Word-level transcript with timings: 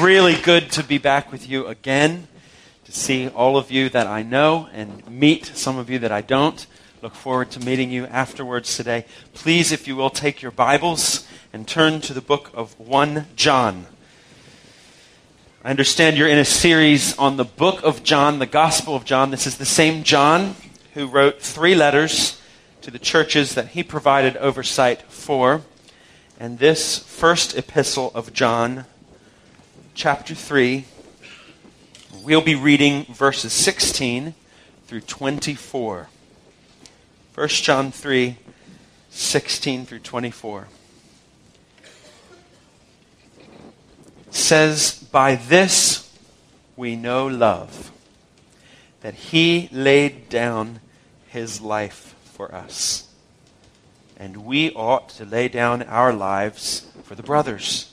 really 0.00 0.34
good 0.40 0.72
to 0.72 0.82
be 0.82 0.96
back 0.96 1.30
with 1.30 1.48
you 1.48 1.66
again, 1.66 2.26
to 2.84 2.92
see 2.92 3.28
all 3.28 3.58
of 3.58 3.70
you 3.70 3.90
that 3.90 4.06
I 4.06 4.22
know 4.22 4.68
and 4.72 5.06
meet 5.06 5.46
some 5.54 5.76
of 5.76 5.90
you 5.90 5.98
that 5.98 6.10
I 6.10 6.22
don't. 6.22 6.66
Look 7.02 7.14
forward 7.14 7.50
to 7.52 7.60
meeting 7.60 7.90
you 7.90 8.06
afterwards 8.06 8.76
today. 8.76 9.04
Please, 9.34 9.72
if 9.72 9.86
you 9.86 9.96
will, 9.96 10.08
take 10.08 10.40
your 10.40 10.52
Bibles 10.52 11.26
and 11.52 11.68
turn 11.68 12.00
to 12.02 12.14
the 12.14 12.22
book 12.22 12.50
of 12.54 12.78
1 12.80 13.26
John. 13.36 13.86
I 15.62 15.70
understand 15.70 16.16
you're 16.16 16.28
in 16.28 16.38
a 16.38 16.44
series 16.46 17.16
on 17.18 17.36
the 17.36 17.44
book 17.44 17.82
of 17.82 18.02
John, 18.02 18.38
the 18.38 18.46
Gospel 18.46 18.96
of 18.96 19.04
John. 19.04 19.30
This 19.30 19.46
is 19.46 19.58
the 19.58 19.66
same 19.66 20.02
John 20.02 20.56
who 20.94 21.06
wrote 21.06 21.42
three 21.42 21.74
letters 21.74 22.40
to 22.80 22.90
the 22.90 22.98
churches 22.98 23.54
that 23.54 23.68
he 23.68 23.82
provided 23.82 24.38
oversight 24.38 25.02
for. 25.02 25.60
And 26.38 26.58
this 26.58 26.98
first 27.00 27.54
epistle 27.54 28.10
of 28.14 28.32
John, 28.32 28.86
chapter 30.00 30.34
3, 30.34 30.86
we'll 32.24 32.40
be 32.40 32.54
reading 32.54 33.04
verses 33.12 33.52
16 33.52 34.32
through 34.86 35.02
24. 35.02 36.08
1 37.34 37.48
John 37.48 37.92
3, 37.92 38.38
16 39.10 39.84
through 39.84 39.98
24. 39.98 40.68
says, 44.30 45.06
By 45.12 45.34
this 45.34 46.10
we 46.78 46.96
know 46.96 47.26
love, 47.26 47.90
that 49.02 49.12
he 49.12 49.68
laid 49.70 50.30
down 50.30 50.80
his 51.28 51.60
life 51.60 52.14
for 52.24 52.54
us 52.54 53.06
and 54.16 54.46
we 54.46 54.72
ought 54.72 55.10
to 55.10 55.26
lay 55.26 55.48
down 55.48 55.82
our 55.82 56.10
lives 56.10 56.90
for 57.02 57.14
the 57.14 57.22
brothers. 57.22 57.89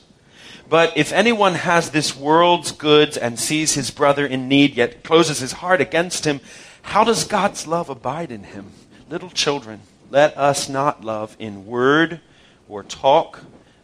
But 0.69 0.97
if 0.97 1.13
anyone 1.13 1.55
has 1.55 1.91
this 1.91 2.15
world's 2.15 2.71
goods 2.71 3.15
and 3.15 3.39
sees 3.39 3.75
his 3.75 3.89
brother 3.89 4.25
in 4.25 4.49
need, 4.49 4.75
yet 4.75 5.03
closes 5.03 5.39
his 5.39 5.53
heart 5.53 5.79
against 5.79 6.25
him, 6.25 6.41
how 6.81 7.03
does 7.03 7.23
God's 7.23 7.67
love 7.67 7.89
abide 7.89 8.31
in 8.31 8.43
him? 8.43 8.71
Little 9.09 9.29
children, 9.29 9.81
let 10.09 10.37
us 10.37 10.67
not 10.67 11.03
love 11.03 11.35
in 11.39 11.65
word 11.65 12.19
or 12.67 12.83
talk, 12.83 13.43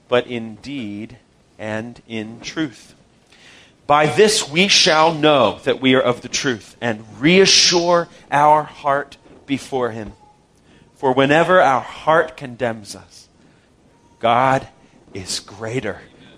but 0.09 0.27
in 0.27 0.55
deed 0.55 1.17
and 1.57 2.01
in 2.07 2.41
truth. 2.41 2.95
By 3.87 4.07
this 4.07 4.49
we 4.49 4.67
shall 4.67 5.13
know 5.13 5.59
that 5.63 5.81
we 5.81 5.95
are 5.95 6.01
of 6.01 6.21
the 6.21 6.29
truth 6.29 6.75
and 6.81 7.05
reassure 7.19 8.09
our 8.31 8.63
heart 8.63 9.17
before 9.45 9.91
him. 9.91 10.13
For 10.95 11.13
whenever 11.13 11.61
our 11.61 11.81
heart 11.81 12.35
condemns 12.35 12.95
us, 12.95 13.27
God 14.19 14.67
is 15.13 15.39
greater 15.39 16.01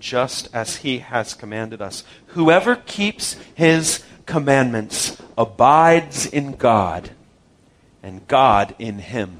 just 0.00 0.48
as 0.52 0.76
he 0.76 0.98
has 0.98 1.34
commanded 1.34 1.80
us. 1.80 2.02
Whoever 2.28 2.74
keeps 2.74 3.36
his 3.54 4.02
commandments 4.26 5.20
abides 5.38 6.26
in 6.26 6.52
God, 6.52 7.10
and 8.02 8.26
God 8.26 8.74
in 8.78 8.98
him. 8.98 9.38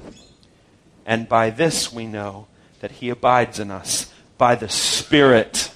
And 1.05 1.27
by 1.27 1.49
this 1.49 1.91
we 1.91 2.05
know 2.05 2.47
that 2.79 2.91
he 2.91 3.09
abides 3.09 3.59
in 3.59 3.71
us, 3.71 4.13
by 4.37 4.55
the 4.55 4.69
Spirit 4.69 5.71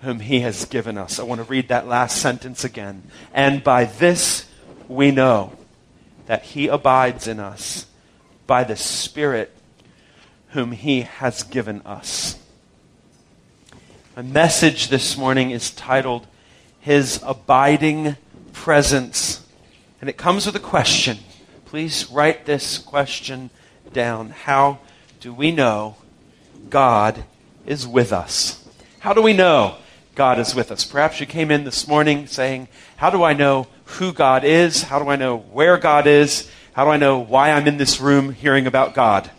whom 0.00 0.20
he 0.20 0.40
has 0.40 0.64
given 0.64 0.96
us. 0.96 1.20
I 1.20 1.22
want 1.22 1.40
to 1.40 1.46
read 1.46 1.68
that 1.68 1.86
last 1.86 2.16
sentence 2.20 2.64
again. 2.64 3.02
And 3.32 3.62
by 3.62 3.84
this 3.84 4.46
we 4.88 5.10
know 5.10 5.52
that 6.26 6.42
he 6.42 6.68
abides 6.68 7.28
in 7.28 7.38
us 7.38 7.86
by 8.50 8.64
the 8.64 8.74
Spirit 8.74 9.56
whom 10.48 10.72
He 10.72 11.02
has 11.02 11.44
given 11.44 11.82
us. 11.82 12.36
My 14.16 14.22
message 14.22 14.88
this 14.88 15.16
morning 15.16 15.52
is 15.52 15.70
titled 15.70 16.26
His 16.80 17.20
Abiding 17.24 18.16
Presence. 18.52 19.46
And 20.00 20.10
it 20.10 20.16
comes 20.16 20.46
with 20.46 20.56
a 20.56 20.60
question. 20.60 21.18
Please 21.64 22.10
write 22.10 22.44
this 22.44 22.76
question 22.76 23.50
down. 23.92 24.30
How 24.30 24.80
do 25.20 25.32
we 25.32 25.52
know 25.52 25.94
God 26.68 27.22
is 27.64 27.86
with 27.86 28.12
us? 28.12 28.68
How 28.98 29.12
do 29.12 29.22
we 29.22 29.32
know 29.32 29.76
God 30.16 30.40
is 30.40 30.56
with 30.56 30.72
us? 30.72 30.84
Perhaps 30.84 31.20
you 31.20 31.26
came 31.26 31.52
in 31.52 31.62
this 31.62 31.86
morning 31.86 32.26
saying, 32.26 32.66
How 32.96 33.10
do 33.10 33.22
I 33.22 33.32
know 33.32 33.68
who 33.84 34.12
God 34.12 34.42
is? 34.42 34.82
How 34.82 34.98
do 34.98 35.08
I 35.08 35.14
know 35.14 35.36
where 35.36 35.78
God 35.78 36.08
is? 36.08 36.50
How 36.72 36.84
do 36.84 36.90
I 36.90 36.96
know 36.96 37.20
why 37.20 37.52
I'm 37.52 37.68
in 37.68 37.76
this 37.76 38.00
room 38.00 38.32
hearing 38.32 38.66
about 38.66 38.92
God? 38.92 39.30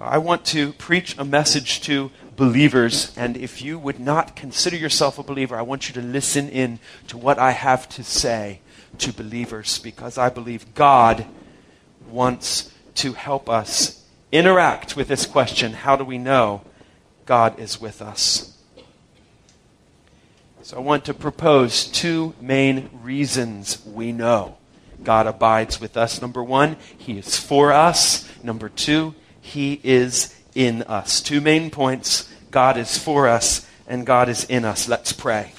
I 0.00 0.18
want 0.18 0.44
to 0.46 0.72
preach 0.72 1.16
a 1.18 1.24
message 1.24 1.80
to 1.82 2.10
believers, 2.38 3.12
and 3.16 3.36
if 3.36 3.60
you 3.60 3.78
would 3.78 3.98
not 3.98 4.36
consider 4.36 4.76
yourself 4.76 5.18
a 5.18 5.22
believer, 5.24 5.56
I 5.56 5.62
want 5.62 5.88
you 5.88 6.00
to 6.00 6.06
listen 6.06 6.48
in 6.48 6.78
to 7.08 7.18
what 7.18 7.38
I 7.38 7.50
have 7.50 7.88
to 7.90 8.04
say 8.04 8.60
to 8.98 9.12
believers 9.12 9.78
because 9.78 10.16
I 10.16 10.30
believe 10.30 10.74
God 10.74 11.26
wants 12.08 12.72
to 12.94 13.12
help 13.12 13.50
us 13.50 14.04
interact 14.30 14.96
with 14.96 15.08
this 15.08 15.26
question 15.26 15.72
how 15.72 15.96
do 15.96 16.04
we 16.04 16.16
know 16.16 16.62
God 17.26 17.58
is 17.58 17.80
with 17.80 18.00
us? 18.00 18.56
So 20.62 20.76
I 20.76 20.80
want 20.80 21.04
to 21.06 21.14
propose 21.14 21.86
two 21.86 22.34
main 22.40 22.88
reasons 23.02 23.84
we 23.84 24.12
know 24.12 24.58
God 25.02 25.26
abides 25.26 25.80
with 25.80 25.96
us. 25.96 26.22
Number 26.22 26.44
one, 26.44 26.76
He 26.96 27.18
is 27.18 27.36
for 27.36 27.72
us. 27.72 28.28
Number 28.44 28.68
two, 28.68 29.14
He 29.40 29.80
is 29.82 30.34
in 30.54 30.82
us. 30.82 31.20
Two 31.20 31.40
main 31.40 31.70
points 31.70 32.27
God 32.50 32.76
is 32.76 32.98
for 32.98 33.28
us 33.28 33.66
and 33.86 34.06
God 34.06 34.28
is 34.28 34.44
in 34.44 34.64
us. 34.64 34.88
Let's 34.88 35.12
pray. 35.12 35.52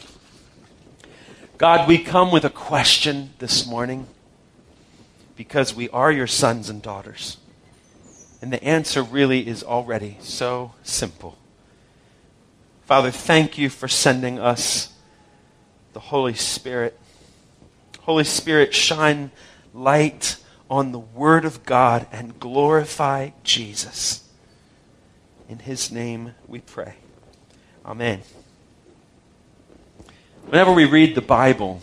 God, 1.57 1.87
we 1.87 1.97
come 1.97 2.31
with 2.31 2.45
a 2.45 2.49
question 2.49 3.31
this 3.39 3.67
morning 3.67 4.07
because 5.35 5.75
we 5.75 5.89
are 5.89 6.11
your 6.11 6.27
sons 6.27 6.69
and 6.69 6.81
daughters. 6.81 7.37
And 8.41 8.53
the 8.53 8.63
answer 8.63 9.03
really 9.03 9.47
is 9.47 9.63
already 9.63 10.17
so 10.21 10.73
simple. 10.83 11.37
Father, 12.85 13.11
thank 13.11 13.57
you 13.57 13.69
for 13.69 13.87
sending 13.87 14.39
us 14.39 14.93
the 15.93 15.99
Holy 15.99 16.33
Spirit 16.33 16.97
Holy 18.09 18.23
Spirit, 18.23 18.73
shine 18.73 19.29
light 19.71 20.37
on 20.67 20.91
the 20.91 20.97
Word 20.97 21.45
of 21.45 21.63
God 21.63 22.07
and 22.11 22.39
glorify 22.39 23.29
Jesus. 23.43 24.27
In 25.49 25.59
His 25.59 25.91
name 25.91 26.35
we 26.47 26.59
pray. 26.59 26.93
Amen. 27.85 28.21
Whenever 30.45 30.71
we 30.71 30.85
read 30.85 31.15
the 31.15 31.21
Bible, 31.21 31.81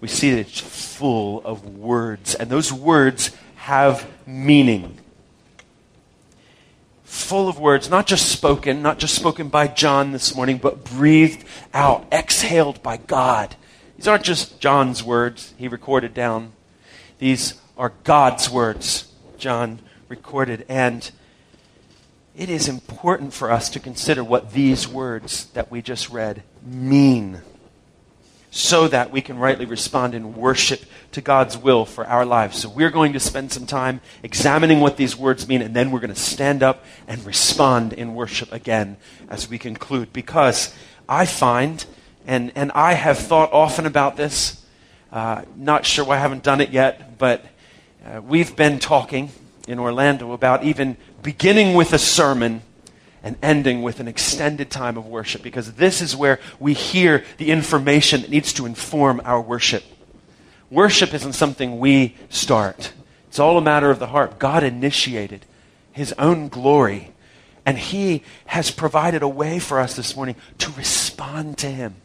we 0.00 0.08
see 0.08 0.30
that 0.30 0.40
it's 0.40 0.60
full 0.60 1.42
of 1.44 1.76
words, 1.76 2.34
and 2.34 2.48
those 2.48 2.72
words 2.72 3.36
have 3.56 4.08
meaning. 4.26 4.96
Full 7.04 7.48
of 7.48 7.58
words, 7.58 7.90
not 7.90 8.06
just 8.06 8.30
spoken, 8.30 8.80
not 8.80 8.98
just 8.98 9.14
spoken 9.14 9.48
by 9.48 9.66
John 9.66 10.12
this 10.12 10.34
morning, 10.34 10.56
but 10.56 10.84
breathed 10.84 11.44
out, 11.74 12.06
exhaled 12.10 12.82
by 12.82 12.96
God 12.96 13.54
these 13.98 14.06
aren't 14.06 14.22
just 14.22 14.60
John's 14.60 15.02
words 15.02 15.54
he 15.58 15.66
recorded 15.66 16.14
down, 16.14 16.52
these 17.18 17.60
are 17.76 17.92
God's 18.04 18.48
words 18.48 19.12
John 19.38 19.80
recorded. 20.08 20.64
And 20.68 21.10
it 22.38 22.48
is 22.48 22.68
important 22.68 23.34
for 23.34 23.50
us 23.50 23.68
to 23.70 23.80
consider 23.80 24.22
what 24.22 24.52
these 24.52 24.86
words 24.86 25.46
that 25.54 25.72
we 25.72 25.82
just 25.82 26.08
read 26.08 26.44
mean 26.64 27.42
so 28.52 28.86
that 28.86 29.10
we 29.10 29.20
can 29.20 29.36
rightly 29.36 29.66
respond 29.66 30.14
in 30.14 30.36
worship 30.36 30.84
to 31.10 31.20
God's 31.20 31.58
will 31.58 31.84
for 31.84 32.06
our 32.06 32.24
lives. 32.24 32.56
So 32.56 32.68
we're 32.68 32.90
going 32.90 33.12
to 33.14 33.20
spend 33.20 33.50
some 33.50 33.66
time 33.66 34.00
examining 34.22 34.78
what 34.78 34.96
these 34.96 35.16
words 35.16 35.48
mean, 35.48 35.62
and 35.62 35.74
then 35.74 35.90
we're 35.90 35.98
going 35.98 36.14
to 36.14 36.20
stand 36.20 36.62
up 36.62 36.84
and 37.08 37.26
respond 37.26 37.92
in 37.92 38.14
worship 38.14 38.52
again 38.52 38.98
as 39.28 39.50
we 39.50 39.58
conclude. 39.58 40.12
Because 40.12 40.72
I 41.08 41.26
find 41.26 41.84
and, 42.24 42.52
and 42.54 42.70
I 42.70 42.92
have 42.92 43.18
thought 43.18 43.52
often 43.52 43.84
about 43.84 44.16
this. 44.16 44.64
Uh, 45.10 45.42
not 45.56 45.84
sure 45.84 46.04
why 46.04 46.16
I 46.16 46.20
haven't 46.20 46.44
done 46.44 46.60
it 46.60 46.70
yet, 46.70 47.18
but 47.18 47.44
uh, 48.06 48.22
we've 48.22 48.54
been 48.54 48.78
talking 48.78 49.32
in 49.68 49.78
Orlando 49.78 50.32
about 50.32 50.64
even 50.64 50.96
beginning 51.22 51.74
with 51.74 51.92
a 51.92 51.98
sermon 51.98 52.62
and 53.22 53.36
ending 53.42 53.82
with 53.82 54.00
an 54.00 54.08
extended 54.08 54.70
time 54.70 54.96
of 54.96 55.06
worship 55.06 55.42
because 55.42 55.74
this 55.74 56.00
is 56.00 56.16
where 56.16 56.40
we 56.58 56.72
hear 56.72 57.24
the 57.36 57.50
information 57.50 58.22
that 58.22 58.30
needs 58.30 58.52
to 58.54 58.64
inform 58.64 59.20
our 59.24 59.40
worship. 59.40 59.84
Worship 60.70 61.12
isn't 61.12 61.34
something 61.34 61.78
we 61.78 62.16
start, 62.30 62.92
it's 63.28 63.38
all 63.38 63.58
a 63.58 63.62
matter 63.62 63.90
of 63.90 63.98
the 63.98 64.08
heart. 64.08 64.38
God 64.38 64.64
initiated 64.64 65.44
His 65.92 66.14
own 66.14 66.48
glory, 66.48 67.12
and 67.66 67.78
He 67.78 68.22
has 68.46 68.70
provided 68.70 69.22
a 69.22 69.28
way 69.28 69.58
for 69.58 69.78
us 69.78 69.96
this 69.96 70.16
morning 70.16 70.36
to 70.58 70.70
respond 70.72 71.58
to 71.58 71.66
Him, 71.70 71.96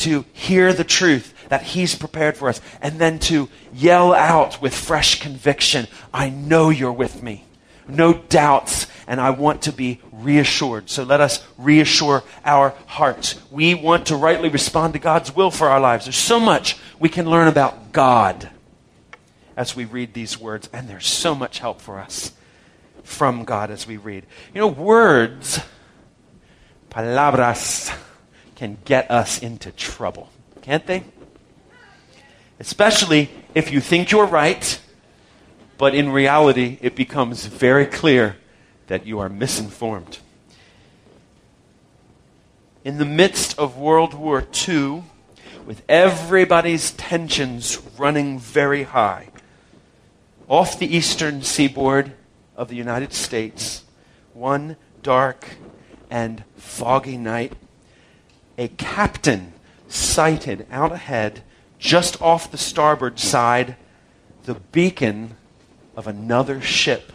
to 0.00 0.24
hear 0.32 0.72
the 0.72 0.84
truth 0.84 1.34
that 1.48 1.62
He's 1.62 1.94
prepared 1.94 2.36
for 2.36 2.48
us, 2.48 2.60
and 2.80 2.98
then 2.98 3.18
to 3.20 3.48
yell 3.72 4.14
out 4.14 4.60
with 4.62 4.74
fresh 4.74 5.20
conviction 5.20 5.86
I 6.12 6.30
know 6.30 6.70
you're 6.70 6.92
with 6.92 7.22
me. 7.22 7.44
No 7.88 8.14
doubts 8.14 8.86
and 9.06 9.20
I 9.20 9.30
want 9.30 9.62
to 9.62 9.72
be 9.72 10.00
reassured. 10.12 10.88
So 10.88 11.02
let 11.02 11.20
us 11.20 11.44
reassure 11.58 12.22
our 12.44 12.74
hearts. 12.86 13.34
We 13.50 13.74
want 13.74 14.06
to 14.06 14.16
rightly 14.16 14.48
respond 14.48 14.92
to 14.92 15.00
God's 15.00 15.34
will 15.34 15.50
for 15.50 15.68
our 15.68 15.80
lives. 15.80 16.04
There's 16.04 16.16
so 16.16 16.38
much 16.38 16.76
we 17.00 17.08
can 17.08 17.28
learn 17.28 17.48
about 17.48 17.90
God 17.90 18.50
as 19.56 19.74
we 19.74 19.84
read 19.84 20.14
these 20.14 20.38
words, 20.38 20.70
and 20.72 20.88
there's 20.88 21.08
so 21.08 21.34
much 21.34 21.58
help 21.58 21.80
for 21.80 21.98
us 21.98 22.32
from 23.02 23.44
God 23.44 23.70
as 23.70 23.86
we 23.86 23.96
read. 23.96 24.24
You 24.54 24.60
know, 24.60 24.68
words, 24.68 25.58
palabras, 26.88 27.90
can 28.60 28.76
get 28.84 29.10
us 29.10 29.42
into 29.42 29.72
trouble, 29.72 30.28
can't 30.60 30.86
they? 30.86 31.02
Especially 32.58 33.30
if 33.54 33.72
you 33.72 33.80
think 33.80 34.10
you're 34.10 34.26
right, 34.26 34.78
but 35.78 35.94
in 35.94 36.12
reality, 36.12 36.76
it 36.82 36.94
becomes 36.94 37.46
very 37.46 37.86
clear 37.86 38.36
that 38.88 39.06
you 39.06 39.18
are 39.18 39.30
misinformed. 39.30 40.18
In 42.84 42.98
the 42.98 43.06
midst 43.06 43.58
of 43.58 43.78
World 43.78 44.12
War 44.12 44.46
II, 44.68 45.04
with 45.64 45.82
everybody's 45.88 46.90
tensions 46.90 47.80
running 47.96 48.38
very 48.38 48.82
high, 48.82 49.28
off 50.48 50.78
the 50.78 50.94
eastern 50.94 51.40
seaboard 51.40 52.12
of 52.58 52.68
the 52.68 52.76
United 52.76 53.14
States, 53.14 53.84
one 54.34 54.76
dark 55.02 55.56
and 56.10 56.44
foggy 56.58 57.16
night, 57.16 57.54
a 58.60 58.68
captain 58.68 59.52
sighted 59.88 60.66
out 60.70 60.92
ahead, 60.92 61.42
just 61.80 62.20
off 62.22 62.52
the 62.52 62.58
starboard 62.58 63.18
side, 63.18 63.74
the 64.44 64.54
beacon 64.54 65.34
of 65.96 66.06
another 66.06 66.60
ship 66.60 67.10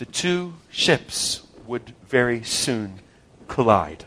the 0.00 0.06
two 0.06 0.54
ships 0.70 1.42
would 1.66 1.92
very 2.08 2.42
soon 2.42 3.00
collide. 3.48 4.06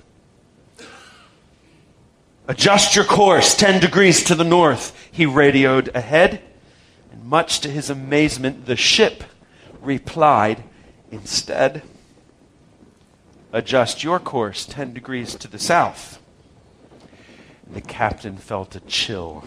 Adjust 2.47 2.95
your 2.95 3.05
course 3.05 3.55
10 3.55 3.79
degrees 3.79 4.23
to 4.23 4.33
the 4.33 4.43
north, 4.43 5.09
he 5.11 5.27
radioed 5.27 5.95
ahead. 5.95 6.41
And 7.11 7.23
much 7.25 7.59
to 7.59 7.69
his 7.69 7.91
amazement, 7.91 8.65
the 8.65 8.75
ship 8.75 9.23
replied 9.83 10.63
instead, 11.11 11.83
Adjust 13.55 14.03
your 14.03 14.19
course 14.19 14.65
10 14.65 14.95
degrees 14.95 15.35
to 15.35 15.47
the 15.47 15.59
south. 15.59 16.19
The 17.71 17.81
captain 17.81 18.35
felt 18.37 18.75
a 18.75 18.79
chill. 18.79 19.45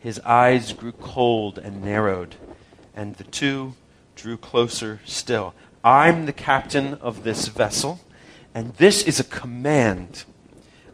His 0.00 0.18
eyes 0.20 0.72
grew 0.72 0.90
cold 0.90 1.58
and 1.58 1.80
narrowed, 1.80 2.34
and 2.92 3.14
the 3.14 3.24
two 3.24 3.74
drew 4.16 4.36
closer 4.36 5.00
still. 5.04 5.54
I'm 5.84 6.26
the 6.26 6.32
captain 6.32 6.94
of 6.94 7.22
this 7.22 7.46
vessel, 7.46 8.00
and 8.52 8.74
this 8.78 9.04
is 9.04 9.20
a 9.20 9.24
command. 9.24 10.24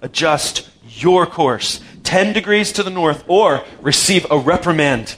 Adjust 0.03 0.69
your 0.87 1.25
course 1.25 1.81
10 2.05 2.35
degrees 2.35 2.71
to 2.73 2.83
the 2.83 2.91
north, 2.91 3.25
or 3.27 3.65
receive 3.81 4.27
a 4.31 4.39
reprimand. 4.39 5.17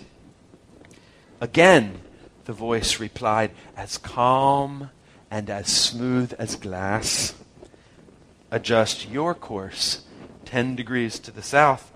Again, 1.40 2.00
the 2.44 2.52
voice 2.52 3.00
replied, 3.00 3.50
as 3.76 3.98
calm 3.98 4.90
and 5.32 5.48
as 5.48 5.66
smooth 5.66 6.34
as 6.38 6.56
glass. 6.56 7.34
Adjust 8.50 9.08
your 9.08 9.34
course 9.34 10.02
10 10.44 10.76
degrees 10.76 11.18
to 11.18 11.30
the 11.30 11.40
south. 11.40 11.90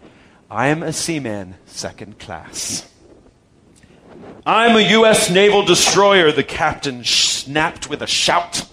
I 0.51 0.69
am 0.69 0.83
a 0.83 0.91
seaman, 0.91 1.57
second 1.67 2.19
class. 2.19 2.91
I'm 4.47 4.75
a 4.75 4.89
U.S. 4.93 5.29
naval 5.29 5.67
destroyer, 5.67 6.33
the 6.33 6.43
captain 6.43 7.05
snapped 7.05 7.91
with 7.91 8.01
a 8.01 8.07
shout. 8.07 8.67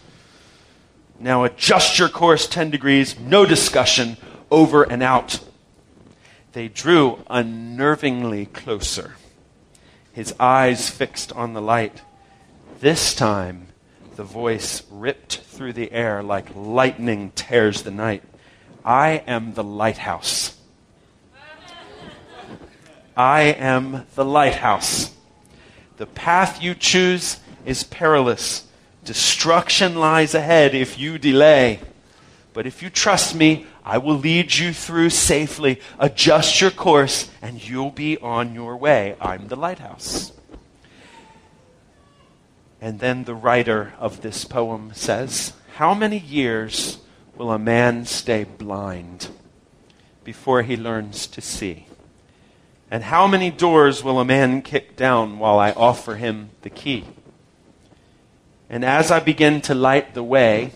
Now 1.20 1.44
adjust 1.44 2.00
your 2.00 2.08
course 2.08 2.48
10 2.48 2.72
degrees, 2.72 3.20
no 3.20 3.46
discussion, 3.46 4.16
over 4.50 4.84
and 4.84 5.04
out. 5.04 5.42
They 6.54 6.70
drew 6.70 7.18
unnervingly 7.30 8.54
closer, 8.54 9.16
his 10.14 10.34
eyes 10.40 10.90
fixed 10.90 11.34
on 11.34 11.52
the 11.52 11.62
light. 11.62 12.02
This 12.80 13.14
time, 13.14 13.68
the 14.16 14.24
voice 14.24 14.84
ripped 14.92 15.38
through 15.38 15.74
the 15.74 15.92
air 15.92 16.22
like 16.22 16.56
lightning 16.56 17.32
tears 17.36 17.84
the 17.84 17.92
night. 17.92 18.24
I 18.86 19.24
am 19.28 19.54
the 19.54 19.64
lighthouse. 19.64 20.58
I 23.16 23.42
am 23.42 24.06
the 24.16 24.26
lighthouse. 24.26 25.14
The 25.98 26.06
path 26.06 26.62
you 26.62 26.74
choose 26.74 27.40
is 27.66 27.84
perilous. 27.84 28.68
Destruction 29.04 29.96
lies 29.96 30.34
ahead 30.34 30.74
if 30.74 30.98
you 30.98 31.18
delay. 31.18 31.80
But 32.54 32.68
if 32.68 32.82
you 32.82 32.90
trust 32.90 33.36
me, 33.36 33.66
I 33.84 33.98
will 33.98 34.16
lead 34.16 34.56
you 34.56 34.74
through 34.74 35.10
safely. 35.10 35.80
Adjust 36.00 36.62
your 36.62 36.72
course, 36.72 37.30
and 37.42 37.68
you'll 37.68 37.92
be 37.92 38.18
on 38.18 38.54
your 38.54 38.78
way. 38.78 39.16
I'm 39.20 39.48
the 39.48 39.56
lighthouse. 39.56 40.32
And 42.84 43.00
then 43.00 43.24
the 43.24 43.34
writer 43.34 43.94
of 43.98 44.24
this 44.24 44.44
poem 44.44 44.92
says, 44.94 45.54
How 45.76 45.94
many 45.94 46.18
years 46.20 46.98
will 47.38 47.50
a 47.50 47.58
man 47.58 48.04
stay 48.04 48.44
blind 48.44 49.30
before 50.26 50.64
he 50.64 50.76
learns 50.76 51.26
to 51.28 51.40
see? 51.40 51.86
And 52.92 53.06
how 53.06 53.26
many 53.26 53.52
doors 53.52 54.04
will 54.04 54.20
a 54.20 54.26
man 54.26 54.62
kick 54.62 54.98
down 54.98 55.40
while 55.40 55.60
I 55.60 55.72
offer 55.72 56.16
him 56.16 56.50
the 56.62 56.70
key? 56.70 57.06
And 58.70 58.84
as 58.84 59.12
I 59.12 59.22
begin 59.22 59.62
to 59.62 59.74
light 59.74 60.14
the 60.14 60.22
way, 60.22 60.74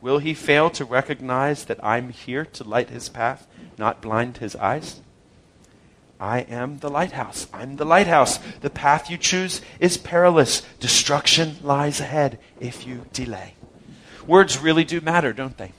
will 0.00 0.18
he 0.18 0.34
fail 0.34 0.68
to 0.70 0.84
recognize 0.84 1.66
that 1.66 1.78
I'm 1.84 2.08
here 2.08 2.44
to 2.44 2.64
light 2.64 2.90
his 2.90 3.08
path, 3.08 3.46
not 3.78 4.02
blind 4.02 4.38
his 4.38 4.56
eyes? 4.56 5.00
I 6.18 6.40
am 6.40 6.78
the 6.78 6.88
lighthouse. 6.88 7.46
I'm 7.52 7.76
the 7.76 7.84
lighthouse. 7.84 8.38
The 8.60 8.70
path 8.70 9.10
you 9.10 9.18
choose 9.18 9.60
is 9.78 9.96
perilous. 9.96 10.62
Destruction 10.80 11.56
lies 11.62 12.00
ahead 12.00 12.38
if 12.60 12.86
you 12.86 13.06
delay. 13.12 13.54
Words 14.26 14.58
really 14.58 14.84
do 14.84 15.00
matter, 15.00 15.32
don't 15.32 15.56
they? 15.58 15.72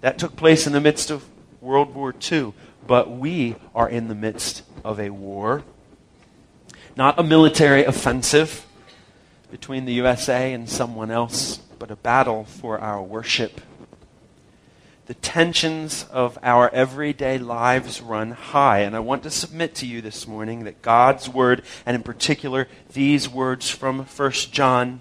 That 0.00 0.18
took 0.18 0.36
place 0.36 0.66
in 0.66 0.72
the 0.72 0.80
midst 0.80 1.10
of 1.10 1.24
World 1.60 1.94
War 1.94 2.12
II. 2.30 2.52
But 2.86 3.10
we 3.10 3.56
are 3.74 3.88
in 3.88 4.08
the 4.08 4.14
midst 4.14 4.64
of 4.84 4.98
a 4.98 5.10
war, 5.10 5.62
not 6.96 7.18
a 7.18 7.22
military 7.22 7.84
offensive 7.84 8.66
between 9.50 9.84
the 9.84 9.92
USA 9.94 10.52
and 10.52 10.68
someone 10.68 11.10
else, 11.10 11.58
but 11.78 11.90
a 11.90 11.96
battle 11.96 12.44
for 12.44 12.80
our 12.80 13.00
worship. 13.00 13.60
The 15.06 15.14
tensions 15.14 16.06
of 16.12 16.38
our 16.44 16.70
everyday 16.70 17.36
lives 17.36 18.00
run 18.00 18.30
high, 18.30 18.80
and 18.80 18.94
I 18.94 19.00
want 19.00 19.24
to 19.24 19.30
submit 19.30 19.74
to 19.76 19.86
you 19.86 20.00
this 20.00 20.28
morning 20.28 20.62
that 20.62 20.80
God's 20.80 21.28
Word, 21.28 21.62
and 21.84 21.96
in 21.96 22.04
particular 22.04 22.68
these 22.92 23.28
words 23.28 23.68
from 23.68 24.04
1 24.04 24.30
John, 24.52 25.00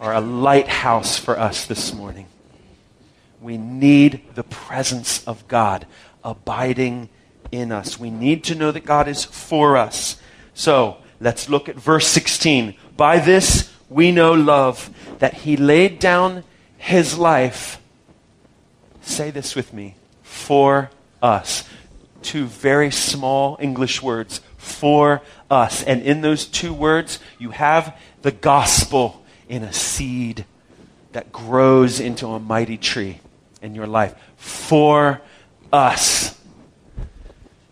are 0.00 0.14
a 0.14 0.20
lighthouse 0.20 1.18
for 1.18 1.38
us 1.38 1.66
this 1.66 1.92
morning. 1.92 2.26
We 3.40 3.58
need 3.58 4.22
the 4.34 4.44
presence 4.44 5.22
of 5.26 5.46
God 5.46 5.86
abiding 6.24 7.10
in 7.52 7.70
us. 7.70 8.00
We 8.00 8.10
need 8.10 8.44
to 8.44 8.54
know 8.54 8.70
that 8.72 8.86
God 8.86 9.08
is 9.08 9.24
for 9.24 9.76
us. 9.76 10.16
So 10.54 10.96
let's 11.20 11.50
look 11.50 11.68
at 11.68 11.76
verse 11.76 12.06
16. 12.06 12.74
By 12.96 13.18
this 13.18 13.70
we 13.90 14.10
know 14.10 14.32
love, 14.32 14.90
that 15.18 15.34
he 15.34 15.56
laid 15.56 15.98
down 15.98 16.44
his 16.88 17.18
life. 17.18 17.78
Say 19.02 19.30
this 19.30 19.54
with 19.54 19.74
me 19.74 19.94
for 20.22 20.90
us. 21.22 21.68
Two 22.22 22.46
very 22.46 22.90
small 22.90 23.58
English 23.60 24.02
words 24.02 24.40
for 24.56 25.20
us. 25.50 25.84
And 25.84 26.00
in 26.00 26.22
those 26.22 26.46
two 26.46 26.72
words, 26.72 27.18
you 27.38 27.50
have 27.50 27.94
the 28.22 28.30
gospel 28.30 29.22
in 29.50 29.62
a 29.62 29.72
seed 29.72 30.46
that 31.12 31.30
grows 31.30 32.00
into 32.00 32.26
a 32.28 32.40
mighty 32.40 32.78
tree 32.78 33.20
in 33.60 33.74
your 33.74 33.86
life 33.86 34.14
for 34.38 35.20
us. 35.70 36.40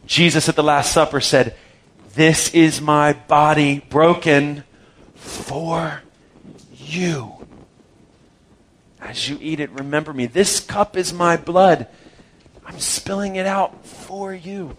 Jesus 0.04 0.46
at 0.50 0.56
the 0.56 0.62
Last 0.62 0.92
Supper 0.92 1.22
said, 1.22 1.56
This 2.12 2.52
is 2.52 2.82
my 2.82 3.14
body 3.14 3.80
broken 3.88 4.64
for 5.14 6.02
you. 6.76 7.35
As 9.00 9.28
you 9.28 9.38
eat 9.40 9.60
it, 9.60 9.70
remember 9.70 10.12
me. 10.12 10.26
This 10.26 10.60
cup 10.60 10.96
is 10.96 11.12
my 11.12 11.36
blood. 11.36 11.86
I'm 12.64 12.80
spilling 12.80 13.36
it 13.36 13.46
out 13.46 13.86
for 13.86 14.34
you. 14.34 14.76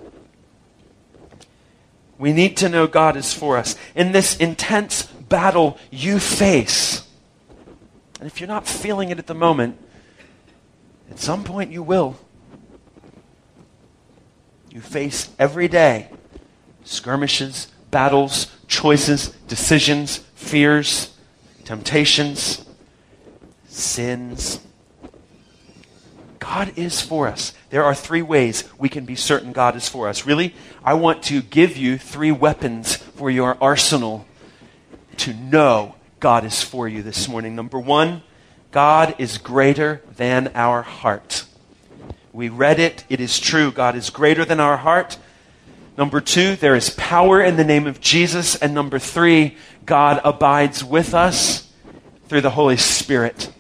We 2.18 2.34
need 2.34 2.58
to 2.58 2.70
know 2.70 2.88
God 2.88 3.16
is 3.16 3.34
for 3.34 3.58
us. 3.58 3.76
In 3.96 4.12
this 4.12 4.36
intense 4.38 5.04
battle 5.04 5.78
you 5.92 6.20
face, 6.20 7.08
and 8.20 8.28
if 8.28 8.40
you're 8.40 8.48
not 8.48 8.68
feeling 8.68 9.10
it 9.10 9.20
at 9.20 9.28
the 9.28 9.36
moment, 9.36 9.78
at 11.10 11.20
some 11.20 11.44
point 11.44 11.72
you 11.72 11.84
will. 11.84 12.18
You 14.70 14.82
face 14.82 15.30
every 15.40 15.68
day 15.68 16.10
skirmishes, 16.84 17.68
battles, 17.92 18.48
choices, 18.68 19.30
decisions, 19.48 20.18
fears, 20.36 21.14
temptations, 21.66 22.67
sins. 23.78 24.60
God 26.40 26.74
is 26.78 27.02
for 27.02 27.28
us. 27.28 27.54
There 27.70 27.84
are 27.84 27.94
three 27.94 28.22
ways 28.22 28.64
we 28.78 28.90
can 28.90 29.06
be 29.06 29.16
certain 29.16 29.52
God 29.52 29.76
is 29.76 29.90
for 29.90 30.08
us. 30.08 30.26
Really, 30.26 30.56
I 30.84 30.94
want 30.94 31.24
to 31.24 31.42
give 31.42 31.76
you 31.76 31.98
three 31.98 32.32
weapons 32.32 32.96
for 32.96 33.30
your 33.30 33.58
arsenal 33.62 34.26
to 35.18 35.34
know 35.34 35.96
God 36.20 36.46
is 36.46 36.64
for 36.64 36.88
you 36.88 37.04
this 37.04 37.28
morning. 37.28 37.56
Number 37.56 37.80
one, 37.80 38.24
God 38.72 39.16
is 39.18 39.38
greater 39.38 40.02
than 40.16 40.52
our 40.56 40.82
heart. 40.82 41.46
We 42.32 42.50
read 42.50 42.80
it. 42.80 43.04
It 43.10 43.20
is 43.20 43.40
true. 43.40 43.72
God 43.72 43.96
is 43.96 44.10
greater 44.10 44.46
than 44.46 44.60
our 44.60 44.78
heart. 44.78 45.18
Number 45.98 46.22
two, 46.22 46.56
there 46.56 46.76
is 46.76 46.92
power 46.92 47.42
in 47.42 47.56
the 47.58 47.64
name 47.64 47.88
of 47.88 48.00
Jesus. 48.00 48.56
And 48.56 48.74
number 48.74 49.00
three, 49.00 49.58
God 49.86 50.22
abides 50.24 50.84
with 50.84 51.14
us 51.14 51.72
through 52.28 52.42
the 52.42 52.52
Holy 52.52 52.78
Spirit. 52.78 53.52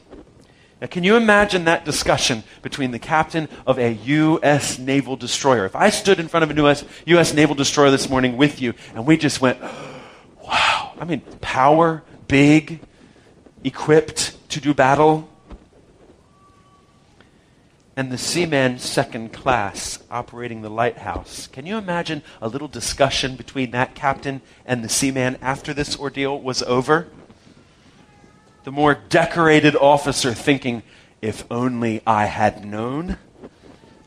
Now, 0.79 0.87
can 0.87 1.03
you 1.03 1.15
imagine 1.15 1.65
that 1.65 1.85
discussion 1.85 2.43
between 2.61 2.91
the 2.91 2.99
captain 2.99 3.49
of 3.65 3.79
a 3.79 3.93
U.S. 3.93 4.77
naval 4.77 5.15
destroyer? 5.15 5.65
If 5.65 5.75
I 5.75 5.89
stood 5.89 6.19
in 6.19 6.27
front 6.27 6.43
of 6.43 6.51
a 6.51 6.61
U.S. 6.61 6.83
U.S. 7.07 7.33
naval 7.33 7.55
destroyer 7.55 7.89
this 7.89 8.09
morning 8.09 8.37
with 8.37 8.61
you 8.61 8.75
and 8.93 9.05
we 9.05 9.17
just 9.17 9.41
went, 9.41 9.59
wow, 10.43 10.93
I 10.99 11.05
mean, 11.05 11.21
power, 11.41 12.03
big, 12.27 12.79
equipped 13.63 14.37
to 14.49 14.61
do 14.61 14.73
battle, 14.73 15.27
and 17.95 18.11
the 18.11 18.17
seaman 18.17 18.77
second 18.77 19.33
class 19.33 19.97
operating 20.11 20.61
the 20.61 20.69
lighthouse. 20.69 21.47
Can 21.47 21.65
you 21.65 21.77
imagine 21.77 22.21
a 22.39 22.47
little 22.47 22.67
discussion 22.67 23.35
between 23.35 23.71
that 23.71 23.95
captain 23.95 24.41
and 24.67 24.83
the 24.83 24.89
seaman 24.89 25.39
after 25.41 25.73
this 25.73 25.97
ordeal 25.97 26.39
was 26.39 26.61
over? 26.61 27.07
The 28.67 28.73
more 28.73 28.95
decorated 28.95 29.77
officer 29.77 30.33
thinking, 30.33 30.83
if 31.21 31.45
only 31.49 32.01
I 32.05 32.25
had 32.25 32.65
known. 32.65 33.15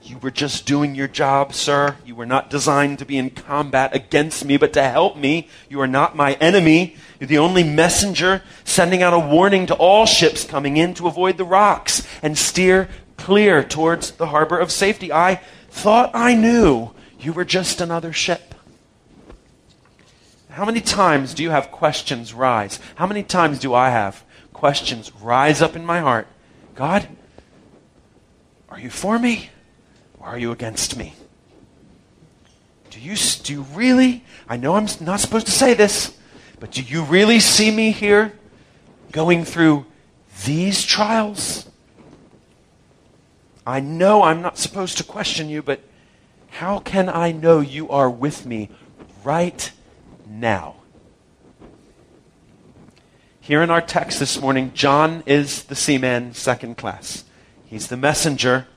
You 0.02 0.18
were 0.18 0.30
just 0.30 0.66
doing 0.66 0.94
your 0.94 1.08
job, 1.08 1.54
sir. 1.54 1.96
You 2.04 2.14
were 2.14 2.26
not 2.26 2.50
designed 2.50 2.98
to 2.98 3.06
be 3.06 3.16
in 3.16 3.30
combat 3.30 3.96
against 3.96 4.44
me, 4.44 4.58
but 4.58 4.74
to 4.74 4.82
help 4.82 5.16
me. 5.16 5.48
You 5.70 5.80
are 5.80 5.86
not 5.86 6.14
my 6.14 6.34
enemy. 6.34 6.96
You're 7.18 7.28
the 7.28 7.38
only 7.38 7.64
messenger 7.64 8.42
sending 8.62 9.02
out 9.02 9.14
a 9.14 9.18
warning 9.18 9.64
to 9.64 9.74
all 9.76 10.04
ships 10.04 10.44
coming 10.44 10.76
in 10.76 10.92
to 10.92 11.08
avoid 11.08 11.38
the 11.38 11.44
rocks 11.44 12.06
and 12.20 12.36
steer 12.36 12.90
clear 13.16 13.64
towards 13.64 14.10
the 14.10 14.26
harbor 14.26 14.58
of 14.58 14.70
safety. 14.70 15.10
I 15.10 15.40
thought 15.70 16.10
I 16.12 16.34
knew 16.34 16.90
you 17.18 17.32
were 17.32 17.46
just 17.46 17.80
another 17.80 18.12
ship. 18.12 18.54
How 20.50 20.66
many 20.66 20.82
times 20.82 21.32
do 21.32 21.42
you 21.42 21.48
have 21.48 21.70
questions 21.70 22.34
rise? 22.34 22.78
How 22.96 23.06
many 23.06 23.22
times 23.22 23.58
do 23.58 23.72
I 23.72 23.88
have 23.88 24.22
questions 24.60 25.10
rise 25.22 25.62
up 25.62 25.74
in 25.74 25.86
my 25.86 26.00
heart? 26.00 26.26
God, 26.74 27.08
are 28.68 28.78
you 28.78 28.90
for 28.90 29.18
me 29.18 29.48
or 30.18 30.26
are 30.26 30.38
you 30.38 30.52
against 30.52 30.98
me? 30.98 31.14
Do 32.90 33.00
you, 33.00 33.16
do 33.42 33.54
you 33.54 33.62
really, 33.72 34.22
I 34.46 34.58
know 34.58 34.74
I'm 34.74 34.86
not 35.00 35.20
supposed 35.20 35.46
to 35.46 35.52
say 35.52 35.72
this, 35.72 36.14
but 36.58 36.72
do 36.72 36.82
you 36.82 37.04
really 37.04 37.40
see 37.40 37.70
me 37.70 37.90
here 37.90 38.38
going 39.12 39.46
through 39.46 39.86
these 40.44 40.84
trials? 40.84 41.66
I 43.66 43.80
know 43.80 44.24
I'm 44.24 44.42
not 44.42 44.58
supposed 44.58 44.98
to 44.98 45.04
question 45.04 45.48
you, 45.48 45.62
but 45.62 45.80
how 46.50 46.80
can 46.80 47.08
I 47.08 47.32
know 47.32 47.60
you 47.60 47.88
are 47.88 48.10
with 48.10 48.44
me 48.44 48.68
right 49.24 49.72
now? 50.28 50.79
Here 53.50 53.64
in 53.64 53.70
our 53.70 53.80
text 53.80 54.20
this 54.20 54.40
morning, 54.40 54.70
John 54.74 55.24
is 55.26 55.64
the 55.64 55.74
seaman 55.74 56.34
second 56.34 56.76
class. 56.76 57.24
He's 57.66 57.88
the 57.88 57.96
messenger, 57.96 58.68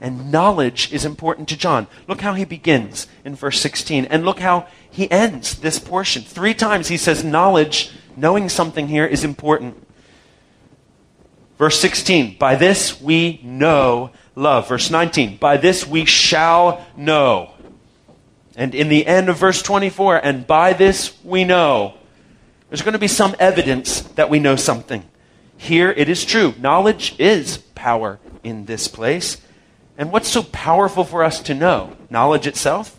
and 0.00 0.32
knowledge 0.32 0.90
is 0.90 1.04
important 1.04 1.46
to 1.50 1.58
John. 1.58 1.88
Look 2.06 2.22
how 2.22 2.32
he 2.32 2.46
begins 2.46 3.06
in 3.22 3.34
verse 3.34 3.60
16, 3.60 4.06
and 4.06 4.24
look 4.24 4.38
how 4.38 4.66
he 4.90 5.10
ends 5.10 5.56
this 5.56 5.78
portion. 5.78 6.22
Three 6.22 6.54
times 6.54 6.88
he 6.88 6.96
says 6.96 7.22
knowledge, 7.22 7.90
knowing 8.16 8.48
something 8.48 8.88
here, 8.88 9.04
is 9.04 9.24
important. 9.24 9.86
Verse 11.58 11.78
16, 11.78 12.38
by 12.38 12.54
this 12.54 12.98
we 13.02 13.40
know 13.42 14.10
love. 14.34 14.70
Verse 14.70 14.90
19, 14.90 15.36
by 15.36 15.58
this 15.58 15.86
we 15.86 16.06
shall 16.06 16.82
know. 16.96 17.52
And 18.56 18.74
in 18.74 18.88
the 18.88 19.06
end 19.06 19.28
of 19.28 19.36
verse 19.36 19.60
24, 19.60 20.24
and 20.24 20.46
by 20.46 20.72
this 20.72 21.14
we 21.22 21.44
know. 21.44 21.98
There's 22.68 22.82
going 22.82 22.92
to 22.92 22.98
be 22.98 23.08
some 23.08 23.34
evidence 23.38 24.02
that 24.02 24.30
we 24.30 24.38
know 24.38 24.56
something. 24.56 25.04
Here 25.56 25.90
it 25.90 26.08
is 26.08 26.24
true. 26.24 26.54
Knowledge 26.58 27.14
is 27.18 27.58
power 27.74 28.18
in 28.44 28.66
this 28.66 28.88
place. 28.88 29.38
And 29.96 30.12
what's 30.12 30.28
so 30.28 30.42
powerful 30.42 31.04
for 31.04 31.24
us 31.24 31.40
to 31.42 31.54
know? 31.54 31.96
Knowledge 32.10 32.46
itself? 32.46 32.98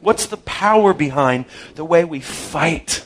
What's 0.00 0.26
the 0.26 0.38
power 0.38 0.94
behind 0.94 1.44
the 1.74 1.84
way 1.84 2.04
we 2.04 2.20
fight 2.20 3.04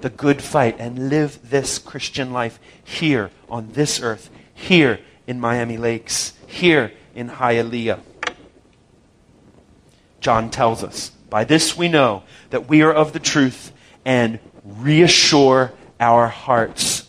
the 0.00 0.10
good 0.10 0.42
fight 0.42 0.76
and 0.78 1.08
live 1.08 1.50
this 1.50 1.78
Christian 1.78 2.32
life 2.32 2.58
here 2.82 3.30
on 3.48 3.72
this 3.72 4.00
earth, 4.00 4.30
here 4.54 5.00
in 5.26 5.40
Miami 5.40 5.76
Lakes, 5.76 6.32
here 6.46 6.92
in 7.14 7.28
Hialeah. 7.28 8.00
John 10.20 10.50
tells 10.50 10.84
us, 10.84 11.10
by 11.30 11.44
this 11.44 11.76
we 11.76 11.88
know 11.88 12.22
that 12.50 12.68
we 12.68 12.82
are 12.82 12.92
of 12.92 13.12
the 13.12 13.18
truth 13.18 13.72
and 14.04 14.38
reassure 14.78 15.72
our 15.98 16.28
hearts 16.28 17.08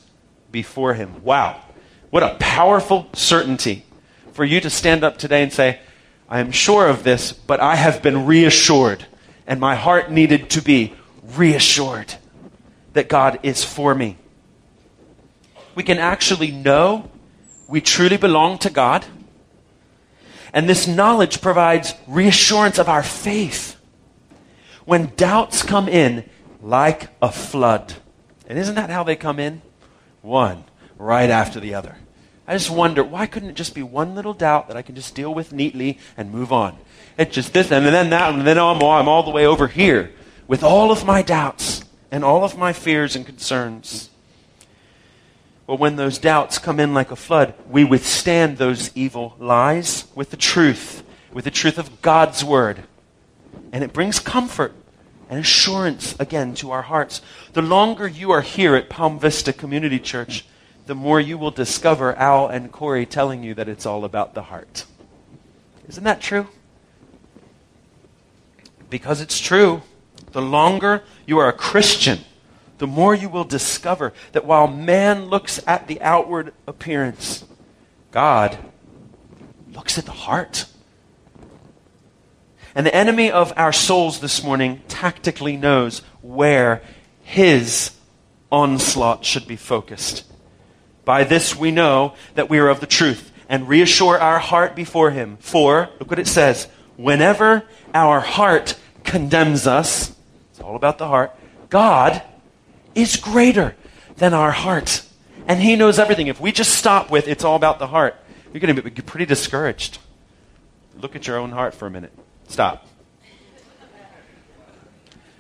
before 0.51 0.93
Him. 0.93 1.23
Wow. 1.23 1.61
What 2.09 2.23
a 2.23 2.35
powerful 2.39 3.07
certainty 3.13 3.85
for 4.33 4.43
you 4.43 4.59
to 4.61 4.69
stand 4.69 5.03
up 5.03 5.17
today 5.17 5.43
and 5.43 5.53
say, 5.53 5.79
I 6.29 6.39
am 6.39 6.51
sure 6.51 6.87
of 6.87 7.03
this, 7.03 7.33
but 7.33 7.59
I 7.59 7.75
have 7.75 8.01
been 8.01 8.25
reassured, 8.25 9.05
and 9.45 9.59
my 9.59 9.75
heart 9.75 10.11
needed 10.11 10.49
to 10.51 10.61
be 10.61 10.93
reassured 11.35 12.15
that 12.93 13.09
God 13.09 13.39
is 13.43 13.63
for 13.63 13.93
me. 13.95 14.17
We 15.75 15.83
can 15.83 15.97
actually 15.97 16.51
know 16.51 17.09
we 17.67 17.79
truly 17.79 18.17
belong 18.17 18.57
to 18.59 18.69
God. 18.69 19.05
And 20.53 20.67
this 20.67 20.87
knowledge 20.87 21.41
provides 21.41 21.93
reassurance 22.07 22.77
of 22.77 22.89
our 22.89 23.03
faith. 23.03 23.77
When 24.83 25.13
doubts 25.15 25.63
come 25.63 25.87
in 25.87 26.29
like 26.61 27.09
a 27.21 27.31
flood, 27.31 27.95
and 28.47 28.57
isn't 28.57 28.75
that 28.75 28.89
how 28.89 29.03
they 29.03 29.15
come 29.15 29.39
in? 29.39 29.61
One 30.21 30.65
right 30.97 31.29
after 31.29 31.59
the 31.59 31.73
other. 31.73 31.97
I 32.47 32.53
just 32.53 32.69
wonder, 32.69 33.03
why 33.03 33.27
couldn't 33.27 33.49
it 33.49 33.55
just 33.55 33.73
be 33.73 33.83
one 33.83 34.13
little 34.13 34.33
doubt 34.33 34.67
that 34.67 34.77
I 34.77 34.81
can 34.81 34.95
just 34.95 35.15
deal 35.15 35.33
with 35.33 35.53
neatly 35.53 35.99
and 36.17 36.31
move 36.31 36.51
on? 36.51 36.77
It's 37.17 37.33
just 37.33 37.53
this, 37.53 37.71
and 37.71 37.85
then 37.85 38.09
that, 38.09 38.33
and 38.33 38.45
then 38.45 38.57
I'm 38.57 38.81
all, 38.81 38.91
I'm 38.91 39.07
all 39.07 39.23
the 39.23 39.31
way 39.31 39.45
over 39.45 39.67
here 39.67 40.11
with 40.47 40.63
all 40.63 40.91
of 40.91 41.05
my 41.05 41.21
doubts 41.21 41.83
and 42.11 42.23
all 42.23 42.43
of 42.43 42.57
my 42.57 42.73
fears 42.73 43.15
and 43.15 43.25
concerns. 43.25 44.09
But 45.65 45.79
when 45.79 45.95
those 45.95 46.17
doubts 46.17 46.59
come 46.59 46.79
in 46.79 46.93
like 46.93 47.11
a 47.11 47.15
flood, 47.15 47.53
we 47.69 47.85
withstand 47.85 48.57
those 48.57 48.91
evil 48.95 49.35
lies 49.39 50.07
with 50.13 50.31
the 50.31 50.37
truth, 50.37 51.03
with 51.31 51.45
the 51.45 51.51
truth 51.51 51.77
of 51.77 52.01
God's 52.01 52.43
word. 52.43 52.83
And 53.71 53.83
it 53.83 53.93
brings 53.93 54.19
comfort 54.19 54.73
and 55.31 55.39
assurance 55.39 56.13
again 56.19 56.53
to 56.53 56.71
our 56.71 56.81
hearts. 56.81 57.21
The 57.53 57.61
longer 57.61 58.05
you 58.05 58.31
are 58.31 58.41
here 58.41 58.75
at 58.75 58.89
Palm 58.89 59.17
Vista 59.17 59.53
Community 59.53 59.97
Church, 59.97 60.45
the 60.87 60.93
more 60.93 61.21
you 61.21 61.37
will 61.37 61.51
discover 61.51 62.13
Al 62.17 62.47
and 62.49 62.69
Corey 62.69 63.05
telling 63.05 63.41
you 63.41 63.53
that 63.53 63.69
it's 63.69 63.85
all 63.85 64.03
about 64.03 64.33
the 64.33 64.43
heart. 64.43 64.85
Isn't 65.87 66.03
that 66.03 66.19
true? 66.19 66.47
Because 68.89 69.21
it's 69.21 69.39
true. 69.39 69.83
The 70.33 70.41
longer 70.41 71.01
you 71.25 71.37
are 71.37 71.47
a 71.47 71.53
Christian, 71.53 72.19
the 72.79 72.87
more 72.87 73.15
you 73.15 73.29
will 73.29 73.45
discover 73.45 74.11
that 74.33 74.45
while 74.45 74.67
man 74.67 75.25
looks 75.25 75.61
at 75.65 75.87
the 75.87 76.01
outward 76.01 76.53
appearance, 76.67 77.45
God 78.11 78.57
looks 79.71 79.97
at 79.97 80.05
the 80.05 80.11
heart. 80.11 80.65
And 82.73 82.85
the 82.85 82.95
enemy 82.95 83.29
of 83.29 83.53
our 83.57 83.73
souls 83.73 84.19
this 84.19 84.43
morning 84.43 84.81
tactically 84.87 85.57
knows 85.57 85.99
where 86.21 86.81
his 87.23 87.91
onslaught 88.51 89.25
should 89.25 89.47
be 89.47 89.55
focused. 89.55 90.25
By 91.03 91.23
this 91.23 91.55
we 91.55 91.71
know 91.71 92.13
that 92.35 92.49
we 92.49 92.59
are 92.59 92.69
of 92.69 92.79
the 92.79 92.87
truth 92.87 93.31
and 93.49 93.67
reassure 93.67 94.17
our 94.17 94.39
heart 94.39 94.75
before 94.75 95.11
him. 95.11 95.37
For, 95.41 95.89
look 95.99 96.09
what 96.09 96.19
it 96.19 96.27
says, 96.27 96.67
whenever 96.95 97.63
our 97.93 98.21
heart 98.21 98.77
condemns 99.03 99.67
us, 99.67 100.15
it's 100.51 100.61
all 100.61 100.75
about 100.75 100.97
the 100.97 101.07
heart, 101.07 101.35
God 101.69 102.21
is 102.95 103.17
greater 103.17 103.75
than 104.15 104.33
our 104.33 104.51
heart. 104.51 105.03
And 105.47 105.59
he 105.59 105.75
knows 105.75 105.99
everything. 105.99 106.27
If 106.27 106.39
we 106.39 106.51
just 106.51 106.75
stop 106.75 107.09
with 107.11 107.27
it's 107.27 107.43
all 107.43 107.55
about 107.55 107.79
the 107.79 107.87
heart, 107.87 108.15
you're 108.53 108.61
going 108.61 108.75
to 108.75 108.81
be 108.81 108.91
pretty 109.01 109.25
discouraged. 109.25 109.97
Look 111.01 111.15
at 111.15 111.27
your 111.27 111.37
own 111.37 111.51
heart 111.51 111.73
for 111.73 111.87
a 111.87 111.91
minute. 111.91 112.13
Stop. 112.51 112.85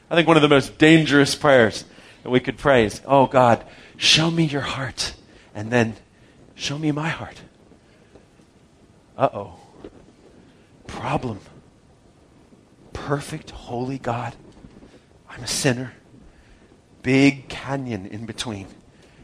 I 0.09 0.15
think 0.15 0.29
one 0.29 0.37
of 0.37 0.41
the 0.41 0.47
most 0.47 0.77
dangerous 0.77 1.35
prayers 1.35 1.83
that 2.23 2.29
we 2.29 2.39
could 2.39 2.57
pray 2.57 2.85
is, 2.85 3.01
Oh 3.05 3.27
God, 3.27 3.65
show 3.97 4.31
me 4.31 4.45
your 4.45 4.61
heart, 4.61 5.13
and 5.53 5.69
then 5.69 5.97
show 6.55 6.77
me 6.77 6.93
my 6.93 7.09
heart. 7.09 7.41
Uh 9.17 9.27
oh. 9.33 9.59
Problem. 10.87 11.39
Perfect, 12.93 13.51
holy 13.51 13.97
God. 13.97 14.33
I'm 15.29 15.43
a 15.43 15.47
sinner. 15.47 15.91
Big 17.03 17.49
canyon 17.49 18.05
in 18.05 18.25
between. 18.25 18.67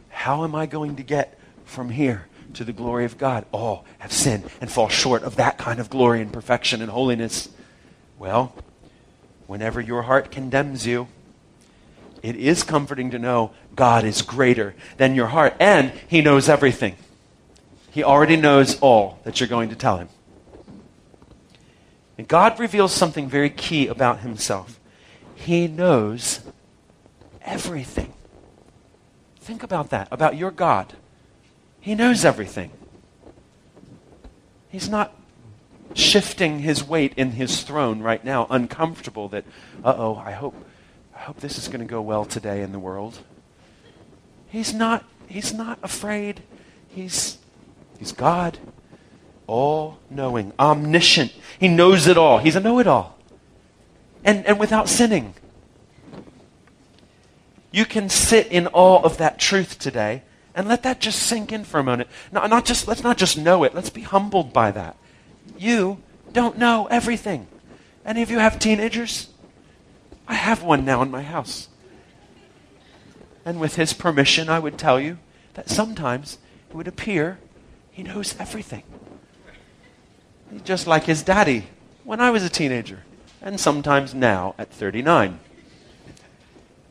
How 0.10 0.44
am 0.44 0.56
I 0.56 0.66
going 0.66 0.98
to 0.98 1.04
get 1.04 1.40
from 1.64 1.90
here 1.90 2.28
to 2.56 2.66
the 2.66 2.74
glory 2.74 3.06
of 3.06 3.18
God? 3.18 3.46
All 3.54 3.86
have 4.00 4.12
sinned 4.12 4.44
and 4.60 4.70
fall 4.70 4.90
short 4.90 5.24
of 5.24 5.38
that 5.38 5.58
kind 5.58 5.80
of 5.80 5.90
glory 5.90 6.20
and 6.20 6.34
perfection 6.34 6.82
and 6.82 6.92
holiness. 6.92 7.48
Well, 8.18 8.54
whenever 9.46 9.80
your 9.80 10.04
heart 10.04 10.32
condemns 10.32 10.86
you, 10.86 11.08
it 12.24 12.36
is 12.36 12.64
comforting 12.64 13.12
to 13.12 13.20
know 13.20 13.52
God 13.76 14.04
is 14.04 14.22
greater 14.22 14.76
than 14.98 15.16
your 15.16 15.28
heart 15.28 15.56
and 15.60 15.92
He 16.08 16.22
knows 16.22 16.50
everything. 16.50 16.96
He 17.92 18.04
already 18.04 18.36
knows 18.36 18.80
all 18.80 19.20
that 19.24 19.40
you're 19.40 19.50
going 19.50 19.70
to 19.70 19.76
tell 19.76 19.98
Him. 19.98 20.10
And 22.18 22.28
God 22.28 22.60
reveals 22.60 22.92
something 22.92 23.30
very 23.30 23.50
key 23.50 23.88
about 23.88 24.22
Himself. 24.22 24.80
He 25.36 25.68
knows 25.68 26.42
everything. 27.44 28.14
Think 29.40 29.62
about 29.62 29.92
that, 29.92 30.08
about 30.12 30.36
your 30.36 30.52
God. 30.52 30.94
He 31.80 31.96
knows 31.96 32.26
everything. 32.26 32.72
He's 34.70 34.90
not 34.90 35.14
shifting 35.94 36.60
his 36.60 36.84
weight 36.84 37.14
in 37.16 37.32
his 37.32 37.64
throne 37.64 38.02
right 38.02 38.24
now, 38.24 38.48
uncomfortable 38.50 39.28
that, 39.30 39.46
uh 39.84 39.96
oh, 39.98 40.16
I 40.16 40.32
hope, 40.32 40.56
I 41.16 41.20
hope 41.20 41.40
this 41.40 41.58
is 41.58 41.68
going 41.68 41.80
to 41.80 41.86
go 41.86 42.02
well 42.02 42.26
today 42.26 42.62
in 42.62 42.72
the 42.72 42.80
world. 42.80 43.20
He's 44.48 44.74
not, 44.74 45.04
he's 45.28 45.54
not 45.54 45.80
afraid. 45.84 46.42
He's, 46.88 47.38
he's 48.00 48.12
God, 48.12 48.58
all 49.46 50.00
knowing, 50.10 50.54
omniscient. 50.60 51.34
He 51.60 51.68
knows 51.68 52.08
it 52.08 52.18
all. 52.18 52.40
He's 52.40 52.56
a 52.56 52.60
know 52.60 52.80
it 52.80 52.88
all. 52.88 53.18
And, 54.24 54.46
and 54.46 54.60
without 54.60 54.90
sinning. 54.90 55.34
You 57.72 57.86
can 57.86 58.10
sit 58.10 58.48
in 58.48 58.68
awe 58.68 59.02
of 59.04 59.18
that 59.18 59.40
truth 59.40 59.78
today 59.78 60.24
and 60.56 60.68
let 60.68 60.84
that 60.84 61.00
just 61.00 61.20
sink 61.20 61.52
in 61.52 61.64
for 61.64 61.80
a 61.80 61.84
moment. 61.84 62.10
Not, 62.32 62.50
not 62.50 62.66
just, 62.66 62.88
let's 62.88 63.04
not 63.04 63.18
just 63.18 63.38
know 63.38 63.64
it, 63.64 63.76
let's 63.76 63.92
be 63.92 64.02
humbled 64.02 64.52
by 64.52 64.72
that. 64.72 64.98
You 65.58 66.02
don't 66.34 66.58
know 66.58 66.88
everything. 66.88 67.48
Any 68.06 68.22
of 68.22 68.32
you 68.32 68.40
have 68.40 68.60
teenagers? 68.60 69.30
I 70.28 70.36
have 70.36 70.64
one 70.64 70.86
now 70.86 71.02
in 71.02 71.12
my 71.12 71.24
house. 71.24 71.68
And 73.46 73.60
with 73.60 73.76
his 73.76 73.94
permission, 73.94 74.50
I 74.50 74.60
would 74.60 74.78
tell 74.78 75.00
you 75.00 75.20
that 75.54 75.70
sometimes 75.70 76.38
it 76.70 76.76
would 76.76 76.88
appear 76.88 77.40
he 77.92 78.04
knows 78.04 78.36
everything. 78.40 78.84
Just 80.64 80.88
like 80.88 81.06
his 81.06 81.24
daddy 81.24 81.68
when 82.04 82.20
I 82.22 82.30
was 82.30 82.44
a 82.44 82.50
teenager, 82.50 83.04
and 83.42 83.60
sometimes 83.60 84.14
now 84.14 84.56
at 84.58 84.72
39 84.72 85.40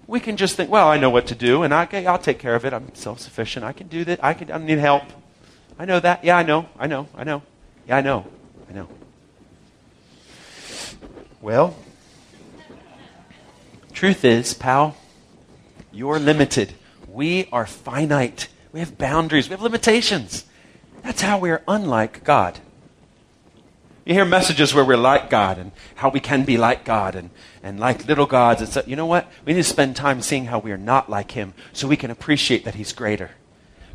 we 0.07 0.21
can 0.21 0.37
just 0.37 0.57
think, 0.57 0.71
well, 0.71 0.89
I 0.89 0.99
know 0.99 1.11
what 1.11 1.27
to 1.29 1.35
do, 1.35 1.63
and 1.63 1.75
I, 1.75 1.87
I'll 2.05 2.19
take 2.19 2.39
care 2.39 2.55
of 2.55 2.65
it. 2.65 2.73
I'm 2.73 2.95
self 2.95 3.21
sufficient. 3.21 3.65
I 3.65 3.73
can 3.73 3.89
do 3.89 4.05
that. 4.05 4.23
I, 4.23 4.35
can, 4.35 4.51
I 4.53 4.59
need 4.59 4.79
help. 4.79 5.03
I 5.79 5.85
know 5.85 6.01
that. 6.01 6.25
Yeah, 6.25 6.37
I 6.37 6.43
know. 6.43 6.69
I 6.79 6.87
know. 6.87 7.09
I 7.15 7.25
know. 7.25 7.43
Yeah, 7.89 7.97
I 7.97 8.01
know. 8.03 8.27
Well, 11.41 11.77
truth 13.93 14.25
is, 14.25 14.55
pal, 14.55 14.97
you're 15.93 16.19
limited. 16.19 16.75
We 17.09 17.49
are 17.53 17.67
finite. 17.67 18.49
We 18.73 18.81
have 18.81 18.99
boundaries. 18.99 19.49
We 19.49 19.53
have 19.53 19.63
limitations. 19.63 20.45
That's 21.03 21.23
how 21.23 21.39
we're 21.39 21.63
unlike 21.69 22.25
God. 22.25 22.59
You 24.05 24.15
hear 24.15 24.25
messages 24.25 24.73
where 24.73 24.85
we're 24.85 24.97
like 24.97 25.31
God 25.31 25.59
and 25.59 25.73
how 25.97 26.11
we 26.11 26.21
can 26.21 26.45
be 26.45 26.57
like 26.57 26.85
God 26.85 27.17
and, 27.17 27.31
and 27.63 27.81
like 27.81 28.07
little 28.07 28.27
gods. 28.27 28.63
It's, 28.63 28.87
you 28.87 28.95
know 28.95 29.07
what? 29.07 29.31
We 29.45 29.53
need 29.53 29.61
to 29.61 29.65
spend 29.65 29.97
time 29.97 30.23
seeing 30.23 30.47
how 30.47 30.61
we 30.61 30.71
are 30.73 30.79
not 30.79 31.11
like 31.11 31.33
Him 31.33 31.55
so 31.73 31.89
we 31.89 31.97
can 31.97 32.11
appreciate 32.11 32.65
that 32.65 32.77
He's 32.77 32.93
greater. 32.93 33.33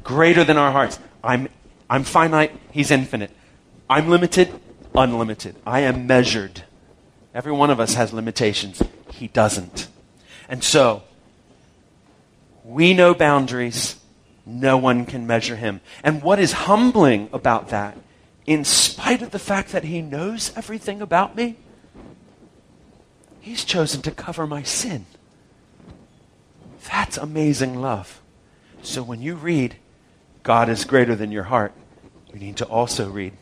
Greater 0.03 0.43
than 0.43 0.57
our 0.57 0.71
hearts. 0.71 0.99
I'm, 1.23 1.47
I'm 1.89 2.03
finite, 2.03 2.51
He's 2.71 2.91
infinite. 2.91 3.31
I'm 3.89 4.09
limited, 4.09 4.53
unlimited. 4.93 5.55
I 5.65 5.81
am 5.81 6.07
measured. 6.07 6.63
Every 7.33 7.51
one 7.51 7.69
of 7.69 7.79
us 7.79 7.93
has 7.93 8.13
limitations. 8.13 8.81
He 9.13 9.27
doesn't. 9.27 9.87
And 10.49 10.63
so, 10.63 11.03
we 12.63 12.93
know 12.93 13.13
boundaries. 13.13 13.97
No 14.45 14.77
one 14.77 15.05
can 15.05 15.27
measure 15.27 15.55
him. 15.55 15.81
And 16.03 16.21
what 16.21 16.39
is 16.39 16.51
humbling 16.51 17.29
about 17.31 17.69
that 17.69 17.97
in 18.45 18.65
spite 18.65 19.21
of 19.21 19.31
the 19.31 19.39
fact 19.39 19.71
that 19.71 19.83
He 19.83 20.01
knows 20.01 20.51
everything 20.55 21.01
about 21.01 21.35
me, 21.35 21.57
He's 23.39 23.65
chosen 23.65 24.01
to 24.03 24.11
cover 24.11 24.45
my 24.45 24.63
sin. 24.63 25.05
That's 26.89 27.17
amazing 27.17 27.81
love. 27.81 28.21
So 28.81 29.03
when 29.03 29.21
you 29.21 29.35
read, 29.35 29.75
God 30.43 30.69
is 30.69 30.85
greater 30.85 31.15
than 31.15 31.31
your 31.31 31.43
heart, 31.43 31.73
you 32.33 32.39
need 32.39 32.57
to 32.57 32.65
also 32.65 33.09
read, 33.09 33.33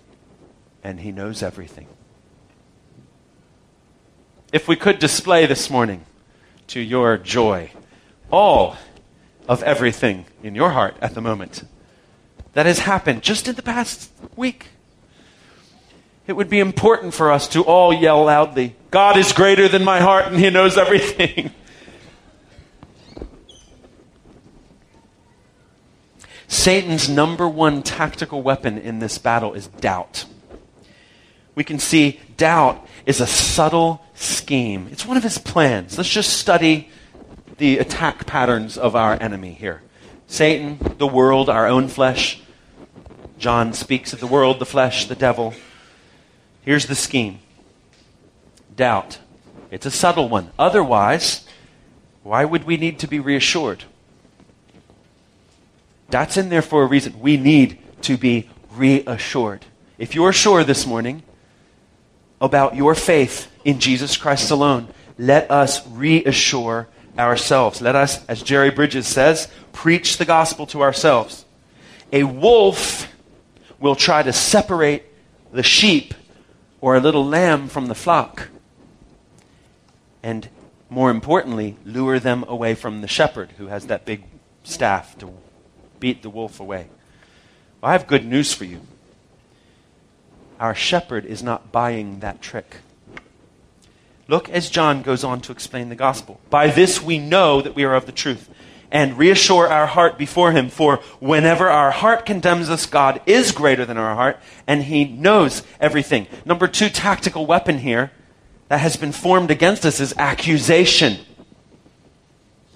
and 0.84 0.99
He 0.99 1.12
knows 1.12 1.41
everything. 1.41 1.88
If 4.51 4.67
we 4.67 4.75
could 4.75 4.97
display 4.97 5.45
this 5.45 5.69
morning 5.69 6.05
to 6.67 6.79
your 6.79 7.17
joy 7.17 7.69
all 8.31 8.77
of 9.47 9.62
everything 9.62 10.25
in 10.41 10.55
your 10.55 10.71
heart 10.71 10.95
at 11.01 11.13
the 11.13 11.21
moment 11.21 11.63
that 12.53 12.65
has 12.65 12.79
happened 12.79 13.21
just 13.21 13.47
in 13.47 13.55
the 13.55 13.62
past 13.62 14.12
week 14.35 14.69
it 16.25 16.33
would 16.33 16.49
be 16.49 16.59
important 16.59 17.13
for 17.15 17.31
us 17.31 17.47
to 17.49 17.63
all 17.63 17.91
yell 17.91 18.25
loudly, 18.25 18.75
God 18.91 19.17
is 19.17 19.33
greater 19.33 19.67
than 19.67 19.83
my 19.83 19.99
heart 19.99 20.27
and 20.27 20.35
He 20.35 20.51
knows 20.51 20.77
everything. 20.77 21.51
Satan's 26.47 27.09
number 27.09 27.47
one 27.47 27.81
tactical 27.81 28.43
weapon 28.43 28.77
in 28.77 28.99
this 28.99 29.17
battle 29.17 29.55
is 29.55 29.65
doubt. 29.67 30.25
We 31.55 31.63
can 31.63 31.79
see 31.79 32.19
doubt 32.38 32.88
is 33.07 33.21
a 33.21 33.27
subtle 33.27 34.03
scheme. 34.19 34.88
It's 34.91 35.05
one 35.05 35.17
of 35.17 35.23
his 35.23 35.38
plans. 35.38 35.97
Let's 35.97 36.10
just 36.10 36.34
study 36.34 36.89
the 37.58 37.77
attack 37.77 38.25
patterns 38.25 38.77
of 38.77 38.95
our 38.95 39.17
enemy 39.21 39.53
here. 39.53 39.82
Satan, 40.27 40.77
the 40.97 41.08
world, 41.08 41.49
our 41.49 41.67
own 41.67 41.88
flesh. 41.88 42.41
John 43.38 43.73
speaks 43.73 44.13
of 44.13 44.19
the 44.19 44.27
world, 44.27 44.60
the 44.60 44.65
flesh, 44.65 45.05
the 45.05 45.15
devil. 45.15 45.53
Here's 46.62 46.88
the 46.88 46.95
scheme 46.95 47.39
doubt. 48.75 49.19
It's 49.71 49.86
a 49.86 49.91
subtle 49.91 50.29
one. 50.29 50.51
Otherwise, 50.58 51.45
why 52.23 52.45
would 52.45 52.63
we 52.63 52.77
need 52.77 52.97
to 52.99 53.08
be 53.08 53.19
reassured? 53.19 53.84
That's 56.10 56.38
in 56.38 56.47
there 56.47 56.62
for 56.62 56.84
a 56.84 56.86
reason. 56.86 57.19
We 57.19 57.36
need 57.36 57.77
to 58.03 58.17
be 58.17 58.49
reassured. 58.71 59.65
If 59.97 60.15
you're 60.15 60.32
sure 60.32 60.63
this 60.63 60.88
morning 60.88 61.23
about 62.41 62.75
your 62.75 62.95
faith 62.95 63.52
in 63.63 63.80
Jesus 63.80 64.17
Christ 64.17 64.52
alone, 64.52 64.88
let 65.17 65.52
us 65.52 65.86
reassure 65.88 66.88
ourselves. 67.17 67.82
Let 67.82 67.95
us, 67.95 68.25
as 68.28 68.41
Jerry 68.41 68.71
Bridges 68.71 69.08
says, 69.08 69.49
preach 69.73 70.17
the 70.17 70.25
gospel 70.25 70.65
to 70.67 70.82
ourselves. 70.82 71.45
A 72.12 72.23
wolf 72.23 73.13
will 73.80 73.95
try 73.95 74.23
to 74.23 74.34
separate 74.34 75.04
the 75.52 75.63
sheep 75.63 76.13
or 76.82 76.95
a 76.95 76.99
little 76.99 77.25
lamb 77.25 77.67
from 77.67 77.88
the 77.88 77.95
flock. 77.95 78.49
And 80.23 80.49
more 80.89 81.12
importantly, 81.12 81.78
lure 81.86 82.19
them 82.19 82.43
away 82.47 82.75
from 82.75 83.02
the 83.02 83.08
shepherd 83.08 83.52
who 83.58 83.67
has 83.67 83.88
that 83.88 84.06
big 84.06 84.23
staff 84.63 85.17
to 85.19 85.34
beat 85.99 86.23
the 86.23 86.30
wolf 86.30 86.60
away. 86.60 86.88
Well, 87.82 87.89
I 87.89 87.93
have 87.93 88.08
good 88.08 88.25
news 88.25 88.54
for 88.54 88.65
you. 88.65 88.82
Our 90.60 90.76
shepherd 90.76 91.26
is 91.26 91.41
not 91.41 91.72
buying 91.72 92.19
that 92.19 92.41
trick. 92.41 92.78
Look 94.28 94.50
as 94.50 94.69
John 94.69 95.02
goes 95.02 95.24
on 95.24 95.41
to 95.41 95.52
explain 95.52 95.89
the 95.89 95.95
gospel. 95.95 96.39
By 96.50 96.67
this 96.67 97.02
we 97.02 97.17
know 97.17 97.62
that 97.62 97.76
we 97.76 97.84
are 97.84 97.95
of 97.95 98.06
the 98.06 98.12
truth 98.12 98.50
and 98.91 99.17
reassure 99.17 99.67
our 99.67 99.88
heart 99.88 100.17
before 100.17 100.52
Him. 100.52 100.69
For 100.69 100.98
whenever 101.19 101.69
our 101.69 101.91
heart 101.91 102.26
condemns 102.26 102.69
us, 102.69 102.86
God 102.86 103.22
is 103.26 103.52
greater 103.52 103.86
than 103.86 103.98
our 103.98 104.15
heart, 104.15 104.39
and 104.67 104.84
He 104.84 105.06
knows 105.06 105.63
everything. 105.80 106.28
Number 106.45 106.67
two 106.67 106.89
tactical 106.89 107.45
weapon 107.45 107.80
here 107.80 108.12
that 108.67 108.80
has 108.80 108.98
been 108.98 109.12
formed 109.12 109.52
against 109.52 109.86
us 109.86 110.00
is 110.00 110.13
accusation. 110.17 111.17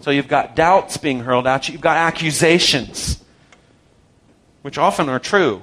So 0.01 0.11
you've 0.11 0.27
got 0.27 0.55
doubts 0.55 0.97
being 0.97 1.21
hurled 1.21 1.47
at 1.47 1.67
you, 1.67 1.73
you've 1.73 1.81
got 1.81 1.97
accusations, 1.97 3.23
which 4.61 4.77
often 4.77 5.09
are 5.09 5.19
true. 5.19 5.61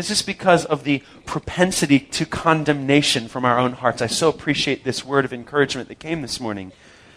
This 0.00 0.10
is 0.10 0.22
because 0.22 0.64
of 0.64 0.84
the 0.84 1.02
propensity 1.26 2.00
to 2.00 2.24
condemnation 2.24 3.28
from 3.28 3.44
our 3.44 3.58
own 3.58 3.74
hearts. 3.74 4.00
I 4.00 4.06
so 4.06 4.30
appreciate 4.30 4.82
this 4.82 5.04
word 5.04 5.26
of 5.26 5.32
encouragement 5.34 5.88
that 5.88 5.98
came 5.98 6.22
this 6.22 6.40
morning 6.40 6.72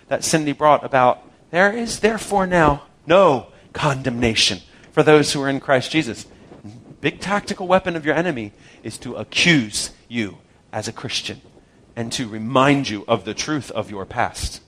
that 0.10 0.26
Cindy 0.26 0.52
brought 0.52 0.84
about 0.84 1.22
there 1.50 1.72
is 1.72 2.02
therefore 2.02 2.46
now 2.46 2.84
no 3.08 3.48
condemnation 3.72 4.60
for 4.92 5.02
those 5.02 5.32
who 5.32 5.42
are 5.42 5.48
in 5.48 5.62
Christ 5.62 5.92
Jesus. 5.92 6.26
Big 7.00 7.22
tactical 7.22 7.68
weapon 7.70 7.96
of 7.96 8.06
your 8.06 8.16
enemy 8.16 8.52
is 8.84 8.98
to 8.98 9.16
accuse 9.16 9.92
you 10.10 10.40
as 10.74 10.90
a 10.90 10.92
Christian 10.92 11.40
and 11.96 12.12
to 12.12 12.28
remind 12.28 12.90
you 12.90 13.06
of 13.08 13.24
the 13.24 13.34
truth 13.34 13.72
of 13.72 13.90
your 13.90 14.06
past 14.06 14.62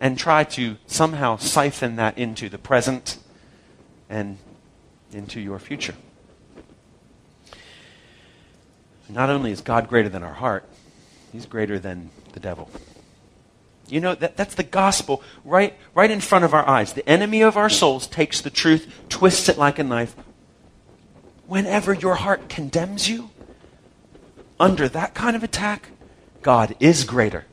and 0.00 0.16
try 0.16 0.44
to 0.44 0.76
somehow 0.86 1.36
siphon 1.36 1.96
that 1.96 2.16
into 2.16 2.48
the 2.48 2.58
present 2.58 3.18
and 4.08 4.38
into 5.12 5.40
your 5.40 5.58
future. 5.58 5.96
Not 9.12 9.30
only 9.30 9.52
is 9.52 9.60
God 9.60 9.88
greater 9.88 10.08
than 10.08 10.22
our 10.22 10.32
heart, 10.32 10.64
He's 11.32 11.46
greater 11.46 11.78
than 11.78 12.10
the 12.32 12.40
devil. 12.40 12.70
You 13.88 14.00
know, 14.00 14.14
that, 14.14 14.36
that's 14.36 14.54
the 14.54 14.62
gospel 14.62 15.22
right, 15.44 15.74
right 15.94 16.10
in 16.10 16.20
front 16.20 16.44
of 16.44 16.54
our 16.54 16.66
eyes. 16.66 16.94
The 16.94 17.08
enemy 17.08 17.42
of 17.42 17.56
our 17.56 17.68
souls 17.68 18.06
takes 18.06 18.40
the 18.40 18.50
truth, 18.50 18.90
twists 19.08 19.48
it 19.48 19.58
like 19.58 19.78
a 19.78 19.84
knife. 19.84 20.14
Whenever 21.46 21.92
your 21.92 22.14
heart 22.14 22.48
condemns 22.48 23.08
you, 23.08 23.30
under 24.58 24.88
that 24.88 25.14
kind 25.14 25.36
of 25.36 25.42
attack, 25.42 25.90
God 26.40 26.74
is 26.80 27.04
greater. 27.04 27.46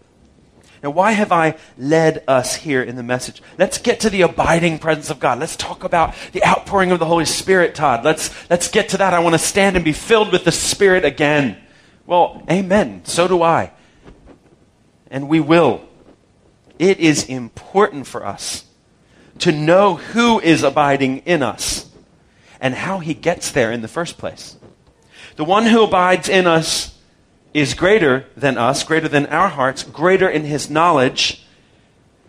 Now, 0.81 0.91
why 0.91 1.11
have 1.11 1.31
I 1.31 1.55
led 1.77 2.23
us 2.27 2.55
here 2.55 2.81
in 2.81 2.95
the 2.95 3.03
message? 3.03 3.41
Let's 3.57 3.77
get 3.77 3.99
to 4.01 4.09
the 4.09 4.21
abiding 4.21 4.79
presence 4.79 5.09
of 5.09 5.19
God. 5.19 5.39
Let's 5.39 5.55
talk 5.55 5.83
about 5.83 6.15
the 6.31 6.45
outpouring 6.45 6.91
of 6.91 6.99
the 6.99 7.05
Holy 7.05 7.25
Spirit, 7.25 7.75
Todd. 7.75 8.05
Let's, 8.05 8.33
let's 8.49 8.69
get 8.69 8.89
to 8.89 8.97
that. 8.97 9.13
I 9.13 9.19
want 9.19 9.33
to 9.33 9.39
stand 9.39 9.75
and 9.75 9.83
be 9.83 9.93
filled 9.93 10.31
with 10.31 10.45
the 10.45 10.51
Spirit 10.51 11.03
again. 11.03 11.57
Well, 12.05 12.43
amen. 12.49 13.01
So 13.05 13.27
do 13.27 13.43
I. 13.43 13.71
And 15.11 15.27
we 15.27 15.39
will 15.39 15.89
it 16.79 16.99
is 16.99 17.25
important 17.25 18.07
for 18.07 18.25
us 18.25 18.63
to 19.39 19.51
know 19.51 19.95
who 19.95 20.39
is 20.39 20.63
abiding 20.63 21.19
in 21.19 21.43
us 21.43 21.89
and 22.61 22.73
how 22.73 22.99
he 22.99 23.13
gets 23.13 23.51
there 23.51 23.71
in 23.71 23.81
the 23.81 23.87
first 23.87 24.17
place. 24.17 24.55
The 25.35 25.45
one 25.45 25.65
who 25.65 25.83
abides 25.83 26.29
in 26.29 26.47
us 26.47 26.97
is 27.53 27.73
greater 27.73 28.25
than 28.35 28.57
us, 28.57 28.83
greater 28.83 29.07
than 29.07 29.25
our 29.27 29.49
hearts, 29.49 29.83
greater 29.83 30.29
in 30.29 30.43
his 30.43 30.69
knowledge, 30.69 31.45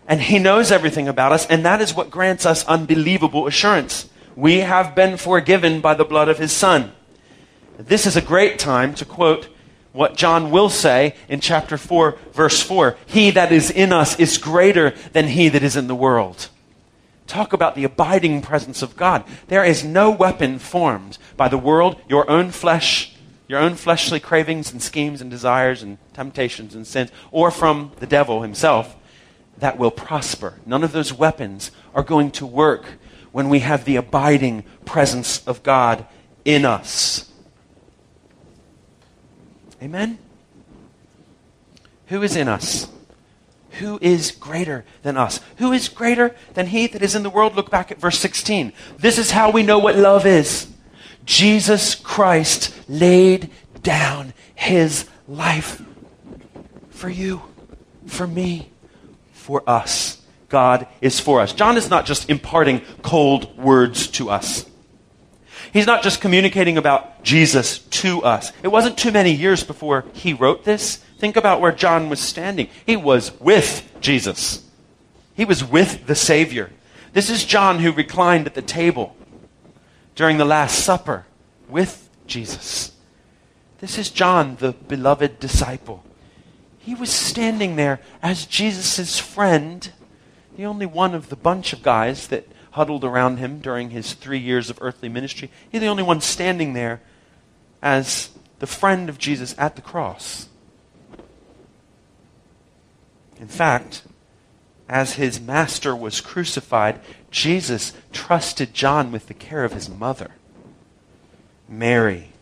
and 0.07 0.21
he 0.21 0.39
knows 0.39 0.71
everything 0.71 1.07
about 1.07 1.31
us, 1.31 1.45
and 1.47 1.63
that 1.65 1.81
is 1.81 1.93
what 1.93 2.09
grants 2.09 2.45
us 2.45 2.65
unbelievable 2.65 3.47
assurance. 3.47 4.09
We 4.35 4.59
have 4.59 4.95
been 4.95 5.17
forgiven 5.17 5.81
by 5.81 5.93
the 5.93 6.05
blood 6.05 6.27
of 6.29 6.37
his 6.37 6.51
Son. 6.51 6.91
This 7.77 8.05
is 8.05 8.15
a 8.15 8.21
great 8.21 8.59
time 8.59 8.93
to 8.95 9.05
quote 9.05 9.49
what 9.93 10.15
John 10.15 10.51
will 10.51 10.69
say 10.69 11.15
in 11.27 11.39
chapter 11.39 11.77
4, 11.77 12.17
verse 12.33 12.61
4 12.61 12.97
He 13.05 13.31
that 13.31 13.51
is 13.51 13.69
in 13.69 13.91
us 13.91 14.19
is 14.19 14.37
greater 14.37 14.91
than 15.13 15.27
he 15.27 15.49
that 15.49 15.63
is 15.63 15.75
in 15.75 15.87
the 15.87 15.95
world. 15.95 16.49
Talk 17.27 17.53
about 17.53 17.75
the 17.75 17.83
abiding 17.83 18.41
presence 18.41 18.81
of 18.81 18.97
God. 18.97 19.23
There 19.47 19.63
is 19.63 19.83
no 19.83 20.11
weapon 20.11 20.59
formed 20.59 21.17
by 21.37 21.47
the 21.47 21.57
world, 21.57 21.99
your 22.09 22.29
own 22.29 22.51
flesh, 22.51 23.10
your 23.51 23.59
own 23.59 23.75
fleshly 23.75 24.17
cravings 24.21 24.71
and 24.71 24.81
schemes 24.81 25.19
and 25.19 25.29
desires 25.29 25.83
and 25.83 25.97
temptations 26.13 26.73
and 26.73 26.87
sins, 26.87 27.11
or 27.31 27.51
from 27.51 27.91
the 27.99 28.07
devil 28.07 28.43
himself 28.43 28.95
that 29.57 29.77
will 29.77 29.91
prosper. 29.91 30.53
None 30.65 30.85
of 30.85 30.93
those 30.93 31.11
weapons 31.11 31.69
are 31.93 32.01
going 32.01 32.31
to 32.31 32.45
work 32.45 32.85
when 33.33 33.49
we 33.49 33.59
have 33.59 33.83
the 33.83 33.97
abiding 33.97 34.63
presence 34.85 35.45
of 35.45 35.63
God 35.63 36.05
in 36.45 36.63
us. 36.63 37.29
Amen? 39.83 40.17
Who 42.07 42.23
is 42.23 42.37
in 42.37 42.47
us? 42.47 42.87
Who 43.79 43.99
is 44.01 44.31
greater 44.31 44.85
than 45.03 45.17
us? 45.17 45.41
Who 45.57 45.73
is 45.73 45.89
greater 45.89 46.37
than 46.53 46.67
he 46.67 46.87
that 46.87 47.01
is 47.01 47.15
in 47.15 47.23
the 47.23 47.29
world? 47.29 47.57
Look 47.57 47.69
back 47.69 47.91
at 47.91 47.99
verse 47.99 48.17
16. 48.17 48.71
This 48.97 49.17
is 49.17 49.31
how 49.31 49.51
we 49.51 49.61
know 49.61 49.79
what 49.79 49.97
love 49.97 50.25
is. 50.25 50.71
Jesus 51.25 51.95
Christ 51.95 52.73
laid 52.89 53.49
down 53.83 54.33
his 54.55 55.07
life 55.27 55.81
for 56.89 57.09
you, 57.09 57.41
for 58.05 58.27
me, 58.27 58.69
for 59.31 59.67
us. 59.67 60.21
God 60.49 60.87
is 60.99 61.19
for 61.19 61.39
us. 61.39 61.53
John 61.53 61.77
is 61.77 61.89
not 61.89 62.05
just 62.05 62.29
imparting 62.29 62.81
cold 63.01 63.57
words 63.57 64.07
to 64.09 64.29
us. 64.29 64.65
He's 65.71 65.87
not 65.87 66.03
just 66.03 66.19
communicating 66.19 66.77
about 66.77 67.23
Jesus 67.23 67.79
to 67.79 68.21
us. 68.23 68.51
It 68.61 68.67
wasn't 68.67 68.97
too 68.97 69.11
many 69.11 69.31
years 69.31 69.63
before 69.63 70.03
he 70.13 70.33
wrote 70.33 70.65
this. 70.65 70.97
Think 71.17 71.37
about 71.37 71.61
where 71.61 71.71
John 71.71 72.09
was 72.09 72.19
standing. 72.19 72.67
He 72.85 72.97
was 72.97 73.31
with 73.39 73.89
Jesus, 74.01 74.65
he 75.33 75.45
was 75.45 75.63
with 75.63 76.07
the 76.07 76.15
Savior. 76.15 76.71
This 77.13 77.29
is 77.29 77.43
John 77.43 77.79
who 77.79 77.91
reclined 77.91 78.47
at 78.47 78.53
the 78.53 78.61
table 78.61 79.15
during 80.15 80.37
the 80.37 80.45
Last 80.45 80.83
Supper 80.83 81.25
with 81.69 82.09
Jesus. 82.27 82.91
This 83.79 83.97
is 83.97 84.09
John, 84.09 84.57
the 84.57 84.73
beloved 84.73 85.39
disciple. 85.39 86.03
He 86.77 86.95
was 86.95 87.09
standing 87.09 87.75
there 87.75 87.99
as 88.21 88.45
Jesus' 88.45 89.19
friend, 89.19 89.91
the 90.55 90.65
only 90.65 90.85
one 90.85 91.13
of 91.13 91.29
the 91.29 91.35
bunch 91.35 91.73
of 91.73 91.83
guys 91.83 92.27
that 92.27 92.47
huddled 92.71 93.03
around 93.03 93.37
him 93.37 93.59
during 93.59 93.89
his 93.89 94.13
three 94.13 94.39
years 94.39 94.69
of 94.69 94.77
earthly 94.81 95.09
ministry. 95.09 95.51
He's 95.71 95.81
the 95.81 95.87
only 95.87 96.03
one 96.03 96.21
standing 96.21 96.73
there 96.73 97.01
as 97.81 98.29
the 98.59 98.67
friend 98.67 99.09
of 99.09 99.17
Jesus 99.17 99.55
at 99.57 99.75
the 99.75 99.81
cross. 99.81 100.47
In 103.39 103.47
fact, 103.47 104.03
as 104.87 105.13
his 105.13 105.39
master 105.39 105.95
was 105.95 106.21
crucified, 106.21 106.99
Jesus 107.31 107.93
trusted 108.11 108.73
John 108.73 109.11
with 109.11 109.27
the 109.27 109.33
care 109.33 109.63
of 109.63 109.73
his 109.73 109.89
mother, 109.89 110.31
Mary. 111.67 112.33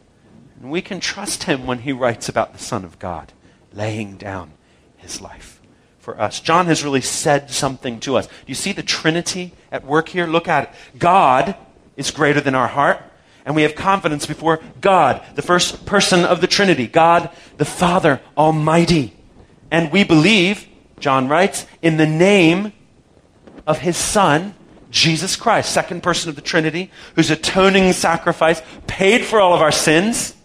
And 0.60 0.72
we 0.72 0.82
can 0.82 1.00
trust 1.00 1.44
him 1.44 1.66
when 1.66 1.80
he 1.80 1.94
writes 1.94 2.28
about 2.28 2.52
the 2.54 2.60
Son 2.60 2.84
of 2.84 3.00
God 3.00 3.32
laying 3.72 4.18
down 4.18 4.52
his 4.98 5.22
life 5.22 5.62
for 6.00 6.20
us. 6.20 6.40
John 6.40 6.66
has 6.66 6.84
really 6.84 7.02
said 7.02 7.52
something 7.52 8.00
to 8.02 8.18
us. 8.18 8.28
Do 8.28 8.34
you 8.48 8.56
see 8.56 8.72
the 8.72 8.84
Trinity 8.84 9.54
at 9.72 9.86
work 9.86 10.10
here? 10.10 10.26
Look 10.26 10.48
at 10.48 10.64
it. 10.64 11.00
God 11.00 11.56
is 11.96 12.12
greater 12.12 12.42
than 12.42 12.56
our 12.56 12.68
heart, 12.68 13.00
and 13.46 13.56
we 13.56 13.62
have 13.62 13.76
confidence 13.76 14.26
before 14.26 14.60
God, 14.82 15.24
the 15.36 15.42
first 15.42 15.86
person 15.86 16.26
of 16.26 16.42
the 16.42 16.48
Trinity, 16.48 16.88
God 16.88 17.30
the 17.58 17.66
Father 17.66 18.22
Almighty. 18.36 19.14
And 19.70 19.92
we 19.92 20.04
believe, 20.04 20.68
John 21.00 21.28
writes, 21.28 21.68
in 21.82 21.98
the 21.98 22.08
name 22.08 22.74
of 23.68 23.80
his 23.80 23.96
Son, 23.96 24.56
Jesus 24.90 25.36
Christ, 25.36 25.72
second 25.72 26.02
person 26.02 26.30
of 26.30 26.36
the 26.36 26.42
Trinity, 26.42 26.92
whose 27.16 27.30
atoning 27.30 27.94
sacrifice 27.94 28.62
paid 28.88 29.24
for 29.24 29.40
all 29.40 29.54
of 29.54 29.62
our 29.62 29.72
sins. 29.72 30.36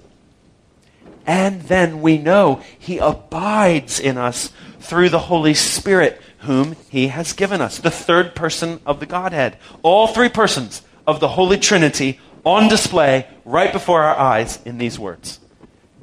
And 1.26 1.62
then 1.62 2.02
we 2.02 2.18
know 2.18 2.62
he 2.78 2.98
abides 2.98 3.98
in 3.98 4.18
us 4.18 4.52
through 4.84 5.08
the 5.08 5.18
Holy 5.18 5.54
Spirit, 5.54 6.20
whom 6.40 6.76
He 6.90 7.08
has 7.08 7.32
given 7.32 7.60
us, 7.60 7.78
the 7.78 7.90
third 7.90 8.34
person 8.34 8.80
of 8.84 9.00
the 9.00 9.06
Godhead. 9.06 9.56
All 9.82 10.06
three 10.06 10.28
persons 10.28 10.82
of 11.06 11.20
the 11.20 11.28
Holy 11.28 11.58
Trinity 11.58 12.20
on 12.44 12.68
display 12.68 13.26
right 13.46 13.72
before 13.72 14.02
our 14.02 14.16
eyes 14.16 14.60
in 14.64 14.76
these 14.76 14.98
words. 14.98 15.40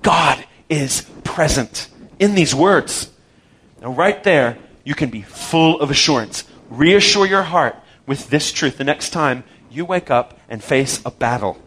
God 0.01 0.43
is 0.67 1.01
present 1.23 1.89
in 2.17 2.34
these 2.34 2.56
words. 2.56 3.12
Now, 3.82 3.91
right 3.91 4.23
there, 4.23 4.58
you 4.84 4.95
can 4.95 5.12
be 5.12 5.21
full 5.21 5.80
of 5.80 5.91
assurance. 5.91 6.43
Reassure 6.71 7.27
your 7.27 7.43
heart 7.43 7.75
with 8.12 8.30
this 8.30 8.52
truth 8.52 8.78
the 8.78 8.84
next 8.84 9.12
time 9.12 9.41
you 9.69 9.86
wake 9.86 10.12
up 10.12 10.38
and 10.50 10.62
face 10.62 11.02
a 11.06 11.10
battle. 11.10 11.58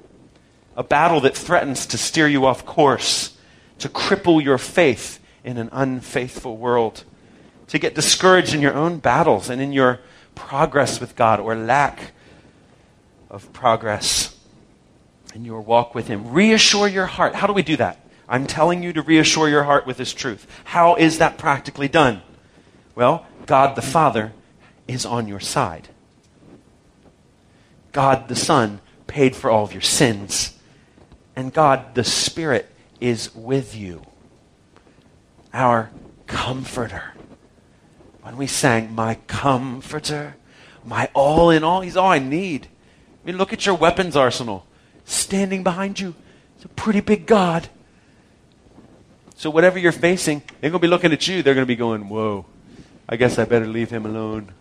A 0.76 0.82
battle 0.82 1.18
that 1.22 1.34
threatens 1.34 1.86
to 1.86 1.96
steer 1.96 2.28
you 2.28 2.44
off 2.44 2.66
course, 2.66 3.34
to 3.78 3.88
cripple 3.88 4.44
your 4.44 4.58
faith 4.58 5.20
in 5.42 5.56
an 5.56 5.70
unfaithful 5.72 6.58
world, 6.58 7.04
to 7.68 7.78
get 7.78 7.94
discouraged 7.94 8.52
in 8.52 8.60
your 8.60 8.74
own 8.74 8.98
battles 8.98 9.48
and 9.48 9.58
in 9.58 9.72
your 9.72 10.00
progress 10.34 11.00
with 11.00 11.16
God 11.16 11.40
or 11.40 11.56
lack 11.56 12.12
of 13.30 13.50
progress 13.54 14.36
in 15.34 15.46
your 15.46 15.62
walk 15.62 15.94
with 15.94 16.08
Him. 16.08 16.30
Reassure 16.30 16.88
your 16.88 17.06
heart. 17.06 17.34
How 17.34 17.46
do 17.46 17.54
we 17.54 17.62
do 17.62 17.78
that? 17.78 18.04
I'm 18.28 18.46
telling 18.46 18.82
you 18.82 18.92
to 18.92 19.00
reassure 19.00 19.48
your 19.48 19.64
heart 19.64 19.86
with 19.86 19.96
this 19.96 20.12
truth. 20.12 20.46
How 20.64 20.96
is 20.96 21.16
that 21.20 21.38
practically 21.38 21.88
done? 21.88 22.20
Well, 22.94 23.26
God 23.46 23.76
the 23.76 23.80
Father 23.80 24.34
is 24.86 25.06
on 25.06 25.26
your 25.26 25.40
side. 25.40 25.88
God 27.94 28.28
the 28.28 28.36
Son 28.36 28.80
paid 29.06 29.34
for 29.34 29.48
all 29.48 29.64
of 29.64 29.72
your 29.72 29.80
sins. 29.80 30.58
And 31.34 31.54
God 31.54 31.94
the 31.94 32.04
Spirit 32.04 32.70
is 33.00 33.34
with 33.34 33.74
you, 33.74 34.02
our 35.54 35.90
comforter. 36.26 37.14
When 38.22 38.36
we 38.36 38.46
sang, 38.46 38.94
My 38.94 39.14
comforter, 39.26 40.36
my 40.84 41.08
all 41.14 41.50
in 41.50 41.64
all, 41.64 41.80
He's 41.80 41.96
all 41.96 42.10
I 42.10 42.18
need. 42.18 42.66
I 42.66 43.26
mean, 43.26 43.38
look 43.38 43.52
at 43.52 43.64
your 43.64 43.76
weapons 43.76 44.16
arsenal. 44.16 44.66
Standing 45.04 45.62
behind 45.62 46.00
you, 46.00 46.14
it's 46.56 46.64
a 46.64 46.68
pretty 46.68 47.00
big 47.00 47.26
God. 47.26 47.68
So, 49.36 49.50
whatever 49.50 49.78
you're 49.78 49.92
facing, 49.92 50.42
they're 50.60 50.70
going 50.70 50.80
to 50.80 50.86
be 50.86 50.88
looking 50.88 51.12
at 51.12 51.28
you. 51.28 51.42
They're 51.42 51.54
going 51.54 51.66
to 51.66 51.66
be 51.66 51.76
going, 51.76 52.08
Whoa, 52.08 52.46
I 53.08 53.16
guess 53.16 53.38
I 53.38 53.44
better 53.44 53.66
leave 53.66 53.90
him 53.90 54.04
alone. 54.04 54.52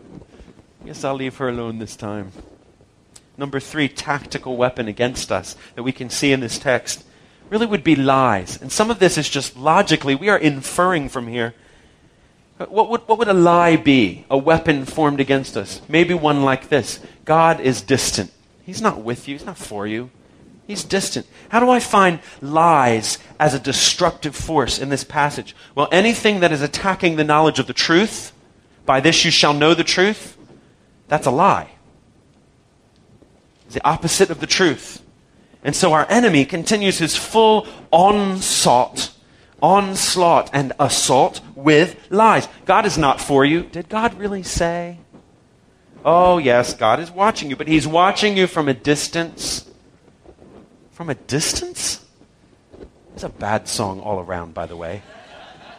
I 0.84 0.88
guess 0.88 1.04
I'll 1.04 1.16
leave 1.16 1.38
her 1.38 1.50
alone 1.50 1.80
this 1.80 1.96
time. 1.96 2.32
Number 3.38 3.60
three, 3.60 3.88
tactical 3.88 4.58
weapon 4.58 4.88
against 4.88 5.32
us 5.32 5.56
that 5.76 5.84
we 5.84 5.92
can 5.92 6.10
see 6.10 6.32
in 6.32 6.40
this 6.40 6.60
text 6.60 7.04
really 7.50 7.66
would 7.66 7.84
be 7.84 7.96
lies. 7.96 8.62
And 8.62 8.72
some 8.72 8.90
of 8.90 9.00
this 9.00 9.18
is 9.18 9.30
just 9.30 9.58
logically, 9.58 10.16
we 10.16 10.30
are 10.30 10.38
inferring 10.38 11.10
from 11.10 11.28
here. 11.28 11.54
What 12.58 12.90
would, 12.90 13.02
what 13.08 13.18
would 13.18 13.28
a 13.28 13.34
lie 13.34 13.76
be? 13.76 14.26
A 14.30 14.38
weapon 14.38 14.86
formed 14.86 15.20
against 15.20 15.58
us? 15.58 15.82
Maybe 15.90 16.14
one 16.14 16.44
like 16.44 16.70
this 16.70 17.00
God 17.26 17.60
is 17.60 17.82
distant. 17.82 18.32
He's 18.64 18.82
not 18.82 19.02
with 19.02 19.28
you, 19.28 19.36
He's 19.36 19.46
not 19.46 19.58
for 19.58 19.88
you. 19.88 20.12
He's 20.66 20.84
distant. 20.84 21.28
How 21.50 21.60
do 21.60 21.70
I 21.70 21.80
find 21.80 22.20
lies 22.42 23.18
as 23.38 23.54
a 23.54 23.60
destructive 23.60 24.36
force 24.36 24.80
in 24.80 24.90
this 24.90 25.04
passage? 25.04 25.56
Well, 25.76 25.90
anything 25.92 26.40
that 26.40 26.54
is 26.54 26.62
attacking 26.62 27.16
the 27.16 27.26
knowledge 27.26 27.60
of 27.60 27.68
the 27.68 27.74
truth, 27.74 28.32
by 28.86 29.02
this 29.02 29.26
you 29.26 29.32
shall 29.32 29.54
know 29.54 29.74
the 29.74 29.84
truth, 29.84 30.38
that's 31.10 31.28
a 31.28 31.32
lie. 31.32 31.72
The 33.74 33.86
opposite 33.88 34.30
of 34.30 34.40
the 34.40 34.48
truth. 34.48 35.02
And 35.64 35.76
so 35.76 35.94
our 35.94 36.06
enemy 36.10 36.46
continues 36.46 37.00
his 37.00 37.16
full 37.16 37.68
onslaught, 37.92 39.12
onslaught 39.62 40.50
and 40.54 40.74
assault 40.80 41.42
with 41.56 41.96
lies. 42.10 42.48
God 42.66 42.86
is 42.86 42.98
not 42.98 43.22
for 43.22 43.46
you. 43.46 43.64
Did 43.64 43.90
God 43.90 44.14
really 44.16 44.44
say? 44.44 45.00
Oh, 46.06 46.38
yes, 46.38 46.74
God 46.74 47.00
is 47.00 47.10
watching 47.10 47.50
you, 47.50 47.56
but 47.56 47.68
He's 47.68 47.88
watching 47.88 48.36
you 48.36 48.46
from 48.48 48.68
a 48.68 48.74
distance. 48.74 49.70
From 50.92 51.10
a 51.10 51.16
distance? 51.16 52.06
It's 53.14 53.24
a 53.24 53.30
bad 53.30 53.68
song 53.68 54.02
all 54.02 54.20
around, 54.20 54.54
by 54.54 54.66
the 54.66 54.76
way. 54.76 55.02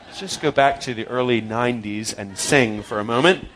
Let's 0.06 0.20
just 0.20 0.40
go 0.40 0.50
back 0.50 0.80
to 0.80 0.94
the 0.94 1.06
early 1.08 1.42
90s 1.42 2.16
and 2.16 2.38
sing 2.38 2.82
for 2.82 3.00
a 3.00 3.04
moment. 3.04 3.48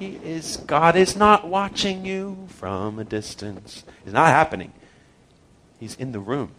He 0.00 0.18
is, 0.24 0.56
God 0.56 0.96
is 0.96 1.14
not 1.14 1.46
watching 1.46 2.06
you 2.06 2.46
from 2.48 2.98
a 2.98 3.04
distance. 3.04 3.84
It's 4.02 4.14
not 4.14 4.28
happening. 4.28 4.72
He's 5.78 5.94
in 5.94 6.12
the 6.12 6.18
room. 6.18 6.52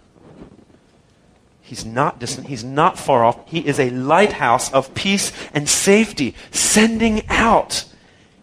He's 1.59 1.83
not 1.83 2.19
distant. 2.19 2.45
He's 2.45 2.63
not 2.63 2.99
far 2.99 3.25
off. 3.25 3.49
He 3.49 3.65
is 3.65 3.79
a 3.79 3.89
lighthouse 3.89 4.71
of 4.71 4.93
peace 4.93 5.31
and 5.55 5.67
safety, 5.67 6.35
sending 6.51 7.27
out 7.29 7.85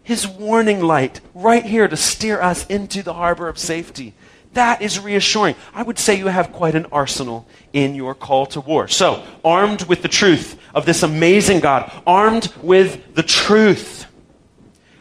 his 0.03 0.27
warning 0.27 0.81
light 0.81 1.21
right 1.33 1.65
here 1.65 1.87
to 1.87 1.97
steer 1.97 2.41
us 2.41 2.67
into 2.67 3.05
the 3.05 3.15
harbor 3.15 3.49
of 3.49 3.57
safety. 3.57 4.15
That 4.55 4.83
is 4.83 4.99
reassuring. 4.99 5.55
I 5.75 5.85
would 5.85 6.01
say 6.01 6.19
you 6.19 6.27
have 6.27 6.53
quite 6.53 6.75
an 6.75 6.87
arsenal 6.91 7.47
in 7.73 7.95
your 7.95 8.17
call 8.17 8.47
to 8.47 8.61
war. 8.61 8.89
So, 8.89 9.23
armed 9.45 9.85
with 9.85 10.03
the 10.03 10.09
truth 10.09 10.59
of 10.75 10.87
this 10.87 11.05
amazing 11.05 11.61
God, 11.61 11.93
armed 12.05 12.53
with 12.63 13.15
the 13.15 13.23
truth 13.23 13.98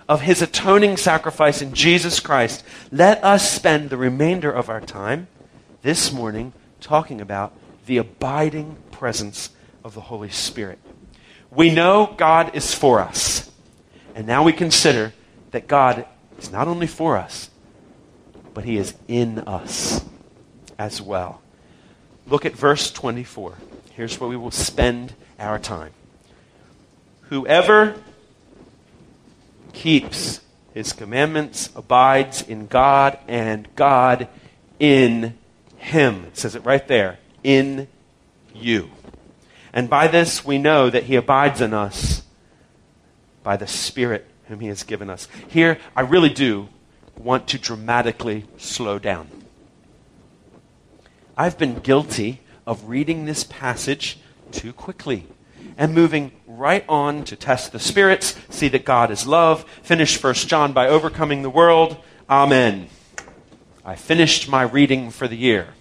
of 0.08 0.22
his 0.22 0.42
atoning 0.42 0.98
sacrifice 0.98 1.62
in 1.62 1.74
Jesus 1.74 2.20
Christ, 2.20 2.64
let 2.92 3.24
us 3.24 3.52
spend 3.52 3.90
the 3.90 3.98
remainder 3.98 4.52
of 4.52 4.70
our 4.70 4.82
time 4.82 5.28
this 5.82 6.12
morning 6.12 6.54
talking 6.80 7.20
about 7.22 7.54
the 7.86 7.98
abiding 7.98 8.78
presence 8.92 9.50
of 9.84 9.94
the 9.94 10.02
Holy 10.02 10.30
Spirit. 10.30 10.80
We 11.52 11.70
know 11.70 12.14
God 12.18 12.56
is 12.56 12.74
for 12.74 13.00
us. 13.00 13.50
And 14.16 14.26
now 14.26 14.44
we 14.44 14.54
consider 14.54 15.14
that 15.52 15.68
God 15.68 16.06
is 16.40 16.52
not 16.52 16.68
only 16.68 16.88
for 16.88 17.18
us, 17.18 17.50
but 18.54 18.66
He 18.66 18.78
is 18.78 18.96
in 19.08 19.40
us 19.40 20.04
as 20.80 21.02
well. 21.02 21.42
Look 22.26 22.46
at 22.46 22.54
verse 22.54 22.92
24. 22.92 23.56
Here's 23.94 24.20
where 24.20 24.30
we 24.30 24.36
will 24.36 24.52
spend 24.52 25.14
our 25.40 25.60
time. 25.60 25.92
Whoever 27.30 27.96
keeps 29.78 30.42
his 30.74 30.94
commandments 30.94 31.70
abides 31.76 32.42
in 32.42 32.68
God, 32.68 33.18
and 33.28 33.68
God 33.76 34.28
in 34.80 35.38
him. 35.78 36.26
It 36.26 36.38
says 36.38 36.56
it 36.56 36.66
right 36.66 36.88
there. 36.88 37.20
In 37.44 37.88
you. 38.54 38.90
And 39.74 39.90
by 39.90 40.08
this 40.08 40.46
we 40.46 40.58
know 40.58 40.90
that 40.90 41.04
he 41.04 41.16
abides 41.16 41.62
in 41.62 41.74
us 41.74 42.24
by 43.44 43.58
the 43.58 43.68
Spirit 43.68 44.28
whom 44.48 44.60
He 44.60 44.68
has 44.68 44.84
given 44.84 45.10
us. 45.10 45.28
Here, 45.48 45.78
I 45.96 46.02
really 46.02 46.30
do 46.30 46.70
want 47.18 47.48
to 47.50 47.58
dramatically 47.58 48.46
slow 48.58 49.00
down. 49.00 49.30
I've 51.38 51.58
been 51.58 51.80
guilty 51.80 52.42
of 52.66 52.90
reading 52.90 53.26
this 53.26 53.44
passage 53.44 54.20
too 54.52 54.74
quickly 54.74 55.28
and 55.78 55.94
moving 55.94 56.32
right 56.48 56.84
on 56.90 57.24
to 57.26 57.36
test 57.36 57.72
the 57.72 57.80
spirits, 57.80 58.36
see 58.50 58.68
that 58.70 58.84
God 58.84 59.12
is 59.12 59.28
love, 59.28 59.64
finish 59.84 60.22
1 60.22 60.34
John 60.34 60.74
by 60.74 60.88
overcoming 60.88 61.44
the 61.44 61.50
world. 61.50 61.98
Amen. 62.30 62.90
I 63.86 63.96
finished 63.96 64.50
my 64.50 64.64
reading 64.64 65.12
for 65.12 65.28
the 65.28 65.38
year. 65.38 65.76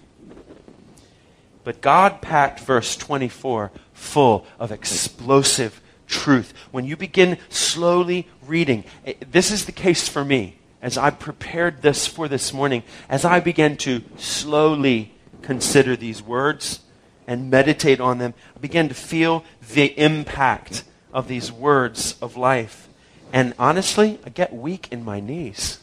But 1.63 1.81
God 1.81 2.21
packed 2.21 2.61
verse 2.61 2.95
24 2.95 3.71
full 3.91 4.45
of 4.59 4.71
explosive 4.71 5.81
truth. 6.07 6.53
When 6.71 6.85
you 6.85 6.95
begin 6.95 7.37
slowly 7.49 8.27
reading, 8.45 8.85
eh, 9.05 9.15
this 9.29 9.51
is 9.51 9.65
the 9.65 9.73
case 9.73 10.07
for 10.07 10.23
me 10.23 10.59
as 10.81 10.97
I 10.97 11.09
prepared 11.09 11.81
this 11.81 12.07
for 12.07 12.27
this 12.27 12.53
morning, 12.53 12.83
as 13.09 13.25
I 13.25 13.39
began 13.39 13.75
to 13.77 14.03
slowly 14.15 15.13
consider 15.41 15.95
these 15.95 16.21
words 16.21 16.81
and 17.27 17.51
meditate 17.51 17.99
on 17.99 18.17
them, 18.17 18.33
I 18.55 18.59
began 18.59 18.87
to 18.87 18.95
feel 18.95 19.43
the 19.73 19.87
impact 19.99 20.83
of 21.13 21.27
these 21.27 21.51
words 21.51 22.15
of 22.21 22.37
life. 22.37 22.87
And 23.31 23.53
honestly, 23.59 24.19
I 24.25 24.29
get 24.29 24.53
weak 24.53 24.87
in 24.91 25.03
my 25.03 25.19
knees. 25.19 25.79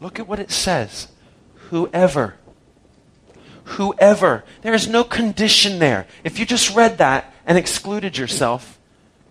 Look 0.00 0.18
at 0.18 0.26
what 0.26 0.40
it 0.40 0.50
says. 0.50 1.08
Whoever. 1.70 2.34
Whoever. 3.64 4.44
There 4.62 4.74
is 4.74 4.88
no 4.88 5.04
condition 5.04 5.78
there. 5.78 6.06
If 6.24 6.38
you 6.38 6.44
just 6.44 6.74
read 6.74 6.98
that, 6.98 7.34
and 7.46 7.58
excluded 7.58 8.16
yourself, 8.16 8.78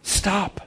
stop. 0.02 0.62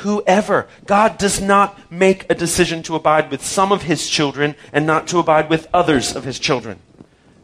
Whoever. 0.00 0.68
God 0.86 1.18
does 1.18 1.40
not 1.40 1.78
make 1.90 2.26
a 2.30 2.34
decision 2.34 2.82
to 2.84 2.94
abide 2.94 3.30
with 3.30 3.44
some 3.44 3.72
of 3.72 3.82
his 3.82 4.08
children 4.08 4.54
and 4.72 4.86
not 4.86 5.06
to 5.08 5.18
abide 5.18 5.50
with 5.50 5.68
others 5.72 6.14
of 6.14 6.24
his 6.24 6.38
children. 6.38 6.78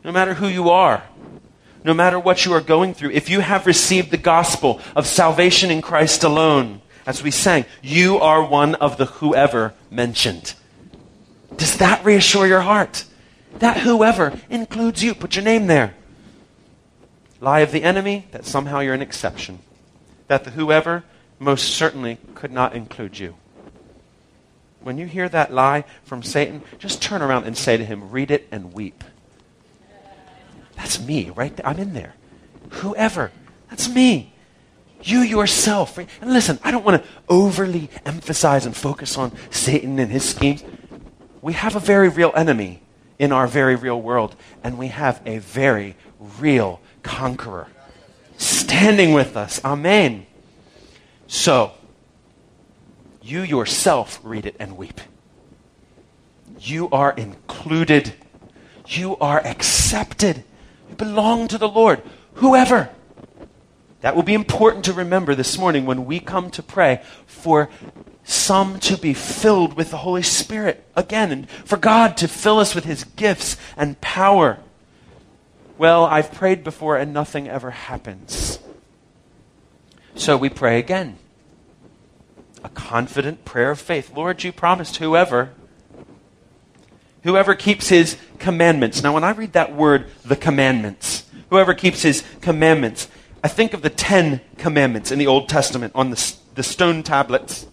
No 0.05 0.13
matter 0.13 0.35
who 0.35 0.49
you 0.49 0.71
are, 0.71 1.03
no 1.85 1.95
matter 1.95 2.19
what 2.19 2.45
you 2.45 2.53
are 2.53 2.61
going 2.61 2.95
through, 2.95 3.11
if 3.11 3.29
you 3.29 3.41
have 3.41 3.67
received 3.67 4.11
the 4.11 4.17
gospel 4.17 4.81
of 4.97 5.07
salvation 5.07 5.71
in 5.71 5.81
Christ 5.81 6.25
alone, 6.25 6.81
as 7.07 7.23
we 7.23 7.31
sang, 7.31 7.65
you 7.83 8.19
are 8.19 8.45
one 8.45 8.75
of 8.77 8.99
the 8.99 9.07
whoever 9.07 9.75
mentioned. 9.91 10.55
Does 11.57 11.79
that 11.79 12.05
reassure 12.05 12.47
your 12.47 12.61
heart? 12.61 13.05
That 13.61 13.79
whoever 13.79 14.39
includes 14.51 15.03
you. 15.03 15.15
Put 15.15 15.35
your 15.35 15.45
name 15.45 15.67
there. 15.67 15.95
Lie 17.41 17.61
of 17.61 17.73
the 17.73 17.83
enemy, 17.83 18.27
that 18.33 18.45
somehow 18.45 18.81
you're 18.81 18.95
an 18.95 19.03
exception. 19.03 19.61
That 20.27 20.45
the 20.45 20.51
whoever 20.51 21.05
most 21.39 21.69
certainly 21.71 22.19
could 22.35 22.53
not 22.53 22.75
include 22.75 23.19
you. 23.19 23.37
When 24.81 24.99
you 24.99 25.07
hear 25.07 25.29
that 25.29 25.53
lie 25.53 25.85
from 26.05 26.23
Satan, 26.23 26.63
just 26.79 27.01
turn 27.01 27.23
around 27.23 27.45
and 27.45 27.57
say 27.57 27.77
to 27.77 27.85
him, 27.85 28.11
read 28.11 28.31
it 28.31 28.47
and 28.51 28.73
weep. 28.73 29.05
That's 30.79 31.01
me, 31.01 31.31
right. 31.31 31.61
I'm 31.65 31.79
in 31.79 31.93
there. 31.93 32.15
Whoever. 32.71 33.33
That's 33.69 33.89
me. 33.89 34.33
You 35.03 35.21
yourself. 35.21 35.99
And 35.99 36.09
listen, 36.33 36.61
I 36.63 36.71
don't 36.71 36.85
want 36.85 37.03
to 37.03 37.09
overly 37.29 37.91
emphasize 38.07 38.65
and 38.65 38.77
focus 38.77 39.19
on 39.19 39.33
Satan 39.51 39.99
and 39.99 40.11
his 40.11 40.25
schemes. 40.27 40.63
We 41.43 41.55
have 41.55 41.75
a 41.75 41.81
very 41.81 42.09
real 42.09 42.33
enemy 42.37 42.81
in 43.19 43.33
our 43.33 43.49
very 43.49 43.75
real 43.75 44.01
world, 44.01 44.37
and 44.63 44.79
we 44.79 44.87
have 44.89 45.21
a 45.27 45.39
very 45.39 45.97
real 46.39 46.81
conqueror 47.03 47.67
standing 48.37 49.13
with 49.13 49.37
us. 49.37 49.61
Amen. 49.65 50.27
So, 51.27 51.73
you 53.21 53.43
yourself 53.43 54.21
read 54.23 54.47
it 54.47 54.55
and 54.61 54.77
weep. 54.77 55.01
You 56.61 56.89
are 56.91 57.13
included. 57.13 58.15
You 58.87 59.17
are 59.17 59.45
accepted. 59.45 60.45
Belong 60.97 61.49
to 61.49 61.59
the 61.59 61.69
Lord. 61.69 62.03
Whoever. 62.35 62.91
That 64.01 64.15
will 64.15 64.23
be 64.23 64.35
important 64.35 64.85
to 64.85 64.93
remember 64.93 65.35
this 65.35 65.59
morning 65.59 65.85
when 65.85 66.07
we 66.07 66.21
come 66.21 66.51
to 66.53 66.63
pray 66.63 67.03
for 67.27 67.69
some 68.25 68.79
to 68.81 68.97
be 68.97 69.15
filled 69.15 69.75
with 69.75 69.91
the 69.91 69.97
Holy 69.97 70.23
Spirit 70.23 70.85
again, 70.95 71.33
and 71.33 71.51
for 71.51 71.79
God 71.79 72.17
to 72.19 72.29
fill 72.29 72.59
us 72.59 72.75
with 72.75 72.85
His 72.85 73.05
gifts 73.05 73.57
and 73.77 74.01
power. 74.01 74.59
Well, 75.79 76.05
I've 76.05 76.33
prayed 76.33 76.63
before 76.63 76.97
and 76.97 77.13
nothing 77.13 77.49
ever 77.49 77.71
happens. 77.71 78.59
So 80.15 80.37
we 80.37 80.49
pray 80.49 80.79
again. 80.79 81.19
A 82.63 82.69
confident 82.69 83.45
prayer 83.45 83.71
of 83.71 83.81
faith. 83.81 84.15
Lord, 84.15 84.43
you 84.43 84.53
promised 84.53 84.97
whoever, 84.97 85.51
whoever 87.23 87.55
keeps 87.55 87.89
his 87.89 88.17
commandments. 88.39 89.03
Now, 89.03 89.15
when 89.15 89.25
I 89.25 89.31
read 89.31 89.53
that 89.53 89.75
word, 89.75 90.07
the 90.25 90.37
commandments, 90.37 91.25
whoever 91.51 91.75
keeps 91.75 92.03
his 92.03 92.25
commandments, 92.41 93.09
I 93.43 93.49
think 93.49 93.73
of 93.75 93.83
the 93.83 93.91
Ten 93.91 94.41
Commandments 94.57 95.13
in 95.13 95.19
the 95.19 95.27
Old 95.27 95.49
Testament 95.49 95.93
on 95.95 96.11
the, 96.11 96.35
the 96.55 96.63
stone 96.63 97.03
tablets 97.03 97.67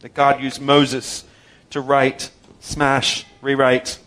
that 0.00 0.14
God 0.14 0.40
used 0.42 0.60
Moses 0.60 1.24
to 1.70 1.80
write, 1.80 2.30
smash, 2.60 3.24
rewrite. 3.40 3.98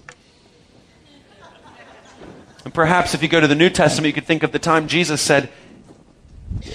And 2.64 2.74
perhaps 2.74 3.14
if 3.14 3.22
you 3.22 3.30
go 3.30 3.40
to 3.40 3.48
the 3.48 3.56
New 3.56 3.70
Testament, 3.70 4.08
you 4.08 4.14
could 4.14 4.26
think 4.26 4.44
of 4.44 4.52
the 4.52 4.60
time 4.60 4.88
Jesus 4.88 5.22
said, 5.22 5.50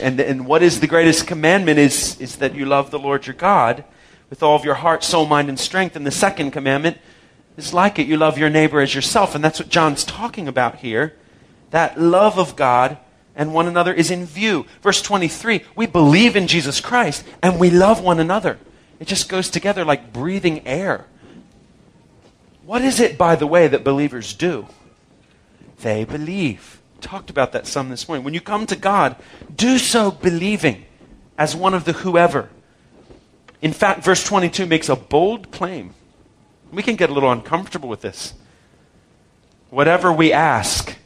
and, 0.01 0.21
and 0.21 0.47
what 0.47 0.63
is 0.63 0.81
the 0.81 0.87
greatest 0.87 1.27
commandment 1.27 1.79
is, 1.79 2.21
is 2.21 2.37
that 2.37 2.55
you 2.55 2.67
love 2.67 2.91
the 2.91 2.99
Lord 2.99 3.27
your 3.27 3.35
God 3.35 3.85
with 4.31 4.43
all 4.43 4.57
of 4.57 4.65
your 4.65 4.75
heart, 4.75 5.05
soul, 5.05 5.27
mind, 5.27 5.49
and 5.49 5.59
strength. 5.59 5.97
And 5.97 6.07
the 6.07 6.11
second 6.11 6.51
commandment 6.51 6.99
is 7.57 7.75
like 7.75 7.99
it 7.99 8.07
you 8.07 8.17
love 8.17 8.39
your 8.39 8.51
neighbor 8.51 8.81
as 8.81 8.95
yourself. 8.95 9.35
And 9.35 9.45
that's 9.45 9.59
what 9.59 9.69
John's 9.69 10.05
talking 10.05 10.49
about 10.49 10.77
here. 10.77 11.15
That 11.71 12.01
love 12.01 12.39
of 12.39 12.57
God 12.57 12.99
and 13.35 13.55
one 13.55 13.67
another 13.67 13.93
is 13.93 14.11
in 14.11 14.27
view. 14.27 14.67
Verse 14.83 15.03
23 15.03 15.63
we 15.77 15.87
believe 15.87 16.37
in 16.37 16.47
Jesus 16.47 16.81
Christ 16.81 17.25
and 17.43 17.59
we 17.59 17.71
love 17.71 18.03
one 18.03 18.21
another. 18.21 18.59
It 19.01 19.09
just 19.09 19.29
goes 19.29 19.51
together 19.51 19.85
like 19.85 20.13
breathing 20.13 20.67
air. 20.67 21.07
What 22.65 22.83
is 22.83 23.01
it, 23.01 23.19
by 23.19 23.35
the 23.35 23.47
way, 23.47 23.67
that 23.67 23.83
believers 23.83 24.35
do? 24.35 24.69
They 25.81 26.05
believe. 26.05 26.81
Talked 27.01 27.29
about 27.29 27.51
that 27.53 27.67
some 27.67 27.89
this 27.89 28.07
morning. 28.07 28.25
When 28.25 28.35
you 28.35 28.41
come 28.41 28.67
to 28.67 28.77
God, 28.77 29.17
do 29.55 29.79
so 29.79 30.13
believing 30.13 30.85
as 31.37 31.57
one 31.57 31.75
of 31.75 31.85
the 31.85 31.93
whoever. 31.93 32.49
In 33.61 33.73
fact, 33.73 34.05
verse 34.05 34.25
22 34.25 34.67
makes 34.67 34.89
a 34.89 34.95
bold 34.95 35.51
claim. 35.51 35.95
We 36.73 36.83
can 36.83 36.97
get 36.97 37.11
a 37.11 37.13
little 37.13 37.31
uncomfortable 37.31 37.89
with 37.89 38.01
this. 38.01 38.35
Whatever 39.71 40.13
we 40.13 40.33
ask, 40.33 40.97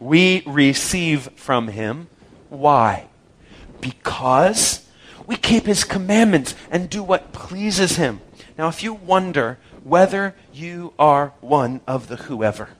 we 0.00 0.42
receive 0.46 1.28
from 1.36 1.68
him. 1.68 2.08
Why? 2.48 3.06
Because 3.80 4.86
we 5.26 5.36
keep 5.36 5.66
his 5.66 5.84
commandments 5.84 6.54
and 6.70 6.88
do 6.88 7.02
what 7.02 7.32
pleases 7.32 7.96
him. 7.96 8.20
Now, 8.56 8.68
if 8.68 8.82
you 8.82 8.94
wonder 8.94 9.58
whether 9.82 10.34
you 10.52 10.94
are 10.98 11.32
one 11.40 11.82
of 11.86 12.08
the 12.08 12.16
whoever, 12.16 12.70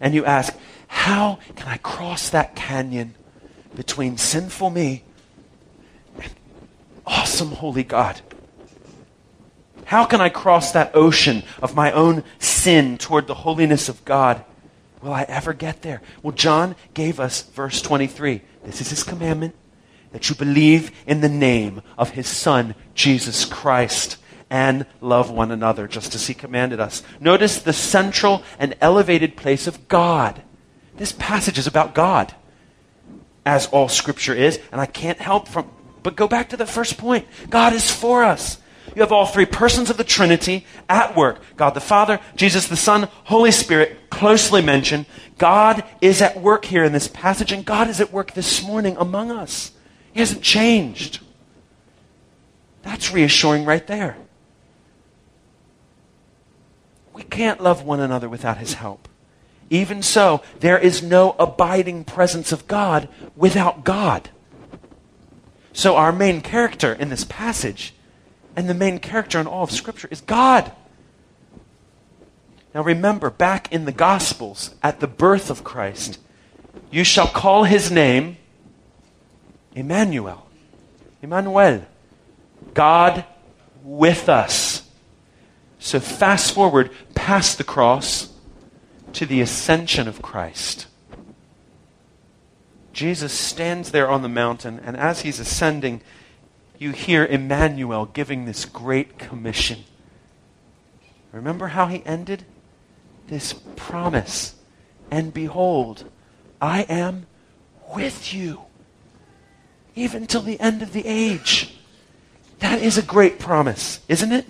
and 0.00 0.14
you 0.14 0.24
ask, 0.24 0.56
how 0.86 1.38
can 1.56 1.66
I 1.68 1.78
cross 1.78 2.30
that 2.30 2.54
canyon 2.54 3.14
between 3.74 4.16
sinful 4.16 4.70
me 4.70 5.02
and 6.20 6.32
awesome 7.06 7.52
holy 7.52 7.82
God? 7.82 8.20
How 9.88 10.04
can 10.04 10.20
I 10.20 10.28
cross 10.28 10.72
that 10.72 10.94
ocean 10.94 11.44
of 11.62 11.74
my 11.74 11.92
own 11.92 12.22
sin 12.38 12.98
toward 12.98 13.26
the 13.26 13.32
holiness 13.32 13.88
of 13.88 14.04
God? 14.04 14.44
Will 15.00 15.14
I 15.14 15.22
ever 15.22 15.54
get 15.54 15.80
there? 15.80 16.02
Well, 16.22 16.34
John 16.34 16.76
gave 16.92 17.18
us 17.18 17.40
verse 17.40 17.80
23. 17.80 18.42
This 18.64 18.82
is 18.82 18.90
his 18.90 19.02
commandment 19.02 19.54
that 20.12 20.28
you 20.28 20.34
believe 20.34 20.90
in 21.06 21.22
the 21.22 21.28
name 21.30 21.80
of 21.96 22.10
his 22.10 22.26
Son, 22.26 22.74
Jesus 22.94 23.46
Christ, 23.46 24.18
and 24.50 24.84
love 25.00 25.30
one 25.30 25.50
another, 25.50 25.88
just 25.88 26.14
as 26.14 26.26
he 26.26 26.34
commanded 26.34 26.80
us. 26.80 27.02
Notice 27.18 27.62
the 27.62 27.72
central 27.72 28.42
and 28.58 28.76
elevated 28.82 29.38
place 29.38 29.66
of 29.66 29.88
God. 29.88 30.42
This 30.98 31.12
passage 31.12 31.56
is 31.56 31.66
about 31.66 31.94
God, 31.94 32.34
as 33.46 33.68
all 33.68 33.88
Scripture 33.88 34.34
is, 34.34 34.60
and 34.70 34.82
I 34.82 34.86
can't 34.86 35.18
help 35.18 35.48
from 35.48 35.70
but 36.02 36.14
go 36.14 36.28
back 36.28 36.50
to 36.50 36.58
the 36.58 36.66
first 36.66 36.98
point. 36.98 37.26
God 37.48 37.72
is 37.72 37.90
for 37.90 38.22
us. 38.22 38.58
You 38.94 39.02
have 39.02 39.12
all 39.12 39.26
three 39.26 39.46
persons 39.46 39.90
of 39.90 39.96
the 39.96 40.04
Trinity 40.04 40.66
at 40.88 41.16
work 41.16 41.40
God 41.56 41.70
the 41.70 41.80
Father, 41.80 42.20
Jesus 42.36 42.66
the 42.66 42.76
Son, 42.76 43.08
Holy 43.24 43.50
Spirit, 43.50 44.10
closely 44.10 44.62
mentioned. 44.62 45.06
God 45.36 45.84
is 46.00 46.20
at 46.20 46.40
work 46.40 46.64
here 46.64 46.84
in 46.84 46.92
this 46.92 47.08
passage, 47.08 47.52
and 47.52 47.64
God 47.64 47.88
is 47.88 48.00
at 48.00 48.12
work 48.12 48.34
this 48.34 48.62
morning 48.62 48.96
among 48.98 49.30
us. 49.30 49.72
He 50.12 50.20
hasn't 50.20 50.42
changed. 50.42 51.20
That's 52.82 53.12
reassuring 53.12 53.64
right 53.64 53.86
there. 53.86 54.16
We 57.12 57.22
can't 57.22 57.60
love 57.60 57.84
one 57.84 58.00
another 58.00 58.28
without 58.28 58.58
His 58.58 58.74
help. 58.74 59.08
Even 59.70 60.02
so, 60.02 60.42
there 60.60 60.78
is 60.78 61.02
no 61.02 61.36
abiding 61.38 62.04
presence 62.04 62.52
of 62.52 62.66
God 62.66 63.08
without 63.36 63.84
God. 63.84 64.30
So, 65.72 65.96
our 65.96 66.12
main 66.12 66.40
character 66.40 66.92
in 66.92 67.10
this 67.10 67.24
passage 67.24 67.92
and 68.58 68.68
the 68.68 68.74
main 68.74 68.98
character 68.98 69.38
in 69.38 69.46
all 69.46 69.62
of 69.62 69.70
Scripture 69.70 70.08
is 70.10 70.20
God. 70.20 70.72
Now 72.74 72.82
remember, 72.82 73.30
back 73.30 73.72
in 73.72 73.84
the 73.84 73.92
Gospels, 73.92 74.74
at 74.82 74.98
the 74.98 75.06
birth 75.06 75.48
of 75.48 75.62
Christ, 75.62 76.18
you 76.90 77.04
shall 77.04 77.28
call 77.28 77.62
his 77.62 77.92
name 77.92 78.36
Emmanuel. 79.76 80.48
Emmanuel. 81.22 81.86
God 82.74 83.24
with 83.84 84.28
us. 84.28 84.90
So 85.78 86.00
fast 86.00 86.52
forward 86.52 86.90
past 87.14 87.58
the 87.58 87.64
cross 87.64 88.32
to 89.12 89.24
the 89.24 89.40
ascension 89.40 90.08
of 90.08 90.20
Christ. 90.20 90.88
Jesus 92.92 93.32
stands 93.32 93.92
there 93.92 94.10
on 94.10 94.22
the 94.22 94.28
mountain, 94.28 94.80
and 94.84 94.96
as 94.96 95.20
he's 95.20 95.38
ascending, 95.38 96.00
you 96.78 96.92
hear 96.92 97.24
Emmanuel 97.24 98.06
giving 98.06 98.44
this 98.44 98.64
great 98.64 99.18
commission. 99.18 99.84
Remember 101.32 101.68
how 101.68 101.86
he 101.86 102.04
ended? 102.06 102.44
This 103.26 103.52
promise. 103.76 104.54
And 105.10 105.34
behold, 105.34 106.04
I 106.60 106.82
am 106.82 107.26
with 107.94 108.32
you, 108.32 108.62
even 109.94 110.26
till 110.26 110.42
the 110.42 110.60
end 110.60 110.82
of 110.82 110.92
the 110.92 111.06
age. 111.06 111.74
That 112.60 112.80
is 112.80 112.98
a 112.98 113.02
great 113.02 113.38
promise, 113.38 114.00
isn't 114.08 114.32
it? 114.32 114.46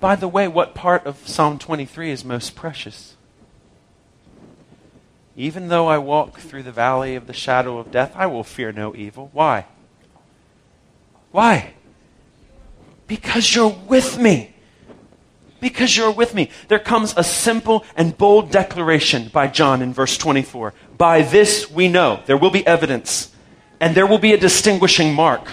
By 0.00 0.16
the 0.16 0.28
way, 0.28 0.48
what 0.48 0.74
part 0.74 1.06
of 1.06 1.26
Psalm 1.26 1.58
23 1.58 2.10
is 2.10 2.24
most 2.24 2.54
precious? 2.54 3.16
Even 5.36 5.68
though 5.68 5.88
I 5.88 5.98
walk 5.98 6.38
through 6.38 6.62
the 6.62 6.72
valley 6.72 7.16
of 7.16 7.26
the 7.26 7.32
shadow 7.32 7.78
of 7.78 7.90
death, 7.90 8.12
I 8.14 8.26
will 8.26 8.44
fear 8.44 8.70
no 8.70 8.94
evil. 8.94 9.30
Why? 9.32 9.66
Why? 11.32 11.74
Because 13.08 13.54
you're 13.54 13.76
with 13.88 14.18
me. 14.18 14.54
Because 15.60 15.96
you're 15.96 16.12
with 16.12 16.34
me. 16.34 16.50
There 16.68 16.78
comes 16.78 17.14
a 17.16 17.24
simple 17.24 17.84
and 17.96 18.16
bold 18.16 18.50
declaration 18.50 19.28
by 19.28 19.48
John 19.48 19.82
in 19.82 19.92
verse 19.92 20.16
24. 20.16 20.74
By 20.96 21.22
this 21.22 21.70
we 21.70 21.88
know. 21.88 22.20
There 22.26 22.36
will 22.36 22.50
be 22.50 22.66
evidence. 22.66 23.32
And 23.80 23.94
there 23.94 24.06
will 24.06 24.18
be 24.18 24.32
a 24.32 24.38
distinguishing 24.38 25.14
mark. 25.14 25.48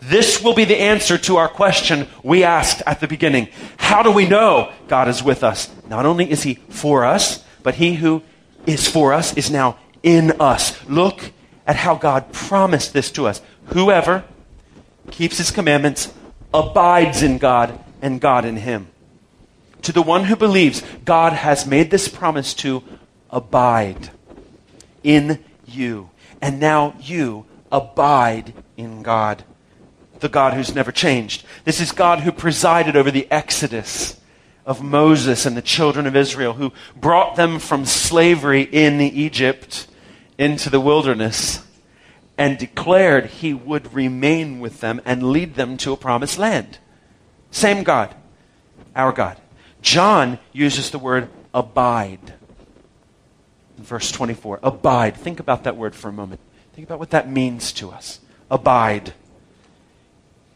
This 0.00 0.42
will 0.42 0.54
be 0.54 0.64
the 0.64 0.80
answer 0.80 1.16
to 1.18 1.38
our 1.38 1.48
question 1.48 2.06
we 2.22 2.44
asked 2.44 2.82
at 2.86 3.00
the 3.00 3.08
beginning. 3.08 3.48
How 3.78 4.02
do 4.02 4.10
we 4.10 4.28
know 4.28 4.70
God 4.86 5.08
is 5.08 5.22
with 5.22 5.42
us? 5.42 5.70
Not 5.88 6.04
only 6.04 6.30
is 6.30 6.42
He 6.42 6.54
for 6.68 7.04
us, 7.04 7.42
but 7.62 7.76
He 7.76 7.94
who 7.94 8.22
is 8.66 8.88
for 8.88 9.12
us 9.12 9.36
is 9.36 9.50
now 9.50 9.78
in 10.02 10.32
us. 10.40 10.84
Look 10.86 11.32
at 11.66 11.76
how 11.76 11.94
God 11.94 12.32
promised 12.32 12.92
this 12.92 13.10
to 13.12 13.26
us. 13.26 13.40
Whoever 13.66 14.24
keeps 15.10 15.38
his 15.38 15.50
commandments 15.50 16.12
abides 16.52 17.22
in 17.22 17.38
God 17.38 17.78
and 18.02 18.20
God 18.20 18.44
in 18.44 18.56
him. 18.56 18.88
To 19.82 19.92
the 19.92 20.02
one 20.02 20.24
who 20.24 20.36
believes, 20.36 20.82
God 21.04 21.32
has 21.32 21.66
made 21.66 21.90
this 21.90 22.08
promise 22.08 22.54
to 22.54 22.82
abide 23.30 24.10
in 25.02 25.44
you. 25.66 26.10
And 26.40 26.60
now 26.60 26.94
you 27.00 27.46
abide 27.70 28.54
in 28.76 29.02
God, 29.02 29.44
the 30.20 30.28
God 30.28 30.54
who's 30.54 30.74
never 30.74 30.92
changed. 30.92 31.44
This 31.64 31.80
is 31.80 31.92
God 31.92 32.20
who 32.20 32.32
presided 32.32 32.96
over 32.96 33.10
the 33.10 33.30
Exodus 33.30 34.20
of 34.66 34.82
Moses 34.82 35.46
and 35.46 35.56
the 35.56 35.62
children 35.62 36.06
of 36.06 36.16
Israel, 36.16 36.54
who 36.54 36.72
brought 36.96 37.36
them 37.36 37.58
from 37.58 37.84
slavery 37.84 38.62
in 38.62 39.00
Egypt 39.00 39.86
into 40.38 40.70
the 40.70 40.80
wilderness 40.80 41.64
and 42.36 42.58
declared 42.58 43.26
he 43.26 43.54
would 43.54 43.94
remain 43.94 44.60
with 44.60 44.80
them 44.80 45.00
and 45.04 45.30
lead 45.30 45.54
them 45.54 45.76
to 45.78 45.92
a 45.92 45.96
promised 45.96 46.38
land. 46.38 46.78
Same 47.50 47.84
God, 47.84 48.14
our 48.96 49.12
God. 49.12 49.36
John 49.82 50.38
uses 50.52 50.90
the 50.90 50.98
word 50.98 51.28
abide. 51.52 52.34
In 53.78 53.84
verse 53.84 54.10
24, 54.10 54.60
abide. 54.62 55.16
Think 55.16 55.40
about 55.40 55.64
that 55.64 55.76
word 55.76 55.94
for 55.94 56.08
a 56.08 56.12
moment. 56.12 56.40
Think 56.72 56.88
about 56.88 56.98
what 56.98 57.10
that 57.10 57.30
means 57.30 57.72
to 57.74 57.90
us. 57.90 58.18
Abide. 58.50 59.14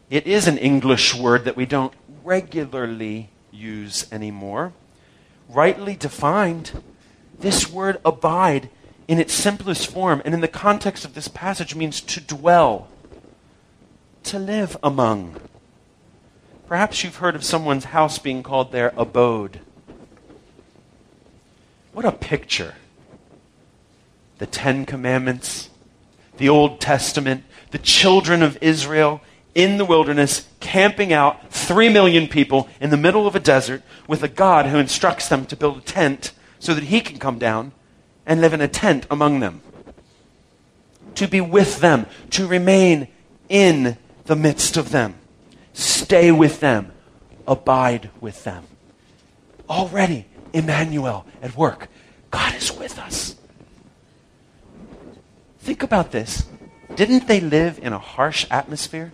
It 0.09 0.25
is 0.27 0.47
an 0.47 0.57
English 0.57 1.15
word 1.15 1.45
that 1.45 1.55
we 1.55 1.65
don't 1.65 1.93
regularly 2.23 3.29
use 3.51 4.11
anymore. 4.11 4.73
Rightly 5.47 5.95
defined, 5.95 6.83
this 7.39 7.69
word 7.69 7.99
abide 8.05 8.69
in 9.07 9.19
its 9.19 9.33
simplest 9.33 9.87
form 9.87 10.21
and 10.23 10.33
in 10.33 10.41
the 10.41 10.47
context 10.47 11.05
of 11.05 11.15
this 11.15 11.27
passage 11.27 11.75
means 11.75 12.01
to 12.01 12.21
dwell, 12.21 12.87
to 14.23 14.37
live 14.37 14.77
among. 14.83 15.39
Perhaps 16.67 17.03
you've 17.03 17.15
heard 17.15 17.35
of 17.35 17.43
someone's 17.43 17.85
house 17.85 18.19
being 18.19 18.43
called 18.43 18.71
their 18.71 18.93
abode. 18.95 19.59
What 21.93 22.05
a 22.05 22.11
picture. 22.11 22.75
The 24.37 24.45
Ten 24.45 24.85
Commandments, 24.85 25.69
the 26.37 26.47
Old 26.47 26.79
Testament, 26.79 27.43
the 27.71 27.79
children 27.79 28.43
of 28.43 28.57
Israel 28.61 29.21
in 29.55 29.77
the 29.77 29.85
wilderness, 29.85 30.47
camping 30.59 31.11
out, 31.11 31.51
three 31.51 31.89
million 31.89 32.27
people 32.27 32.69
in 32.79 32.89
the 32.89 32.97
middle 32.97 33.27
of 33.27 33.35
a 33.35 33.39
desert 33.39 33.81
with 34.07 34.23
a 34.23 34.27
God 34.27 34.65
who 34.65 34.77
instructs 34.77 35.27
them 35.27 35.45
to 35.47 35.55
build 35.55 35.77
a 35.77 35.81
tent 35.81 36.33
so 36.59 36.73
that 36.73 36.85
he 36.85 37.01
can 37.01 37.19
come 37.19 37.39
down 37.39 37.71
and 38.25 38.41
live 38.41 38.53
in 38.53 38.61
a 38.61 38.67
tent 38.67 39.07
among 39.09 39.39
them. 39.39 39.61
To 41.15 41.27
be 41.27 41.41
with 41.41 41.79
them, 41.79 42.05
to 42.31 42.47
remain 42.47 43.07
in 43.49 43.97
the 44.25 44.35
midst 44.35 44.77
of 44.77 44.91
them. 44.91 45.15
Stay 45.73 46.31
with 46.31 46.59
them. 46.59 46.91
Abide 47.47 48.11
with 48.21 48.43
them. 48.43 48.65
Already, 49.67 50.25
Emmanuel 50.53 51.25
at 51.41 51.55
work. 51.55 51.87
God 52.29 52.55
is 52.55 52.71
with 52.71 52.99
us. 52.99 53.35
Think 55.59 55.81
about 55.83 56.11
this. 56.11 56.47
Didn't 56.95 57.27
they 57.27 57.39
live 57.39 57.79
in 57.81 57.93
a 57.93 57.99
harsh 57.99 58.45
atmosphere? 58.51 59.11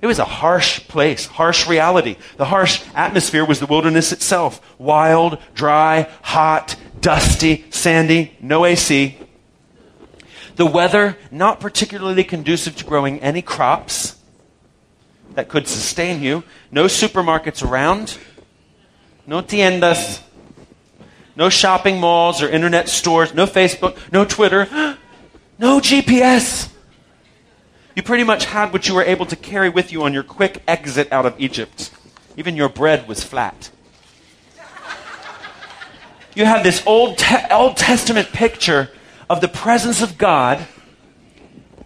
It 0.00 0.06
was 0.06 0.18
a 0.18 0.24
harsh 0.24 0.86
place, 0.86 1.26
harsh 1.26 1.66
reality. 1.66 2.16
The 2.36 2.44
harsh 2.44 2.82
atmosphere 2.94 3.44
was 3.44 3.58
the 3.58 3.66
wilderness 3.66 4.12
itself 4.12 4.60
wild, 4.78 5.38
dry, 5.54 6.08
hot, 6.22 6.76
dusty, 7.00 7.64
sandy, 7.70 8.36
no 8.40 8.64
AC. 8.64 9.18
The 10.54 10.66
weather, 10.66 11.16
not 11.30 11.60
particularly 11.60 12.24
conducive 12.24 12.76
to 12.76 12.84
growing 12.84 13.20
any 13.20 13.42
crops 13.42 14.16
that 15.34 15.48
could 15.48 15.68
sustain 15.68 16.22
you. 16.22 16.42
No 16.70 16.84
supermarkets 16.86 17.68
around. 17.68 18.18
No 19.26 19.42
tiendas. 19.42 20.20
No 21.36 21.48
shopping 21.48 22.00
malls 22.00 22.42
or 22.42 22.48
internet 22.48 22.88
stores. 22.88 23.34
No 23.34 23.46
Facebook. 23.46 23.96
No 24.12 24.24
Twitter. 24.24 24.66
no 25.58 25.78
GPS. 25.80 26.72
You 27.98 28.04
pretty 28.04 28.22
much 28.22 28.44
had 28.44 28.72
what 28.72 28.86
you 28.86 28.94
were 28.94 29.02
able 29.02 29.26
to 29.26 29.34
carry 29.34 29.68
with 29.68 29.90
you 29.90 30.04
on 30.04 30.14
your 30.14 30.22
quick 30.22 30.62
exit 30.68 31.12
out 31.12 31.26
of 31.26 31.34
Egypt. 31.40 31.90
Even 32.36 32.54
your 32.54 32.68
bread 32.68 33.08
was 33.08 33.24
flat. 33.24 33.72
You 36.36 36.44
have 36.44 36.62
this 36.62 36.80
Old, 36.86 37.18
Te- 37.18 37.50
Old 37.50 37.76
Testament 37.76 38.28
picture 38.28 38.92
of 39.28 39.40
the 39.40 39.48
presence 39.48 40.00
of 40.00 40.16
God, 40.16 40.64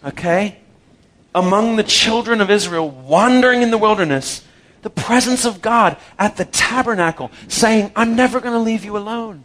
okay? 0.04 0.58
among 1.34 1.76
the 1.76 1.82
children 1.82 2.42
of 2.42 2.50
Israel 2.50 2.90
wandering 2.90 3.62
in 3.62 3.70
the 3.70 3.78
wilderness, 3.78 4.44
the 4.82 4.90
presence 4.90 5.46
of 5.46 5.62
God 5.62 5.96
at 6.18 6.36
the 6.36 6.44
tabernacle 6.44 7.30
saying, 7.48 7.90
I'm 7.96 8.14
never 8.14 8.38
going 8.38 8.52
to 8.52 8.60
leave 8.60 8.84
you 8.84 8.98
alone. 8.98 9.44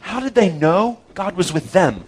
How 0.00 0.20
did 0.20 0.34
they 0.34 0.50
know 0.50 1.00
God 1.12 1.36
was 1.36 1.52
with 1.52 1.72
them? 1.72 2.06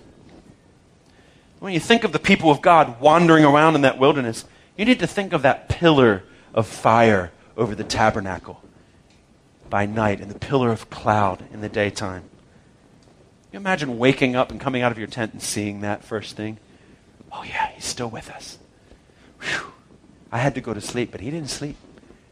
When 1.61 1.73
you 1.73 1.81
think 1.81 2.05
of 2.05 2.13
the 2.13 2.19
people 2.19 2.51
of 2.51 2.63
God 2.63 3.01
wandering 3.01 3.45
around 3.45 3.75
in 3.75 3.83
that 3.83 3.99
wilderness, 3.99 4.45
you 4.77 4.85
need 4.85 5.01
to 5.01 5.07
think 5.07 5.33
of 5.33 5.43
that 5.43 5.69
pillar 5.69 6.23
of 6.55 6.67
fire 6.67 7.33
over 7.57 7.75
the 7.75 7.85
tabernacle 7.85 8.63
by 9.69 9.85
night 9.87 10.21
and 10.21 10.31
the 10.31 10.39
pillar 10.39 10.71
of 10.71 10.89
cloud 10.89 11.45
in 11.53 11.61
the 11.61 11.69
daytime. 11.69 12.23
you 13.53 13.59
imagine 13.59 13.99
waking 13.99 14.37
up 14.37 14.51
and 14.51 14.61
coming 14.61 14.83
out 14.83 14.93
of 14.93 14.99
your 14.99 15.09
tent 15.09 15.33
and 15.33 15.43
seeing 15.43 15.81
that 15.81 16.05
first 16.05 16.37
thing? 16.37 16.59
Oh, 17.33 17.43
yeah, 17.43 17.69
he's 17.73 17.85
still 17.85 18.09
with 18.09 18.31
us. 18.31 18.59
Whew. 19.41 19.73
I 20.31 20.39
had 20.39 20.55
to 20.55 20.61
go 20.61 20.73
to 20.73 20.81
sleep, 20.81 21.11
but 21.11 21.21
he 21.21 21.31
didn't 21.31 21.51
sleep. 21.51 21.77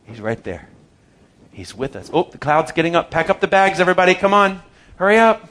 He's 0.05 0.21
right 0.21 0.43
there. 0.45 0.69
He's 1.51 1.75
with 1.75 1.97
us. 1.97 2.11
Oh, 2.13 2.29
the 2.31 2.39
cloud's 2.39 2.73
getting 2.73 2.95
up. 2.95 3.11
Pack 3.11 3.29
up 3.29 3.41
the 3.41 3.49
bags, 3.49 3.81
everybody. 3.81 4.15
Come 4.15 4.35
on. 4.35 4.63
Hurry 4.97 5.19
up. 5.19 5.49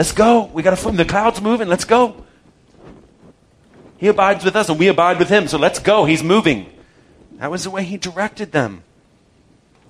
Let's 0.00 0.12
go. 0.12 0.44
We 0.54 0.62
got 0.62 0.70
to 0.70 0.76
film. 0.76 0.96
The 0.96 1.04
cloud's 1.04 1.42
moving. 1.42 1.68
Let's 1.68 1.84
go. 1.84 2.24
He 3.98 4.06
abides 4.06 4.46
with 4.46 4.56
us, 4.56 4.70
and 4.70 4.78
we 4.78 4.88
abide 4.88 5.18
with 5.18 5.28
him. 5.28 5.46
So 5.46 5.58
let's 5.58 5.78
go. 5.78 6.06
He's 6.06 6.22
moving. 6.22 6.72
That 7.32 7.50
was 7.50 7.64
the 7.64 7.70
way 7.70 7.84
he 7.84 7.98
directed 7.98 8.52
them. 8.52 8.82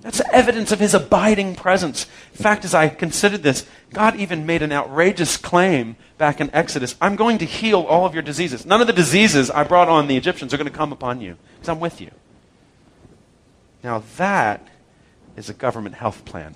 That's 0.01 0.19
evidence 0.33 0.73
of 0.73 0.81
his 0.81 0.93
abiding 0.93 1.55
presence. 1.55 2.07
In 2.33 2.43
fact, 2.43 2.65
as 2.65 2.75
I 2.75 2.89
considered 2.89 3.41
this, 3.41 3.65
God 3.93 4.17
even 4.17 4.45
made 4.45 4.61
an 4.61 4.73
outrageous 4.73 5.37
claim 5.37 5.95
back 6.17 6.41
in 6.41 6.53
Exodus 6.53 6.93
I'm 6.99 7.15
going 7.15 7.37
to 7.37 7.45
heal 7.45 7.79
all 7.79 8.05
of 8.05 8.13
your 8.13 8.21
diseases. 8.21 8.65
None 8.65 8.81
of 8.81 8.87
the 8.87 8.93
diseases 8.93 9.49
I 9.49 9.63
brought 9.63 9.87
on 9.87 10.07
the 10.07 10.17
Egyptians 10.17 10.53
are 10.53 10.57
going 10.57 10.67
to 10.67 10.77
come 10.77 10.91
upon 10.91 11.21
you 11.21 11.37
because 11.55 11.69
I'm 11.69 11.79
with 11.79 12.01
you. 12.01 12.11
Now, 13.81 14.03
that 14.17 14.67
is 15.37 15.49
a 15.49 15.53
government 15.53 15.95
health 15.95 16.25
plan. 16.25 16.55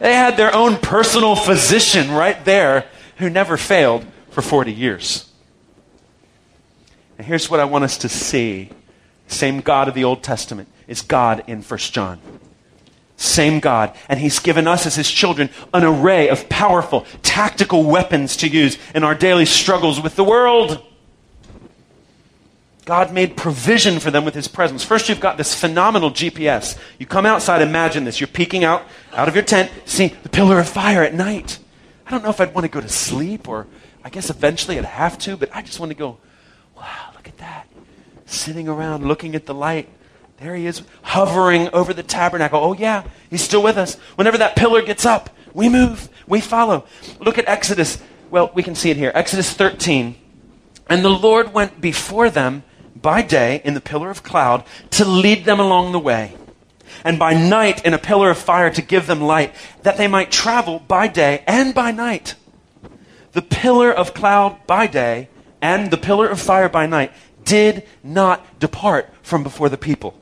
They 0.00 0.14
had 0.14 0.36
their 0.36 0.54
own 0.54 0.78
personal 0.78 1.36
physician 1.36 2.10
right 2.10 2.42
there 2.44 2.86
who 3.18 3.30
never 3.30 3.56
failed 3.56 4.04
for 4.30 4.42
40 4.42 4.72
years. 4.72 5.30
And 7.18 7.26
here's 7.26 7.50
what 7.50 7.60
I 7.60 7.66
want 7.66 7.84
us 7.84 7.98
to 7.98 8.08
see 8.08 8.70
same 9.28 9.60
God 9.60 9.88
of 9.88 9.94
the 9.94 10.04
Old 10.04 10.22
Testament 10.22 10.68
is 10.88 11.02
God 11.02 11.44
in 11.46 11.62
1 11.62 11.78
John. 11.78 12.18
Same 13.16 13.60
God. 13.60 13.94
And 14.08 14.18
He's 14.18 14.38
given 14.38 14.66
us 14.66 14.86
as 14.86 14.96
His 14.96 15.10
children 15.10 15.50
an 15.74 15.84
array 15.84 16.30
of 16.30 16.48
powerful, 16.48 17.04
tactical 17.22 17.84
weapons 17.84 18.38
to 18.38 18.48
use 18.48 18.78
in 18.94 19.04
our 19.04 19.14
daily 19.14 19.44
struggles 19.44 20.00
with 20.00 20.16
the 20.16 20.24
world. 20.24 20.82
God 22.84 23.12
made 23.12 23.36
provision 23.36 24.00
for 24.00 24.10
them 24.10 24.24
with 24.24 24.34
His 24.34 24.48
presence. 24.48 24.82
First, 24.82 25.08
you've 25.08 25.20
got 25.20 25.36
this 25.36 25.54
phenomenal 25.54 26.10
GPS. 26.10 26.78
You 26.98 27.06
come 27.06 27.26
outside, 27.26 27.62
imagine 27.62 28.04
this. 28.04 28.20
You're 28.20 28.28
peeking 28.28 28.64
out, 28.64 28.82
out 29.12 29.28
of 29.28 29.34
your 29.34 29.44
tent, 29.44 29.70
see 29.84 30.08
the 30.08 30.28
pillar 30.28 30.58
of 30.58 30.68
fire 30.68 31.02
at 31.02 31.14
night. 31.14 31.58
I 32.06 32.10
don't 32.10 32.22
know 32.22 32.30
if 32.30 32.40
I'd 32.40 32.54
want 32.54 32.64
to 32.64 32.70
go 32.70 32.80
to 32.80 32.88
sleep 32.88 33.48
or 33.48 33.66
I 34.02 34.08
guess 34.08 34.30
eventually 34.30 34.78
I'd 34.78 34.84
have 34.84 35.18
to, 35.18 35.36
but 35.36 35.54
I 35.54 35.62
just 35.62 35.78
want 35.78 35.90
to 35.90 35.96
go, 35.96 36.18
wow, 36.76 37.10
look 37.14 37.28
at 37.28 37.38
that 37.38 37.68
sitting 38.30 38.68
around 38.68 39.06
looking 39.06 39.34
at 39.34 39.46
the 39.46 39.54
light. 39.54 39.88
There 40.38 40.54
he 40.54 40.66
is, 40.66 40.82
hovering 41.02 41.68
over 41.68 41.92
the 41.92 42.02
tabernacle. 42.02 42.62
Oh, 42.62 42.72
yeah, 42.72 43.04
he's 43.28 43.42
still 43.42 43.62
with 43.62 43.76
us. 43.76 43.96
Whenever 44.16 44.38
that 44.38 44.56
pillar 44.56 44.80
gets 44.82 45.04
up, 45.04 45.28
we 45.52 45.68
move, 45.68 46.08
we 46.26 46.40
follow. 46.40 46.86
Look 47.18 47.36
at 47.36 47.46
Exodus. 47.48 48.02
Well, 48.30 48.50
we 48.54 48.62
can 48.62 48.74
see 48.74 48.90
it 48.90 48.96
here. 48.96 49.12
Exodus 49.14 49.52
13. 49.52 50.14
And 50.88 51.04
the 51.04 51.10
Lord 51.10 51.52
went 51.52 51.80
before 51.80 52.30
them 52.30 52.62
by 53.02 53.22
day 53.22 53.60
in 53.64 53.74
the 53.74 53.80
pillar 53.80 54.10
of 54.10 54.22
cloud 54.22 54.64
to 54.90 55.04
lead 55.04 55.44
them 55.44 55.60
along 55.60 55.92
the 55.92 55.98
way, 55.98 56.34
and 57.04 57.18
by 57.18 57.34
night 57.34 57.84
in 57.84 57.94
a 57.94 57.98
pillar 57.98 58.30
of 58.30 58.38
fire 58.38 58.70
to 58.70 58.82
give 58.82 59.06
them 59.06 59.20
light, 59.20 59.54
that 59.82 59.96
they 59.96 60.06
might 60.06 60.30
travel 60.30 60.80
by 60.80 61.08
day 61.08 61.42
and 61.46 61.74
by 61.74 61.90
night. 61.90 62.34
The 63.32 63.42
pillar 63.42 63.92
of 63.92 64.14
cloud 64.14 64.66
by 64.66 64.86
day 64.86 65.28
and 65.62 65.90
the 65.90 65.96
pillar 65.96 66.28
of 66.28 66.40
fire 66.40 66.68
by 66.68 66.86
night 66.86 67.12
did 67.44 67.86
not 68.02 68.58
depart 68.58 69.08
from 69.22 69.42
before 69.42 69.68
the 69.68 69.78
people. 69.78 70.18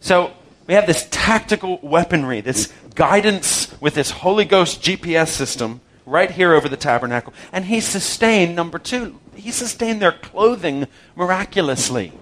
So 0.00 0.32
we 0.66 0.74
have 0.74 0.86
this 0.86 1.06
tactical 1.10 1.78
weaponry, 1.82 2.40
this 2.40 2.72
guidance 2.94 3.74
with 3.80 3.94
this 3.94 4.10
Holy 4.10 4.44
Ghost 4.44 4.82
GPS 4.82 5.28
system 5.28 5.80
right 6.08 6.30
here 6.30 6.54
over 6.54 6.68
the 6.68 6.76
tabernacle. 6.76 7.32
And 7.52 7.66
he 7.66 7.80
sustained, 7.80 8.56
number 8.56 8.78
two, 8.78 9.20
he 9.34 9.50
sustained 9.50 10.02
their 10.02 10.12
clothing 10.12 10.86
miraculously. 11.14 12.12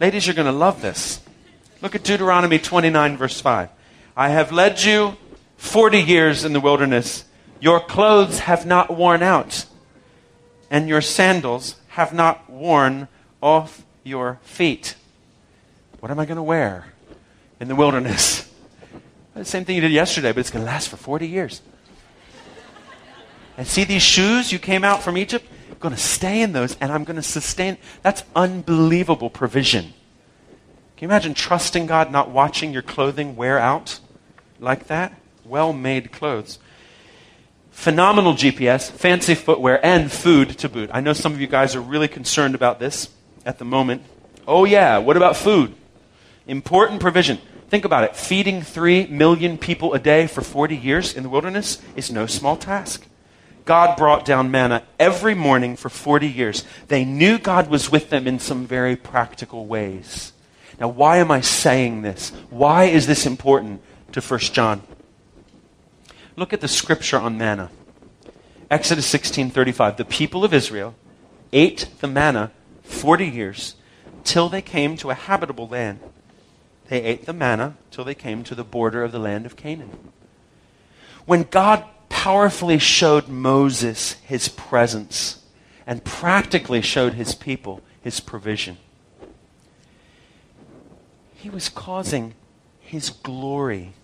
Ladies, 0.00 0.26
you're 0.26 0.34
going 0.34 0.46
to 0.46 0.52
love 0.52 0.82
this. 0.82 1.20
Look 1.82 1.94
at 1.94 2.02
Deuteronomy 2.02 2.58
29, 2.58 3.16
verse 3.16 3.40
5. 3.40 3.70
I 4.16 4.28
have 4.30 4.52
led 4.52 4.82
you 4.82 5.16
40 5.56 6.00
years 6.00 6.44
in 6.44 6.52
the 6.52 6.60
wilderness. 6.60 7.24
Your 7.60 7.80
clothes 7.80 8.40
have 8.40 8.66
not 8.66 8.94
worn 8.94 9.22
out, 9.22 9.66
and 10.70 10.88
your 10.88 11.00
sandals 11.00 11.76
have 11.88 12.12
not 12.12 12.48
worn 12.50 13.08
off 13.42 13.84
your 14.04 14.38
feet. 14.42 14.96
What 16.00 16.10
am 16.10 16.18
I 16.18 16.24
going 16.24 16.36
to 16.36 16.42
wear 16.42 16.86
in 17.60 17.68
the 17.68 17.76
wilderness? 17.76 18.50
The 19.34 19.44
same 19.44 19.64
thing 19.64 19.76
you 19.76 19.82
did 19.82 19.92
yesterday, 19.92 20.32
but 20.32 20.40
it's 20.40 20.50
going 20.50 20.64
to 20.64 20.70
last 20.70 20.88
for 20.88 20.96
40 20.96 21.28
years. 21.28 21.60
And 23.60 23.68
see 23.68 23.84
these 23.84 24.02
shoes 24.02 24.52
you 24.52 24.58
came 24.58 24.84
out 24.84 25.02
from 25.02 25.18
Egypt? 25.18 25.44
I'm 25.70 25.76
going 25.80 25.94
to 25.94 26.00
stay 26.00 26.40
in 26.40 26.52
those 26.52 26.78
and 26.80 26.90
I'm 26.90 27.04
going 27.04 27.16
to 27.16 27.22
sustain. 27.22 27.76
That's 28.00 28.24
unbelievable 28.34 29.28
provision 29.28 29.92
Can 30.96 31.02
you 31.02 31.08
imagine 31.08 31.34
trusting 31.34 31.84
God, 31.84 32.10
not 32.10 32.30
watching 32.30 32.72
your 32.72 32.80
clothing 32.80 33.36
wear 33.36 33.58
out 33.58 34.00
like 34.60 34.86
that? 34.86 35.12
Well 35.44 35.74
made 35.74 36.10
clothes. 36.10 36.58
Phenomenal 37.70 38.32
GPS, 38.32 38.90
fancy 38.90 39.34
footwear, 39.34 39.84
and 39.84 40.10
food 40.10 40.56
to 40.60 40.68
boot. 40.70 40.88
I 40.90 41.02
know 41.02 41.12
some 41.12 41.34
of 41.34 41.40
you 41.42 41.46
guys 41.46 41.76
are 41.76 41.82
really 41.82 42.08
concerned 42.08 42.54
about 42.54 42.80
this 42.80 43.10
at 43.44 43.58
the 43.58 43.66
moment. 43.66 44.04
Oh, 44.48 44.64
yeah, 44.64 44.96
what 44.96 45.18
about 45.18 45.36
food? 45.36 45.74
Important 46.46 46.98
provision. 46.98 47.38
Think 47.68 47.84
about 47.84 48.04
it. 48.04 48.16
Feeding 48.16 48.62
3 48.62 49.08
million 49.08 49.58
people 49.58 49.92
a 49.92 49.98
day 49.98 50.26
for 50.28 50.40
40 50.40 50.74
years 50.74 51.14
in 51.14 51.24
the 51.24 51.28
wilderness 51.28 51.76
is 51.94 52.10
no 52.10 52.24
small 52.24 52.56
task. 52.56 53.06
God 53.70 53.96
brought 53.96 54.24
down 54.24 54.50
manna 54.50 54.82
every 54.98 55.36
morning 55.36 55.76
for 55.76 55.88
40 55.88 56.26
years. 56.26 56.64
They 56.88 57.04
knew 57.04 57.38
God 57.38 57.70
was 57.70 57.88
with 57.88 58.10
them 58.10 58.26
in 58.26 58.40
some 58.40 58.66
very 58.66 58.96
practical 58.96 59.64
ways. 59.64 60.32
Now, 60.80 60.88
why 60.88 61.18
am 61.18 61.30
I 61.30 61.40
saying 61.40 62.02
this? 62.02 62.30
Why 62.50 62.86
is 62.86 63.06
this 63.06 63.26
important 63.26 63.80
to 64.10 64.20
1 64.20 64.40
John? 64.40 64.82
Look 66.34 66.52
at 66.52 66.60
the 66.60 66.66
scripture 66.66 67.16
on 67.16 67.38
manna. 67.38 67.70
Exodus 68.72 69.06
16:35. 69.06 69.98
The 69.98 70.04
people 70.04 70.44
of 70.44 70.52
Israel 70.52 70.96
ate 71.52 71.86
the 72.00 72.08
manna 72.08 72.50
40 72.82 73.24
years 73.24 73.76
till 74.24 74.48
they 74.48 74.62
came 74.62 74.96
to 74.96 75.10
a 75.10 75.14
habitable 75.14 75.68
land. 75.68 76.00
They 76.88 77.04
ate 77.04 77.24
the 77.24 77.32
manna 77.32 77.76
till 77.92 78.02
they 78.02 78.16
came 78.16 78.42
to 78.42 78.56
the 78.56 78.64
border 78.64 79.04
of 79.04 79.12
the 79.12 79.20
land 79.20 79.46
of 79.46 79.54
Canaan. 79.54 79.96
When 81.24 81.44
God 81.44 81.84
powerfully 82.20 82.78
showed 82.78 83.28
Moses 83.28 84.12
his 84.26 84.46
presence 84.46 85.42
and 85.86 86.04
practically 86.04 86.82
showed 86.82 87.14
his 87.14 87.34
people 87.34 87.80
his 88.02 88.20
provision. 88.20 88.76
He 91.34 91.48
was 91.48 91.70
causing 91.70 92.34
his 92.78 93.08
glory 93.08 93.94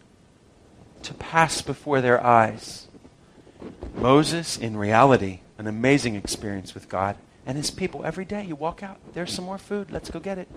to 1.02 1.12
pass 1.12 1.60
before 1.60 2.00
their 2.00 2.24
eyes. 2.24 2.88
Moses, 3.94 4.56
in 4.56 4.78
reality, 4.78 5.40
an 5.58 5.66
amazing 5.66 6.14
experience 6.14 6.72
with 6.72 6.88
God 6.88 7.16
and 7.44 7.58
his 7.58 7.70
people. 7.70 8.02
Every 8.02 8.24
day 8.24 8.46
you 8.46 8.56
walk 8.56 8.82
out, 8.82 8.96
there's 9.12 9.34
some 9.34 9.44
more 9.44 9.58
food, 9.58 9.90
let's 9.90 10.10
go 10.10 10.20
get 10.20 10.38
it. 10.38 10.48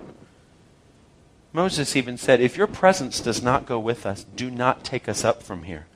Moses 1.52 1.98
even 1.98 2.16
said, 2.18 2.40
If 2.40 2.56
your 2.56 2.68
presence 2.68 3.20
does 3.20 3.44
not 3.44 3.66
go 3.66 3.78
with 3.80 4.06
us, 4.06 4.24
do 4.24 4.50
not 4.50 4.86
take 4.86 5.10
us 5.10 5.26
up 5.26 5.44
from 5.44 5.64
here. 5.64 5.88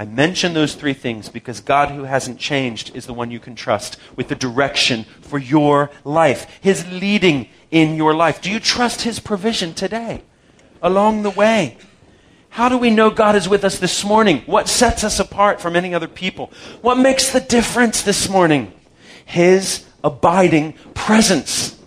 I 0.00 0.06
mention 0.06 0.54
those 0.54 0.74
three 0.74 0.94
things 0.94 1.28
because 1.28 1.60
God, 1.60 1.90
who 1.90 2.04
hasn't 2.04 2.38
changed, 2.38 2.96
is 2.96 3.04
the 3.04 3.12
one 3.12 3.30
you 3.30 3.38
can 3.38 3.54
trust 3.54 3.98
with 4.16 4.28
the 4.28 4.34
direction 4.34 5.04
for 5.20 5.36
your 5.38 5.90
life, 6.04 6.46
His 6.62 6.90
leading 6.90 7.50
in 7.70 7.96
your 7.96 8.14
life. 8.14 8.40
Do 8.40 8.50
you 8.50 8.60
trust 8.60 9.02
His 9.02 9.20
provision 9.20 9.74
today, 9.74 10.22
along 10.80 11.22
the 11.22 11.28
way? 11.28 11.76
How 12.48 12.70
do 12.70 12.78
we 12.78 12.88
know 12.88 13.10
God 13.10 13.36
is 13.36 13.46
with 13.46 13.62
us 13.62 13.78
this 13.78 14.02
morning? 14.02 14.38
What 14.46 14.68
sets 14.68 15.04
us 15.04 15.20
apart 15.20 15.60
from 15.60 15.76
any 15.76 15.94
other 15.94 16.08
people? 16.08 16.50
What 16.80 16.96
makes 16.96 17.30
the 17.30 17.40
difference 17.40 18.00
this 18.00 18.26
morning? 18.26 18.72
His 19.26 19.84
abiding 20.02 20.72
presence. 20.94 21.78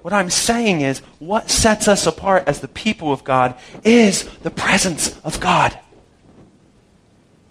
What 0.00 0.14
I'm 0.14 0.30
saying 0.30 0.80
is, 0.80 1.00
what 1.18 1.50
sets 1.50 1.88
us 1.88 2.06
apart 2.06 2.44
as 2.46 2.60
the 2.60 2.68
people 2.68 3.12
of 3.12 3.22
God 3.22 3.54
is 3.84 4.24
the 4.38 4.50
presence 4.50 5.20
of 5.20 5.40
God. 5.40 5.78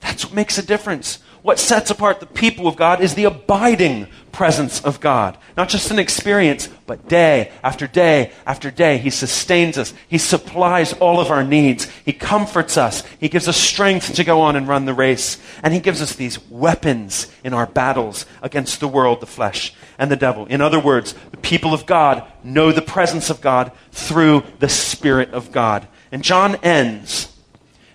That's 0.04 0.26
what 0.26 0.34
makes 0.34 0.58
a 0.58 0.66
difference. 0.66 1.20
What 1.43 1.60
sets 1.60 1.91
apart 1.91 2.20
the 2.20 2.26
people 2.26 2.68
of 2.68 2.76
God 2.76 3.01
is 3.01 3.16
the 3.16 3.26
abiding 3.26 4.08
presence 4.32 4.82
of 4.82 4.99
God. 4.99 5.38
Not 5.58 5.68
just 5.68 5.91
an 5.91 5.99
experience, 5.99 6.70
but 6.88 7.08
day 7.08 7.51
after 7.62 7.88
day 7.88 8.32
after 8.45 8.72
day. 8.72 8.97
He 8.97 9.10
sustains 9.10 9.78
us. 9.78 9.93
He 10.08 10.18
supplies 10.18 10.93
all 10.93 11.20
of 11.20 11.32
our 11.32 11.43
needs. 11.43 11.86
He 12.06 12.14
comforts 12.14 12.78
us. 12.78 13.04
He 13.20 13.28
gives 13.28 13.47
us 13.47 13.58
strength 13.58 14.14
to 14.16 14.24
go 14.24 14.39
on 14.41 14.56
and 14.56 14.68
run 14.68 14.86
the 14.86 14.93
race. 14.93 15.38
And 15.62 15.74
He 15.74 15.82
gives 15.82 16.01
us 16.01 16.16
these 16.16 16.39
weapons 16.49 17.30
in 17.43 17.54
our 17.54 17.68
battles 17.68 18.26
against 18.41 18.80
the 18.80 18.88
world, 18.88 19.20
the 19.20 19.26
flesh, 19.26 19.74
and 19.97 20.10
the 20.10 20.16
devil. 20.16 20.45
In 20.45 20.62
other 20.62 20.80
words, 20.80 21.14
the 21.32 21.38
people 21.38 21.74
of 21.74 21.86
God 21.86 22.26
know 22.43 22.72
the 22.72 22.82
presence 22.82 23.30
of 23.30 23.41
God 23.41 23.72
through 23.91 24.43
the 24.60 24.70
Spirit 24.70 25.34
of 25.34 25.51
God. 25.51 25.88
And 26.12 26.24
John 26.24 26.56
ends 26.64 27.33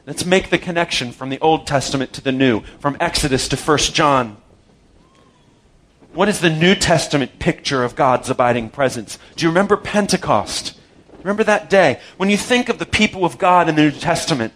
Let's 0.08 0.24
make 0.24 0.48
the 0.48 0.56
connection 0.56 1.12
from 1.12 1.28
the 1.28 1.38
Old 1.40 1.66
Testament 1.66 2.14
to 2.14 2.22
the 2.22 2.32
New, 2.32 2.62
from 2.80 2.96
Exodus 2.98 3.46
to 3.48 3.58
1 3.58 3.78
John. 3.92 4.38
What 6.14 6.30
is 6.30 6.40
the 6.40 6.48
New 6.48 6.74
Testament 6.74 7.38
picture 7.38 7.84
of 7.84 7.94
God's 7.94 8.30
abiding 8.30 8.70
presence? 8.70 9.18
Do 9.36 9.44
you 9.44 9.50
remember 9.50 9.76
Pentecost? 9.76 10.80
Remember 11.18 11.44
that 11.44 11.68
day? 11.68 12.00
When 12.16 12.30
you 12.30 12.38
think 12.38 12.70
of 12.70 12.78
the 12.78 12.86
people 12.86 13.26
of 13.26 13.36
God 13.36 13.68
in 13.68 13.74
the 13.74 13.82
New 13.82 13.90
Testament, 13.90 14.54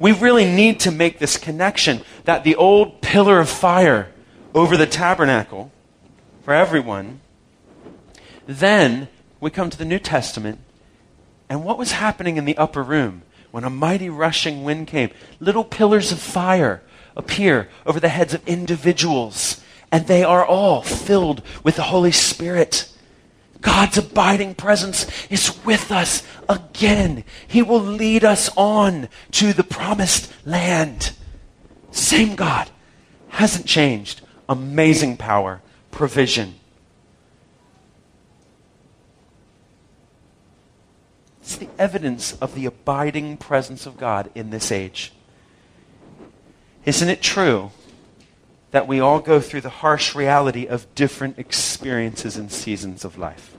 we 0.00 0.12
really 0.12 0.46
need 0.46 0.80
to 0.80 0.90
make 0.90 1.18
this 1.18 1.36
connection 1.36 2.00
that 2.24 2.42
the 2.42 2.56
old 2.56 3.02
pillar 3.02 3.40
of 3.40 3.50
fire 3.50 4.10
over 4.54 4.74
the 4.74 4.86
tabernacle 4.86 5.70
for 6.44 6.54
everyone, 6.54 7.20
then 8.46 9.08
we 9.38 9.50
come 9.50 9.68
to 9.68 9.76
the 9.76 9.84
New 9.84 9.98
Testament, 9.98 10.60
and 11.50 11.62
what 11.62 11.76
was 11.76 11.92
happening 11.92 12.38
in 12.38 12.46
the 12.46 12.56
upper 12.56 12.82
room? 12.82 13.20
When 13.54 13.62
a 13.62 13.70
mighty 13.70 14.08
rushing 14.08 14.64
wind 14.64 14.88
came, 14.88 15.10
little 15.38 15.62
pillars 15.62 16.10
of 16.10 16.18
fire 16.18 16.82
appear 17.16 17.68
over 17.86 18.00
the 18.00 18.08
heads 18.08 18.34
of 18.34 18.44
individuals, 18.48 19.60
and 19.92 20.08
they 20.08 20.24
are 20.24 20.44
all 20.44 20.82
filled 20.82 21.40
with 21.62 21.76
the 21.76 21.82
Holy 21.84 22.10
Spirit. 22.10 22.92
God's 23.60 23.96
abiding 23.96 24.56
presence 24.56 25.06
is 25.30 25.56
with 25.64 25.92
us 25.92 26.24
again. 26.48 27.22
He 27.46 27.62
will 27.62 27.78
lead 27.78 28.24
us 28.24 28.50
on 28.56 29.08
to 29.30 29.52
the 29.52 29.62
promised 29.62 30.32
land. 30.44 31.12
Same 31.92 32.34
God. 32.34 32.68
Hasn't 33.28 33.66
changed. 33.66 34.20
Amazing 34.48 35.16
power, 35.16 35.62
provision. 35.92 36.56
It's 41.44 41.56
the 41.56 41.68
evidence 41.78 42.32
of 42.40 42.54
the 42.54 42.64
abiding 42.64 43.36
presence 43.36 43.84
of 43.84 43.98
God 43.98 44.30
in 44.34 44.48
this 44.48 44.72
age. 44.72 45.12
Isn't 46.86 47.10
it 47.10 47.20
true 47.20 47.70
that 48.70 48.88
we 48.88 48.98
all 48.98 49.20
go 49.20 49.40
through 49.40 49.60
the 49.60 49.68
harsh 49.68 50.14
reality 50.14 50.64
of 50.64 50.92
different 50.94 51.38
experiences 51.38 52.38
and 52.38 52.50
seasons 52.50 53.04
of 53.04 53.18
life? 53.18 53.54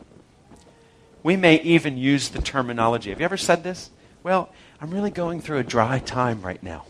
We 1.21 1.35
may 1.35 1.61
even 1.61 1.95
use 1.95 2.29
the 2.29 2.41
terminology. 2.41 3.11
Have 3.11 3.19
you 3.19 3.25
ever 3.25 3.37
said 3.37 3.63
this? 3.63 3.91
Well, 4.23 4.49
I'm 4.81 4.89
really 4.89 5.11
going 5.11 5.39
through 5.39 5.59
a 5.59 5.63
dry 5.63 5.99
time 5.99 6.41
right 6.41 6.63
now. 6.63 6.85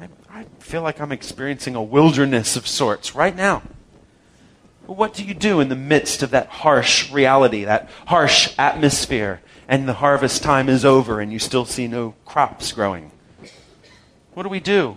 I, 0.00 0.08
I 0.30 0.44
feel 0.60 0.80
like 0.80 0.98
I'm 0.98 1.12
experiencing 1.12 1.74
a 1.74 1.82
wilderness 1.82 2.56
of 2.56 2.66
sorts 2.66 3.14
right 3.14 3.36
now. 3.36 3.64
What 4.86 5.14
do 5.14 5.24
you 5.24 5.32
do 5.32 5.60
in 5.60 5.68
the 5.68 5.76
midst 5.76 6.22
of 6.22 6.30
that 6.30 6.48
harsh 6.48 7.10
reality, 7.10 7.64
that 7.64 7.88
harsh 8.06 8.52
atmosphere, 8.58 9.40
and 9.66 9.88
the 9.88 9.94
harvest 9.94 10.42
time 10.42 10.68
is 10.68 10.84
over 10.84 11.20
and 11.20 11.32
you 11.32 11.38
still 11.38 11.64
see 11.64 11.88
no 11.88 12.14
crops 12.26 12.72
growing? 12.72 13.10
What 14.34 14.42
do 14.42 14.50
we 14.50 14.60
do? 14.60 14.96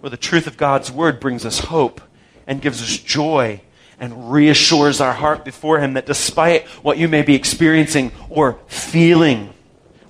Well, 0.00 0.10
the 0.10 0.16
truth 0.16 0.48
of 0.48 0.56
God's 0.56 0.90
word 0.90 1.20
brings 1.20 1.46
us 1.46 1.60
hope 1.60 2.00
and 2.46 2.60
gives 2.60 2.82
us 2.82 2.98
joy 2.98 3.60
and 4.00 4.32
reassures 4.32 5.00
our 5.00 5.12
heart 5.12 5.44
before 5.44 5.78
Him 5.78 5.92
that 5.94 6.06
despite 6.06 6.66
what 6.82 6.98
you 6.98 7.06
may 7.06 7.22
be 7.22 7.36
experiencing 7.36 8.10
or 8.28 8.58
feeling 8.66 9.54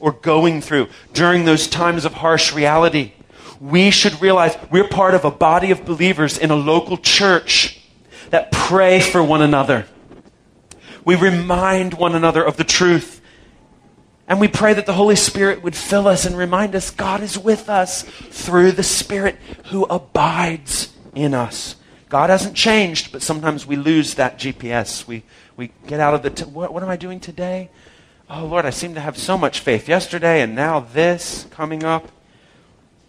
or 0.01 0.13
going 0.13 0.63
through 0.63 0.89
during 1.13 1.45
those 1.45 1.67
times 1.67 2.07
of 2.07 2.15
harsh 2.15 2.55
reality, 2.55 3.13
we 3.61 3.91
should 3.91 4.23
realize 4.23 4.57
we're 4.71 4.89
part 4.89 5.13
of 5.13 5.27
a 5.27 5.31
body 5.31 5.71
of 5.71 5.85
believers 5.85 6.39
in 6.39 6.51
a 6.51 6.57
local 6.57 6.97
church 6.97 7.82
that 8.33 8.51
pray 8.51 8.99
for 8.99 9.23
one 9.23 9.43
another. 9.43 9.87
We 11.05 11.17
remind 11.17 11.95
one 11.95 12.15
another 12.15 12.43
of 12.43 12.57
the 12.57 12.65
truth. 12.65 13.21
And 14.27 14.41
we 14.41 14.49
pray 14.49 14.73
that 14.73 14.87
the 14.87 14.95
Holy 14.95 15.17
Spirit 15.17 15.63
would 15.63 15.77
fill 15.77 16.09
us 16.09 16.25
and 16.25 16.37
remind 16.37 16.75
us 16.75 16.91
God 16.91 17.23
is 17.23 17.39
with 17.39 17.69
us 17.69 18.03
through 18.03 18.73
the 18.73 18.83
Spirit 18.83 19.37
who 19.67 19.85
abides 19.85 20.97
in 21.15 21.35
us. 21.35 21.77
God 22.09 22.31
hasn't 22.31 22.57
changed, 22.57 23.13
but 23.13 23.21
sometimes 23.21 23.67
we 23.67 23.77
lose 23.77 24.15
that 24.15 24.39
GPS. 24.39 25.07
We, 25.07 25.25
we 25.59 25.71
get 25.87 26.01
out 26.01 26.15
of 26.15 26.23
the, 26.23 26.31
t- 26.31 26.45
what, 26.45 26.73
what 26.73 26.83
am 26.83 26.89
I 26.89 26.97
doing 26.97 27.21
today? 27.21 27.69
Oh, 28.31 28.47
Lord, 28.47 28.65
I 28.65 28.71
seem 28.71 28.95
to 28.95 29.01
have 29.01 29.19
so 29.19 29.37
much 29.37 29.61
faith 29.61 29.89
yesterday, 29.89 30.41
and 30.41 30.55
now 30.55 30.81
this 30.81 31.47
coming 31.51 31.85
up. 31.85 32.09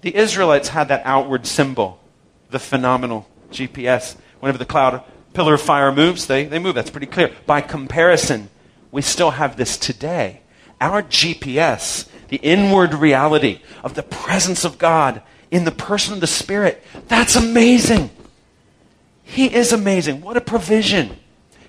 The 0.02 0.14
Israelites 0.16 0.70
had 0.70 0.90
that 0.90 1.02
outward 1.06 1.48
symbol, 1.48 2.02
the 2.50 2.60
phenomenal 2.60 3.30
GPS. 3.52 4.18
Whenever 4.42 4.58
the 4.58 4.66
cloud 4.66 5.04
pillar 5.34 5.56
of 5.56 5.62
fire 5.62 5.92
moves, 5.92 6.28
they, 6.28 6.46
they 6.46 6.60
move. 6.60 6.76
That's 6.76 6.90
pretty 6.90 7.08
clear. 7.08 7.32
By 7.46 7.62
comparison, 7.62 8.50
we 8.92 9.02
still 9.02 9.32
have 9.32 9.58
this 9.58 9.78
today. 9.78 10.42
Our 10.80 11.04
GPS, 11.04 12.08
the 12.30 12.38
inward 12.38 12.94
reality 12.94 13.62
of 13.84 13.96
the 13.96 14.04
presence 14.04 14.64
of 14.66 14.78
God 14.78 15.22
in 15.52 15.66
the 15.66 15.72
person 15.72 16.14
of 16.14 16.22
the 16.22 16.28
Spirit, 16.28 16.84
that's 17.08 17.36
amazing. 17.36 18.10
He 19.24 19.54
is 19.54 19.72
amazing. 19.72 20.22
What 20.22 20.38
a 20.38 20.42
provision. 20.42 21.18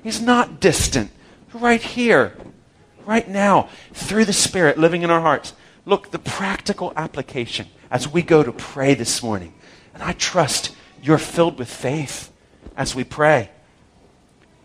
He's 0.03 0.21
not 0.21 0.61
distant. 0.61 1.11
Right 1.53 1.83
here. 1.83 2.37
right 3.07 3.29
now 3.29 3.69
through 3.93 4.25
the 4.25 4.33
Spirit 4.33 4.79
living 4.79 5.03
in 5.03 5.11
our 5.11 5.21
hearts. 5.21 5.53
Look, 5.87 6.11
the 6.11 6.19
practical 6.19 6.93
application 6.97 7.67
as 7.91 8.09
we 8.09 8.23
go 8.23 8.43
to 8.43 8.53
pray 8.53 8.95
this 8.95 9.23
morning. 9.23 9.55
And 9.93 10.03
I 10.03 10.13
trust 10.13 10.75
you're 11.03 11.19
filled 11.19 11.59
with 11.59 11.69
faith 11.69 12.33
as 12.77 12.95
we 12.95 13.05
pray. 13.05 13.51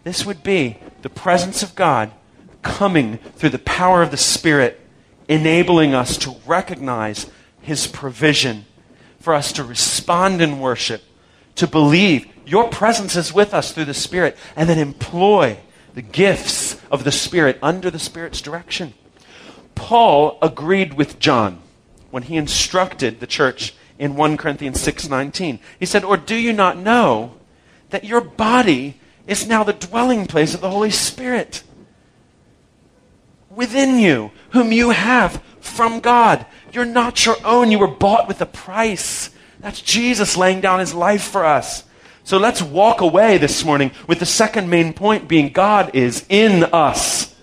This 0.10 0.26
would 0.26 0.42
be 0.42 0.78
the 1.04 1.10
presence 1.12 1.62
of 1.62 1.76
God 1.76 2.10
coming 2.64 3.20
through 3.36 3.52
the 3.52 3.60
power 3.60 4.02
of 4.02 4.10
the 4.10 4.18
Spirit, 4.18 4.82
enabling 5.28 5.94
us 5.94 6.18
to 6.18 6.36
recognize 6.48 7.28
His 7.62 7.86
provision, 7.86 8.66
for 9.20 9.36
us 9.36 9.54
to 9.54 9.64
respond 9.64 10.42
in 10.42 10.60
worship, 10.60 11.04
to 11.58 11.68
believe 11.68 12.26
your 12.44 12.70
presence 12.70 13.16
is 13.16 13.32
with 13.32 13.54
us 13.54 13.72
through 13.72 13.86
the 13.86 13.94
Spirit, 13.94 14.36
and 14.56 14.68
then 14.68 14.80
employ 14.80 15.60
the 15.94 16.02
gifts 16.02 16.82
of 16.90 17.04
the 17.04 17.12
Spirit 17.12 17.60
under 17.62 17.92
the 17.92 18.00
Spirit's 18.00 18.42
direction. 18.42 18.96
Paul 19.76 20.40
agreed 20.42 20.96
with 20.96 21.20
John 21.20 21.62
when 22.10 22.24
he 22.24 22.36
instructed 22.36 23.20
the 23.20 23.28
church 23.28 23.76
in 24.00 24.16
1 24.16 24.38
Corinthians 24.38 24.82
6:19. 24.82 25.60
He 25.80 25.86
said, 25.86 26.04
"Or 26.04 26.18
do 26.18 26.34
you 26.34 26.52
not 26.52 26.80
know 26.80 27.34
that 27.92 28.06
your 28.06 28.22
body 28.22 28.99
is 29.30 29.48
now 29.48 29.64
the 29.64 29.74
dwelling 29.74 30.26
place 30.26 30.54
of 30.54 30.62
the 30.62 30.72
Holy 30.72 30.90
Spirit 30.90 31.64
within 33.50 34.00
you, 34.00 34.32
whom 34.52 34.72
you 34.72 34.90
have 34.90 35.44
from 35.60 36.00
God? 36.00 36.46
You're 36.72 36.86
not 36.86 37.26
your 37.26 37.36
own. 37.46 37.72
You 37.72 37.80
were 37.80 37.88
bought 37.88 38.28
with 38.28 38.42
a 38.42 38.46
price. 38.46 39.30
That's 39.60 39.82
Jesus 39.82 40.38
laying 40.38 40.62
down 40.62 40.80
his 40.80 40.94
life 40.94 41.24
for 41.24 41.46
us. 41.46 41.84
So 42.24 42.38
let's 42.38 42.62
walk 42.62 43.02
away 43.02 43.38
this 43.38 43.64
morning 43.64 43.92
with 44.08 44.20
the 44.20 44.26
second 44.26 44.70
main 44.70 44.94
point 44.94 45.28
being 45.28 45.52
God 45.52 45.96
is 45.96 46.26
in 46.30 46.64
us. 46.66 47.36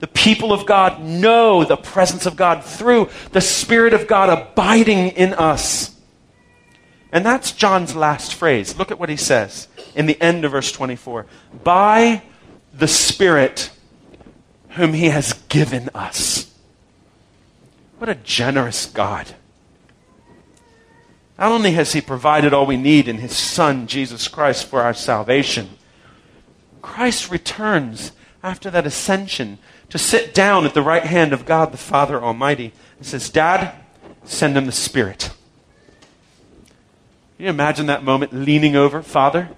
The 0.00 0.08
people 0.08 0.52
of 0.52 0.66
God 0.66 1.00
know 1.00 1.64
the 1.64 1.76
presence 1.76 2.26
of 2.26 2.34
God 2.34 2.64
through 2.64 3.08
the 3.30 3.40
Spirit 3.40 3.94
of 3.94 4.08
God 4.08 4.28
abiding 4.30 5.10
in 5.10 5.32
us. 5.34 5.91
And 7.12 7.26
that's 7.26 7.52
John's 7.52 7.94
last 7.94 8.34
phrase. 8.34 8.78
Look 8.78 8.90
at 8.90 8.98
what 8.98 9.10
he 9.10 9.16
says 9.16 9.68
in 9.94 10.06
the 10.06 10.20
end 10.20 10.44
of 10.44 10.52
verse 10.52 10.72
24. 10.72 11.26
By 11.62 12.22
the 12.72 12.88
Spirit 12.88 13.70
whom 14.70 14.94
he 14.94 15.10
has 15.10 15.34
given 15.48 15.90
us. 15.94 16.50
What 17.98 18.08
a 18.08 18.14
generous 18.14 18.86
God. 18.86 19.34
Not 21.38 21.52
only 21.52 21.72
has 21.72 21.92
he 21.92 22.00
provided 22.00 22.54
all 22.54 22.66
we 22.66 22.76
need 22.76 23.08
in 23.08 23.18
his 23.18 23.36
Son, 23.36 23.86
Jesus 23.86 24.28
Christ, 24.28 24.66
for 24.66 24.80
our 24.80 24.94
salvation, 24.94 25.70
Christ 26.80 27.30
returns 27.30 28.12
after 28.42 28.70
that 28.70 28.86
ascension 28.86 29.58
to 29.90 29.98
sit 29.98 30.34
down 30.34 30.64
at 30.64 30.74
the 30.74 30.82
right 30.82 31.04
hand 31.04 31.32
of 31.32 31.44
God 31.44 31.72
the 31.72 31.78
Father 31.78 32.22
Almighty 32.22 32.72
and 32.96 33.06
says, 33.06 33.28
Dad, 33.28 33.74
send 34.24 34.56
him 34.56 34.66
the 34.66 34.72
Spirit. 34.72 35.30
Can 37.42 37.48
you 37.48 37.54
imagine 37.54 37.86
that 37.86 38.04
moment 38.04 38.32
leaning 38.32 38.76
over, 38.76 39.02
Father? 39.02 39.48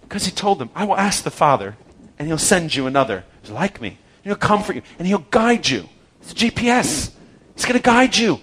Because 0.00 0.24
he 0.24 0.32
told 0.32 0.58
them, 0.58 0.70
I 0.74 0.84
will 0.84 0.96
ask 0.96 1.22
the 1.22 1.30
Father, 1.30 1.76
and 2.18 2.26
he'll 2.26 2.36
send 2.36 2.74
you 2.74 2.88
another 2.88 3.22
who's 3.40 3.52
like 3.52 3.80
me. 3.80 3.90
And 3.90 4.24
he'll 4.24 4.34
comfort 4.34 4.74
you, 4.74 4.82
and 4.98 5.06
he'll 5.06 5.24
guide 5.30 5.68
you. 5.68 5.88
It's 6.20 6.32
a 6.32 6.34
GPS. 6.34 7.12
He's 7.54 7.64
going 7.64 7.76
to 7.76 7.80
guide 7.80 8.16
you. 8.16 8.40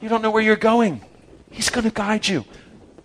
You 0.00 0.08
don't 0.08 0.20
know 0.20 0.32
where 0.32 0.42
you're 0.42 0.56
going. 0.56 1.00
He's 1.48 1.70
going 1.70 1.84
to 1.84 1.92
guide 1.92 2.26
you. 2.26 2.44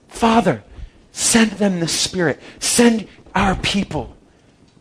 Father, 0.07 0.63
send 1.11 1.51
them 1.51 1.79
the 1.79 1.87
Spirit. 1.87 2.39
Send 2.57 3.07
our 3.35 3.53
people 3.53 4.17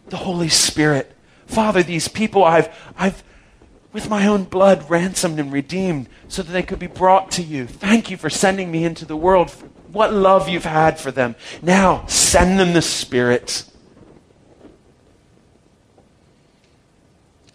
the 0.08 0.16
Holy 0.16 0.48
Spirit. 0.48 1.14
Father, 1.44 1.82
these 1.82 2.08
people 2.08 2.42
I've, 2.42 2.74
I've, 2.96 3.22
with 3.96 4.10
my 4.10 4.26
own 4.26 4.44
blood, 4.44 4.90
ransomed 4.90 5.40
and 5.40 5.50
redeemed 5.50 6.06
so 6.28 6.42
that 6.42 6.52
they 6.52 6.62
could 6.62 6.78
be 6.78 6.86
brought 6.86 7.30
to 7.30 7.42
you. 7.42 7.66
Thank 7.66 8.10
you 8.10 8.18
for 8.18 8.28
sending 8.28 8.70
me 8.70 8.84
into 8.84 9.06
the 9.06 9.16
world. 9.16 9.50
What 9.90 10.12
love 10.12 10.50
you've 10.50 10.66
had 10.66 11.00
for 11.00 11.10
them. 11.10 11.34
Now, 11.62 12.04
send 12.06 12.60
them 12.60 12.74
the 12.74 12.82
Spirit. 12.82 13.64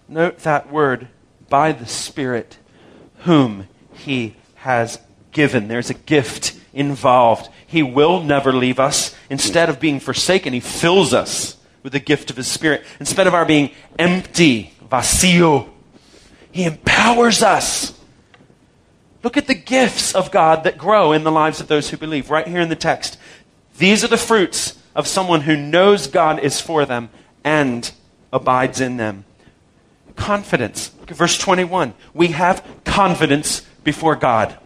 Note 0.07 0.39
that 0.39 0.71
word, 0.71 1.09
by 1.47 1.73
the 1.73 1.85
Spirit, 1.85 2.57
whom 3.19 3.67
He 3.93 4.35
has 4.55 4.97
given. 5.31 5.67
There's 5.67 5.91
a 5.91 5.93
gift 5.93 6.59
involved. 6.73 7.49
He 7.67 7.83
will 7.83 8.19
never 8.23 8.51
leave 8.51 8.79
us. 8.79 9.15
Instead 9.29 9.69
of 9.69 9.79
being 9.79 9.99
forsaken, 9.99 10.53
He 10.53 10.59
fills 10.59 11.13
us 11.13 11.57
with 11.83 11.93
the 11.93 11.99
gift 11.99 12.31
of 12.31 12.37
His 12.37 12.47
Spirit. 12.47 12.83
Instead 12.99 13.27
of 13.27 13.35
our 13.35 13.45
being 13.45 13.69
empty, 13.99 14.73
vacío, 14.89 15.69
He 16.51 16.65
empowers 16.65 17.41
us. 17.41 17.97
Look 19.23 19.37
at 19.37 19.47
the 19.47 19.55
gifts 19.55 20.13
of 20.15 20.31
God 20.31 20.63
that 20.63 20.77
grow 20.77 21.11
in 21.11 21.23
the 21.23 21.31
lives 21.31 21.61
of 21.61 21.67
those 21.67 21.89
who 21.89 21.97
believe, 21.97 22.29
right 22.29 22.47
here 22.47 22.61
in 22.61 22.69
the 22.69 22.75
text. 22.75 23.17
These 23.77 24.03
are 24.03 24.07
the 24.07 24.17
fruits 24.17 24.77
of 24.95 25.07
someone 25.07 25.41
who 25.41 25.55
knows 25.55 26.07
God 26.07 26.39
is 26.39 26.59
for 26.59 26.85
them 26.85 27.09
and 27.43 27.89
abides 28.33 28.81
in 28.81 28.97
them. 28.97 29.25
Confidence. 30.15 30.89
Verse 31.07 31.37
21. 31.37 31.93
We 32.13 32.27
have 32.29 32.65
confidence 32.83 33.61
before 33.83 34.15
God. 34.15 34.57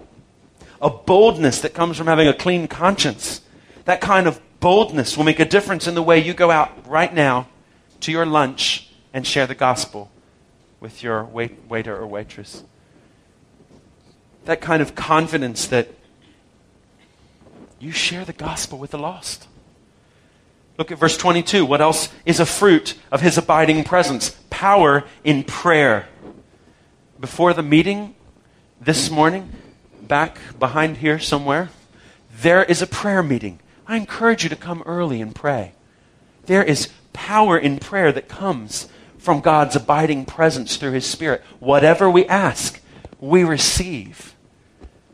A 0.82 0.90
boldness 0.90 1.62
that 1.62 1.74
comes 1.74 1.98
from 1.98 2.08
having 2.08 2.28
a 2.28 2.34
clean 2.34 2.68
conscience. 2.68 3.42
That 3.86 4.02
kind 4.02 4.28
of 4.28 4.40
boldness 4.60 5.16
will 5.16 5.24
make 5.24 5.40
a 5.40 5.46
difference 5.46 5.86
in 5.88 5.96
the 5.96 6.04
way 6.04 6.20
you 6.20 6.34
go 6.34 6.50
out 6.50 6.88
right 6.88 7.14
now 7.14 7.48
to 8.02 8.12
your 8.12 8.26
lunch 8.26 8.90
and 9.14 9.26
share 9.26 9.48
the 9.48 9.56
gospel 9.56 10.12
with 10.86 11.02
your 11.02 11.24
wait, 11.24 11.68
waiter 11.68 11.98
or 11.98 12.06
waitress. 12.06 12.64
That 14.44 14.62
kind 14.62 14.84
of 14.84 14.94
confidence 14.94 15.66
that 15.70 15.88
you 17.80 17.92
share 17.92 18.24
the 18.24 18.34
gospel 18.34 18.78
with 18.78 18.92
the 18.92 19.00
lost. 19.00 19.48
Look 20.78 20.92
at 20.92 21.00
verse 21.00 21.18
22. 21.18 21.66
What 21.66 21.82
else 21.82 22.10
is 22.24 22.40
a 22.40 22.46
fruit 22.46 22.94
of 23.12 23.22
his 23.22 23.36
abiding 23.36 23.84
presence? 23.84 24.38
Power 24.52 25.06
in 25.24 25.44
prayer. 25.44 26.08
Before 27.20 27.56
the 27.56 27.64
meeting 27.64 28.14
this 28.80 29.10
morning, 29.10 29.54
back 30.04 30.38
behind 30.60 30.98
here 30.98 31.18
somewhere, 31.18 31.70
there 32.32 32.64
is 32.64 32.84
a 32.84 32.88
prayer 32.88 33.24
meeting. 33.24 33.60
I 33.88 33.98
encourage 33.98 34.44
you 34.44 34.50
to 34.50 34.56
come 34.56 34.84
early 34.86 35.20
and 35.20 35.34
pray. 35.34 35.74
There 36.46 36.64
is 36.64 36.90
power 37.12 37.58
in 37.58 37.80
prayer 37.80 38.12
that 38.12 38.28
comes 38.28 38.88
from 39.26 39.42
God's 39.42 39.76
abiding 39.76 40.26
presence 40.26 40.78
through 40.78 40.92
His 40.92 41.06
Spirit. 41.06 41.42
Whatever 41.60 42.10
we 42.10 42.26
ask, 42.28 42.80
we 43.20 43.44
receive. 43.44 44.36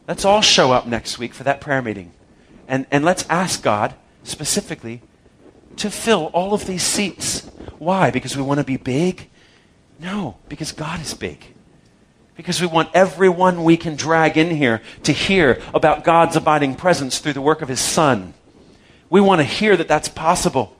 Let's 0.08 0.26
all 0.26 0.42
show 0.42 0.74
up 0.74 0.86
next 0.86 1.18
week 1.18 1.34
for 1.34 1.44
that 1.44 1.62
prayer 1.62 1.82
meeting. 1.82 2.12
And, 2.68 2.86
and 2.92 3.06
let's 3.06 3.26
ask 3.30 3.64
God 3.64 3.96
specifically 4.24 5.02
to 5.78 5.90
fill 5.90 6.26
all 6.28 6.54
of 6.54 6.68
these 6.68 6.84
seats. 6.84 7.50
Why? 7.80 8.12
Because 8.12 8.36
we 8.36 8.44
want 8.44 8.60
to 8.60 8.66
be 8.66 8.78
big? 8.78 9.30
No, 10.00 10.38
because 10.50 10.74
God 10.74 11.00
is 11.00 11.14
big. 11.14 11.46
Because 12.36 12.60
we 12.60 12.68
want 12.68 12.90
everyone 12.94 13.64
we 13.64 13.78
can 13.78 13.96
drag 13.96 14.38
in 14.38 14.56
here 14.56 14.82
to 15.04 15.14
hear 15.14 15.62
about 15.74 16.04
God's 16.04 16.36
abiding 16.36 16.76
presence 16.76 17.20
through 17.20 17.34
the 17.34 17.42
work 17.42 17.62
of 17.62 17.70
His 17.70 17.80
Son. 17.80 18.34
We 19.10 19.22
want 19.22 19.40
to 19.40 19.46
hear 19.46 19.78
that 19.78 19.88
that's 19.88 20.10
possible. 20.10 20.76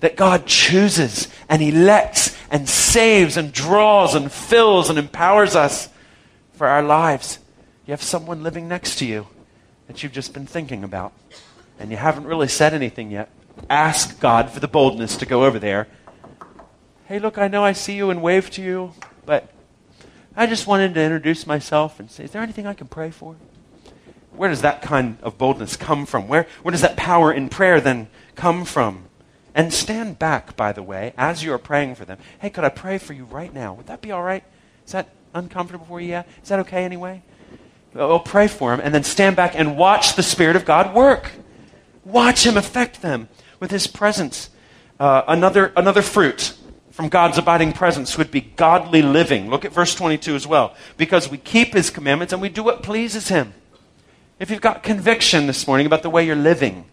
That 0.00 0.16
God 0.16 0.46
chooses 0.46 1.28
and 1.48 1.60
elects 1.60 2.29
and 2.50 2.68
saves 2.68 3.36
and 3.36 3.52
draws 3.52 4.14
and 4.14 4.30
fills 4.30 4.90
and 4.90 4.98
empowers 4.98 5.54
us 5.54 5.88
for 6.52 6.66
our 6.66 6.82
lives. 6.82 7.38
You 7.86 7.92
have 7.92 8.02
someone 8.02 8.42
living 8.42 8.68
next 8.68 8.96
to 8.96 9.06
you 9.06 9.26
that 9.86 10.02
you've 10.02 10.12
just 10.12 10.34
been 10.34 10.46
thinking 10.46 10.84
about, 10.84 11.12
and 11.78 11.90
you 11.90 11.96
haven't 11.96 12.24
really 12.24 12.48
said 12.48 12.74
anything 12.74 13.10
yet. 13.10 13.30
Ask 13.68 14.20
God 14.20 14.50
for 14.50 14.60
the 14.60 14.68
boldness 14.68 15.16
to 15.18 15.26
go 15.26 15.44
over 15.44 15.58
there. 15.58 15.88
Hey, 17.06 17.18
look, 17.18 17.38
I 17.38 17.48
know 17.48 17.64
I 17.64 17.72
see 17.72 17.96
you 17.96 18.10
and 18.10 18.22
wave 18.22 18.50
to 18.50 18.62
you, 18.62 18.92
but 19.26 19.52
I 20.36 20.46
just 20.46 20.66
wanted 20.66 20.94
to 20.94 21.02
introduce 21.02 21.46
myself 21.46 21.98
and 21.98 22.10
say, 22.10 22.24
is 22.24 22.30
there 22.30 22.42
anything 22.42 22.66
I 22.66 22.74
can 22.74 22.86
pray 22.86 23.10
for? 23.10 23.36
where 24.40 24.48
does 24.48 24.62
that 24.62 24.80
kind 24.80 25.18
of 25.22 25.36
boldness 25.36 25.76
come 25.76 26.06
from? 26.06 26.26
Where, 26.26 26.46
where 26.62 26.72
does 26.72 26.80
that 26.80 26.96
power 26.96 27.30
in 27.30 27.50
prayer 27.50 27.78
then 27.78 28.08
come 28.36 28.64
from? 28.64 29.04
And 29.54 29.72
stand 29.72 30.18
back, 30.18 30.56
by 30.56 30.72
the 30.72 30.82
way, 30.82 31.12
as 31.16 31.42
you 31.42 31.52
are 31.52 31.58
praying 31.58 31.96
for 31.96 32.04
them. 32.04 32.18
Hey, 32.40 32.50
could 32.50 32.64
I 32.64 32.68
pray 32.68 32.98
for 32.98 33.12
you 33.12 33.24
right 33.24 33.52
now? 33.52 33.74
Would 33.74 33.86
that 33.86 34.00
be 34.00 34.12
all 34.12 34.22
right? 34.22 34.44
Is 34.86 34.92
that 34.92 35.08
uncomfortable 35.34 35.86
for 35.86 36.00
you? 36.00 36.08
Yeah? 36.08 36.22
Is 36.42 36.48
that 36.48 36.60
okay 36.60 36.84
anyway? 36.84 37.22
Well, 37.92 38.20
pray 38.20 38.46
for 38.46 38.70
them 38.70 38.80
and 38.82 38.94
then 38.94 39.02
stand 39.02 39.34
back 39.34 39.54
and 39.56 39.76
watch 39.76 40.14
the 40.14 40.22
Spirit 40.22 40.56
of 40.56 40.64
God 40.64 40.94
work. 40.94 41.32
Watch 42.04 42.46
Him 42.46 42.56
affect 42.56 43.02
them 43.02 43.28
with 43.58 43.70
His 43.70 43.86
presence. 43.86 44.50
Uh, 44.98 45.22
another, 45.26 45.72
another 45.76 46.02
fruit 46.02 46.54
from 46.92 47.08
God's 47.08 47.38
abiding 47.38 47.72
presence 47.72 48.16
would 48.16 48.30
be 48.30 48.40
godly 48.40 49.02
living. 49.02 49.50
Look 49.50 49.64
at 49.64 49.72
verse 49.72 49.94
22 49.94 50.36
as 50.36 50.46
well. 50.46 50.74
Because 50.96 51.28
we 51.28 51.38
keep 51.38 51.74
His 51.74 51.90
commandments 51.90 52.32
and 52.32 52.40
we 52.40 52.48
do 52.48 52.62
what 52.62 52.82
pleases 52.82 53.28
Him 53.28 53.54
if 54.40 54.50
you've 54.50 54.62
got 54.62 54.82
conviction 54.82 55.46
this 55.46 55.66
morning 55.66 55.86
about 55.86 56.02
the 56.02 56.08
way 56.08 56.24
you're 56.24 56.34
living, 56.34 56.86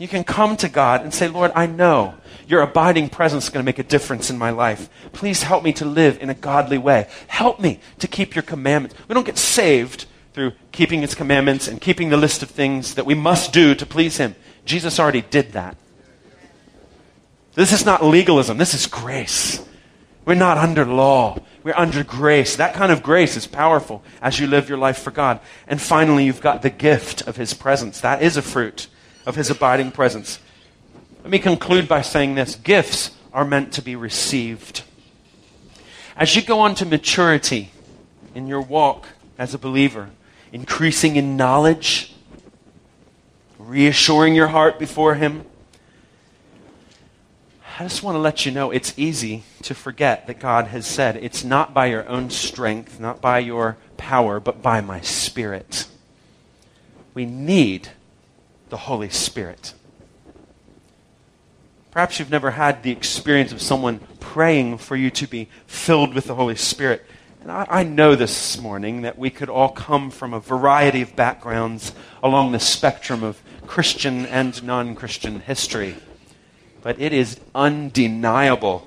You 0.00 0.08
can 0.08 0.24
come 0.24 0.56
to 0.56 0.68
God 0.70 1.02
and 1.02 1.12
say, 1.12 1.28
Lord, 1.28 1.52
I 1.54 1.66
know 1.66 2.14
your 2.48 2.62
abiding 2.62 3.10
presence 3.10 3.44
is 3.44 3.50
going 3.50 3.62
to 3.62 3.68
make 3.68 3.78
a 3.78 3.82
difference 3.82 4.30
in 4.30 4.38
my 4.38 4.48
life. 4.48 4.88
Please 5.12 5.42
help 5.42 5.62
me 5.62 5.74
to 5.74 5.84
live 5.84 6.16
in 6.22 6.30
a 6.30 6.34
godly 6.34 6.78
way. 6.78 7.06
Help 7.26 7.60
me 7.60 7.80
to 7.98 8.08
keep 8.08 8.34
your 8.34 8.42
commandments. 8.42 8.96
We 9.08 9.14
don't 9.14 9.26
get 9.26 9.36
saved 9.36 10.06
through 10.32 10.52
keeping 10.72 11.02
his 11.02 11.14
commandments 11.14 11.68
and 11.68 11.82
keeping 11.82 12.08
the 12.08 12.16
list 12.16 12.42
of 12.42 12.48
things 12.48 12.94
that 12.94 13.04
we 13.04 13.12
must 13.12 13.52
do 13.52 13.74
to 13.74 13.84
please 13.84 14.16
him. 14.16 14.36
Jesus 14.64 14.98
already 14.98 15.20
did 15.20 15.52
that. 15.52 15.76
This 17.52 17.70
is 17.70 17.84
not 17.84 18.02
legalism, 18.02 18.56
this 18.56 18.72
is 18.72 18.86
grace. 18.86 19.62
We're 20.24 20.34
not 20.34 20.56
under 20.56 20.86
law. 20.86 21.36
We're 21.62 21.76
under 21.76 22.04
grace. 22.04 22.56
That 22.56 22.72
kind 22.72 22.90
of 22.90 23.02
grace 23.02 23.36
is 23.36 23.46
powerful 23.46 24.02
as 24.22 24.40
you 24.40 24.46
live 24.46 24.70
your 24.70 24.78
life 24.78 24.98
for 24.98 25.10
God. 25.10 25.40
And 25.66 25.78
finally, 25.78 26.24
you've 26.24 26.40
got 26.40 26.62
the 26.62 26.70
gift 26.70 27.20
of 27.28 27.36
His 27.36 27.52
presence. 27.52 28.00
That 28.00 28.22
is 28.22 28.38
a 28.38 28.42
fruit 28.42 28.86
of 29.26 29.36
His 29.36 29.50
abiding 29.50 29.92
presence. 29.92 30.38
Let 31.22 31.30
me 31.30 31.38
conclude 31.38 31.88
by 31.88 32.02
saying 32.02 32.34
this 32.34 32.54
gifts 32.54 33.10
are 33.32 33.44
meant 33.44 33.72
to 33.74 33.82
be 33.82 33.96
received. 33.96 34.82
As 36.16 36.34
you 36.34 36.42
go 36.42 36.60
on 36.60 36.74
to 36.76 36.86
maturity 36.86 37.70
in 38.34 38.46
your 38.46 38.60
walk 38.60 39.06
as 39.38 39.54
a 39.54 39.58
believer, 39.58 40.10
increasing 40.52 41.16
in 41.16 41.36
knowledge, 41.36 42.14
reassuring 43.58 44.34
your 44.34 44.48
heart 44.48 44.78
before 44.78 45.14
Him, 45.14 45.44
I 47.78 47.84
just 47.84 48.02
want 48.02 48.16
to 48.16 48.20
let 48.20 48.44
you 48.44 48.52
know 48.52 48.70
it's 48.70 48.92
easy 48.98 49.44
to 49.62 49.74
forget 49.74 50.26
that 50.26 50.38
God 50.38 50.66
has 50.66 50.86
said, 50.86 51.16
it's 51.16 51.44
not 51.44 51.72
by 51.72 51.86
your 51.86 52.06
own 52.08 52.28
strength, 52.28 53.00
not 53.00 53.22
by 53.22 53.38
your 53.38 53.78
power, 53.96 54.38
but 54.38 54.60
by 54.60 54.82
my 54.82 55.00
Spirit. 55.00 55.86
We 57.14 57.24
need 57.24 57.88
the 58.70 58.76
Holy 58.76 59.10
Spirit. 59.10 59.74
Perhaps 61.90 62.18
you've 62.18 62.30
never 62.30 62.52
had 62.52 62.82
the 62.82 62.92
experience 62.92 63.52
of 63.52 63.60
someone 63.60 64.00
praying 64.20 64.78
for 64.78 64.94
you 64.94 65.10
to 65.10 65.26
be 65.26 65.48
filled 65.66 66.14
with 66.14 66.26
the 66.26 66.36
Holy 66.36 66.54
Spirit. 66.54 67.04
And 67.42 67.50
I, 67.50 67.66
I, 67.68 67.82
know 67.82 68.14
this 68.14 68.60
morning 68.60 69.02
that 69.02 69.18
we 69.18 69.30
could 69.30 69.48
all 69.48 69.70
come 69.70 70.10
from 70.10 70.32
a 70.32 70.40
variety 70.40 71.02
of 71.02 71.16
backgrounds 71.16 71.92
along 72.22 72.52
the 72.52 72.60
spectrum 72.60 73.22
of 73.24 73.42
Christian 73.66 74.26
and 74.26 74.62
non 74.62 74.94
Christian 74.94 75.40
history. 75.40 75.96
But 76.82 77.00
it 77.00 77.12
is 77.12 77.40
undeniable. 77.54 78.86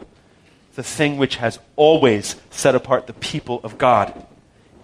The 0.76 0.84
thing 0.84 1.18
which 1.18 1.38
has 1.38 1.60
always 1.76 2.36
set 2.52 2.76
apart 2.76 3.08
the 3.08 3.14
people 3.14 3.60
of 3.64 3.78
God 3.78 4.26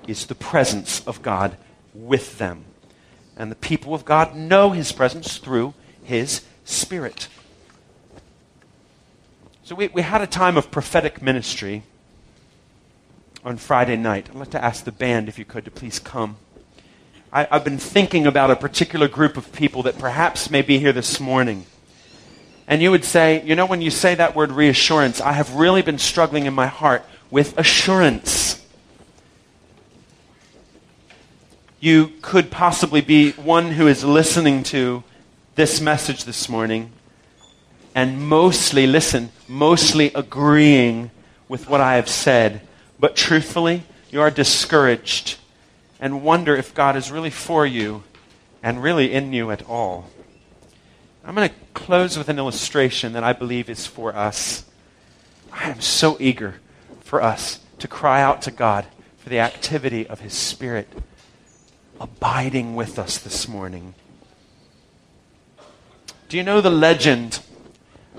is 0.07 0.25
the 0.25 0.35
presence 0.35 1.05
of 1.07 1.21
God 1.21 1.55
with 1.93 2.37
them. 2.37 2.65
And 3.39 3.49
the 3.49 3.55
people 3.55 3.95
of 3.95 4.05
God 4.05 4.35
know 4.35 4.71
his 4.71 4.91
presence 4.91 5.37
through 5.37 5.73
his 6.03 6.45
Spirit. 6.65 7.27
So 9.63 9.73
we, 9.73 9.87
we 9.87 10.03
had 10.03 10.21
a 10.21 10.27
time 10.27 10.57
of 10.57 10.69
prophetic 10.69 11.21
ministry 11.21 11.81
on 13.43 13.57
Friday 13.57 13.95
night. 13.95 14.29
I'd 14.29 14.35
like 14.35 14.51
to 14.51 14.63
ask 14.63 14.83
the 14.83 14.91
band, 14.91 15.29
if 15.29 15.39
you 15.39 15.45
could, 15.45 15.65
to 15.65 15.71
please 15.71 15.97
come. 15.97 16.37
I, 17.33 17.47
I've 17.49 17.63
been 17.63 17.79
thinking 17.79 18.27
about 18.27 18.51
a 18.51 18.55
particular 18.55 19.07
group 19.07 19.37
of 19.37 19.51
people 19.51 19.81
that 19.83 19.97
perhaps 19.97 20.51
may 20.51 20.61
be 20.61 20.77
here 20.77 20.93
this 20.93 21.19
morning 21.19 21.65
and 22.69 22.83
you 22.83 22.91
would 22.91 23.03
say, 23.03 23.43
you 23.43 23.55
know, 23.55 23.65
when 23.65 23.81
you 23.81 23.89
say 23.89 24.13
that 24.13 24.35
word 24.35 24.51
reassurance, 24.51 25.19
I 25.19 25.31
have 25.31 25.55
really 25.55 25.81
been 25.81 25.97
struggling 25.97 26.45
in 26.45 26.53
my 26.53 26.67
heart 26.67 27.03
with 27.31 27.57
assurance. 27.57 28.58
You 31.81 32.11
could 32.21 32.51
possibly 32.51 32.99
be 32.99 33.31
one 33.31 33.71
who 33.71 33.87
is 33.87 34.03
listening 34.03 34.63
to 34.63 35.01
this 35.55 35.79
message 35.79 36.25
this 36.25 36.49
morning 36.49 36.91
and 37.95 38.21
mostly, 38.21 38.85
listen, 38.85 39.29
mostly 39.47 40.11
agreeing 40.13 41.09
with 41.47 41.69
what 41.69 41.79
I 41.79 41.95
have 41.95 42.09
said. 42.09 42.59
But 42.99 43.15
truthfully, 43.15 43.83
you 44.11 44.19
are 44.19 44.29
discouraged 44.29 45.37
and 46.01 46.21
wonder 46.21 46.53
if 46.53 46.73
God 46.73 46.97
is 46.97 47.11
really 47.11 47.29
for 47.29 47.65
you 47.65 48.03
and 48.61 48.83
really 48.83 49.13
in 49.13 49.31
you 49.31 49.49
at 49.49 49.65
all. 49.65 50.09
I'm 51.23 51.33
going 51.33 51.47
to 51.47 51.55
close 51.73 52.17
with 52.17 52.27
an 52.27 52.39
illustration 52.39 53.13
that 53.13 53.23
I 53.23 53.31
believe 53.31 53.69
is 53.69 53.87
for 53.87 54.13
us. 54.13 54.65
I 55.49 55.69
am 55.69 55.79
so 55.79 56.17
eager 56.19 56.55
for 56.99 57.21
us 57.21 57.61
to 57.77 57.87
cry 57.87 58.21
out 58.21 58.41
to 58.41 58.51
God 58.51 58.85
for 59.17 59.29
the 59.29 59.39
activity 59.39 60.05
of 60.05 60.19
His 60.19 60.33
Spirit 60.33 60.89
abiding 61.99 62.75
with 62.75 62.97
us 62.97 63.17
this 63.17 63.47
morning. 63.47 63.93
Do 66.27 66.37
you 66.37 66.43
know 66.43 66.61
the 66.61 66.69
legend 66.69 67.39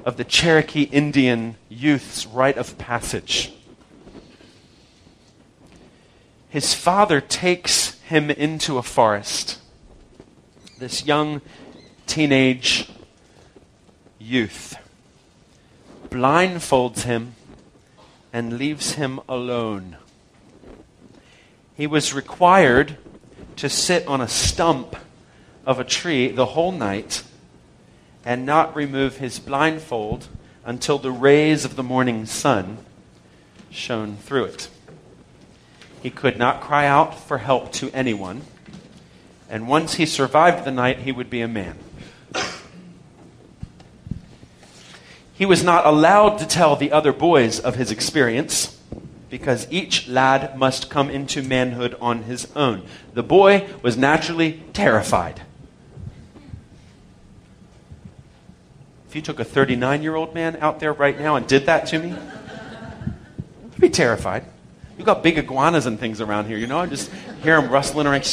of 0.05 0.17
the 0.17 0.25
Cherokee 0.25 0.83
Indian 0.83 1.57
youth's 1.69 2.27
rite 2.27 2.59
of 2.59 2.77
passage? 2.79 3.53
His 6.49 6.75
father 6.75 7.21
takes 7.21 8.01
him 8.01 8.31
into 8.31 8.77
a 8.77 8.83
forest. 8.83 9.59
This 10.79 11.07
young 11.07 11.41
teenage 12.07 12.91
youth, 14.19 14.77
blindfolds 16.09 17.05
him, 17.05 17.37
and 18.33 18.59
leaves 18.59 18.95
him 18.95 19.21
alone. 19.29 19.97
He 21.77 21.87
was 21.87 22.13
required 22.13 22.99
to 23.61 23.69
sit 23.69 24.07
on 24.07 24.23
a 24.23 24.29
stump 24.29 24.97
of 25.67 25.79
a 25.79 25.85
tree 25.85 26.29
the 26.29 26.47
whole 26.47 26.73
night 26.73 27.23
and 28.25 28.47
not 28.47 28.75
remove 28.75 29.19
his 29.19 29.39
blindfold 29.39 30.27
until 30.65 30.97
the 30.97 31.11
rays 31.11 31.67
of 31.67 31.77
the 31.77 31.83
morning 31.83 32.25
sun 32.25 32.79
shone 33.71 34.17
through 34.17 34.45
it. 34.45 34.71
He 36.03 36.09
could 36.09 36.39
not 36.39 36.63
cry 36.63 36.87
out 36.87 37.15
for 37.15 37.37
help 37.37 37.71
to 37.75 37.91
anyone, 37.91 38.41
and 39.51 39.69
once 39.69 39.95
he 39.95 40.07
survived 40.07 40.65
the 40.65 40.71
night, 40.71 41.01
he 41.01 41.13
would 41.13 41.29
be 41.29 41.43
a 41.43 41.49
man. 41.49 41.77
He 45.35 45.45
was 45.45 45.63
not 45.63 45.85
allowed 45.85 46.39
to 46.39 46.47
tell 46.47 46.77
the 46.77 46.93
other 46.93 47.13
boys 47.13 47.61
of 47.61 47.75
his 47.75 47.91
experience 47.91 48.80
because 49.31 49.67
each 49.71 50.09
lad 50.09 50.59
must 50.59 50.91
come 50.91 51.09
into 51.09 51.43
manhood 51.43 51.97
on 52.01 52.25
his 52.25 52.49
own. 52.57 52.83
The 53.15 53.23
boy 53.23 53.69
was 53.81 53.97
naturally 53.97 54.63
terrified. 54.73 55.43
If 59.09 59.17
you 59.17 59.23
took 59.23 59.41
a 59.41 59.45
39 59.45 60.03
year 60.03 60.17
old 60.17 60.35
man 60.35 60.57
out 60.61 60.81
there 60.81 60.93
right 60.93 61.19
now 61.19 61.37
and 61.37 61.47
did 61.47 61.67
that 61.67 61.87
to 61.89 61.99
me, 61.99 62.13
I'd 62.13 63.81
be 63.81 63.89
terrified. 63.89 64.45
You've 64.99 65.07
got 65.07 65.23
big 65.23 65.39
iguanas 65.39 65.87
and 65.87 65.99
things 65.99 66.21
around 66.21 66.47
here, 66.47 66.59
you 66.59 66.67
know? 66.67 66.79
I 66.79 66.87
just 66.87 67.11
hear 67.43 67.61
them 67.61 67.71
rustling 67.71 68.07
around. 68.07 68.27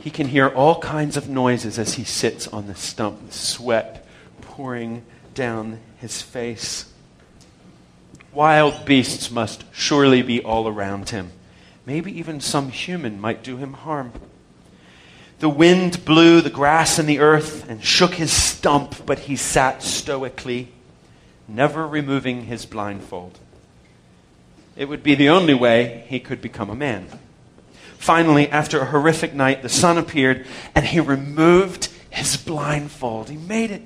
He 0.00 0.10
can 0.10 0.28
hear 0.28 0.48
all 0.48 0.80
kinds 0.80 1.16
of 1.16 1.28
noises 1.28 1.78
as 1.78 1.94
he 1.94 2.04
sits 2.04 2.48
on 2.48 2.66
the 2.66 2.74
stump, 2.74 3.32
sweat 3.32 4.06
pouring 4.40 5.04
down 5.34 5.78
his 6.00 6.22
face. 6.22 6.90
Wild 8.32 8.84
beasts 8.84 9.30
must 9.30 9.64
surely 9.72 10.22
be 10.22 10.42
all 10.42 10.66
around 10.66 11.10
him. 11.10 11.32
Maybe 11.84 12.16
even 12.18 12.40
some 12.40 12.70
human 12.70 13.20
might 13.20 13.42
do 13.42 13.56
him 13.56 13.72
harm. 13.72 14.12
The 15.40 15.48
wind 15.48 16.04
blew 16.04 16.40
the 16.40 16.50
grass 16.50 16.98
and 16.98 17.08
the 17.08 17.18
earth 17.18 17.68
and 17.68 17.82
shook 17.82 18.14
his 18.14 18.32
stump, 18.32 19.06
but 19.06 19.20
he 19.20 19.36
sat 19.36 19.82
stoically, 19.82 20.68
never 21.48 21.86
removing 21.86 22.44
his 22.44 22.66
blindfold. 22.66 23.38
It 24.76 24.88
would 24.88 25.02
be 25.02 25.14
the 25.14 25.28
only 25.28 25.54
way 25.54 26.04
he 26.08 26.20
could 26.20 26.40
become 26.40 26.70
a 26.70 26.74
man. 26.74 27.06
Finally, 27.98 28.48
after 28.48 28.80
a 28.80 28.86
horrific 28.86 29.34
night, 29.34 29.62
the 29.62 29.68
sun 29.68 29.98
appeared 29.98 30.46
and 30.74 30.86
he 30.86 31.00
removed 31.00 31.88
his 32.10 32.36
blindfold. 32.36 33.28
He 33.28 33.36
made 33.36 33.70
it. 33.70 33.82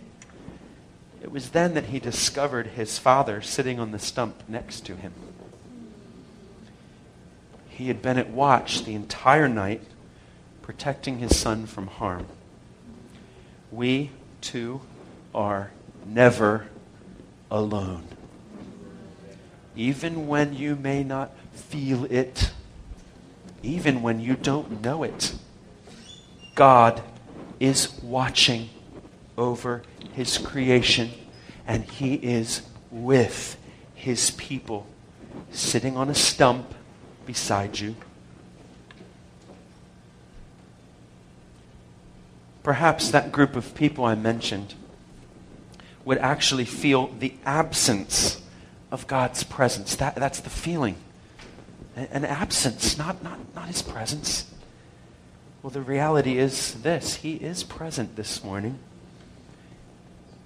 It 1.25 1.33
was 1.33 1.51
then 1.51 1.73
that 1.73 1.87
he 1.87 1.99
discovered 1.99 2.67
his 2.67 2.99
father 2.99 3.41
sitting 3.41 3.81
on 3.81 3.93
the 3.93 3.99
stump 3.99 4.43
next 4.47 4.83
to 4.83 4.95
him. 4.95 5.15
He 7.71 7.89
had 7.89 8.03
been 8.03 8.19
at 8.19 8.29
watch 8.29 8.85
the 8.85 8.95
entire 8.95 9.49
night, 9.49 9.81
protecting 10.61 11.21
his 11.21 11.35
son 11.35 11.65
from 11.65 11.87
harm. 11.87 12.27
We, 13.73 14.11
too, 14.43 14.83
are 15.35 15.71
never 16.07 16.67
alone. 17.51 18.05
Even 19.75 20.29
when 20.29 20.53
you 20.53 20.77
may 20.77 21.03
not 21.03 21.33
feel 21.55 22.05
it 22.05 22.53
even 23.63 24.03
when 24.03 24.21
you 24.21 24.37
don't 24.37 24.83
know 24.83 25.03
it. 25.03 25.35
God 26.55 27.03
is 27.59 27.99
watching 28.03 28.69
over 29.39 29.83
his 30.15 30.39
creation, 30.39 31.11
and 31.67 31.85
he 31.85 32.15
is 32.15 32.63
with 32.91 33.57
his 33.95 34.31
people, 34.33 34.87
sitting 35.51 35.97
on 35.97 36.09
a 36.09 36.15
stump 36.15 36.75
beside 37.27 37.79
you. 37.79 37.97
perhaps 42.65 43.11
that 43.11 43.31
group 43.31 43.55
of 43.55 43.77
people 43.77 44.05
I 44.05 44.17
mentioned 44.17 44.75
would 46.05 46.19
actually 46.19 46.65
feel 46.65 47.09
the 47.19 47.35
absence 47.47 48.43
of 48.91 49.07
God's 49.07 49.45
presence. 49.45 49.95
That, 49.97 50.17
that's 50.17 50.41
the 50.41 50.51
feeling. 50.51 50.97
An 51.95 52.25
absence, 52.25 52.99
not, 52.99 53.23
not, 53.23 53.39
not 53.55 53.69
his 53.69 53.83
presence. 53.83 54.51
Well, 55.63 55.71
the 55.71 55.81
reality 55.81 56.39
is 56.39 56.75
this 56.83 57.17
He 57.17 57.35
is 57.35 57.63
present 57.63 58.17
this 58.17 58.43
morning. 58.43 58.79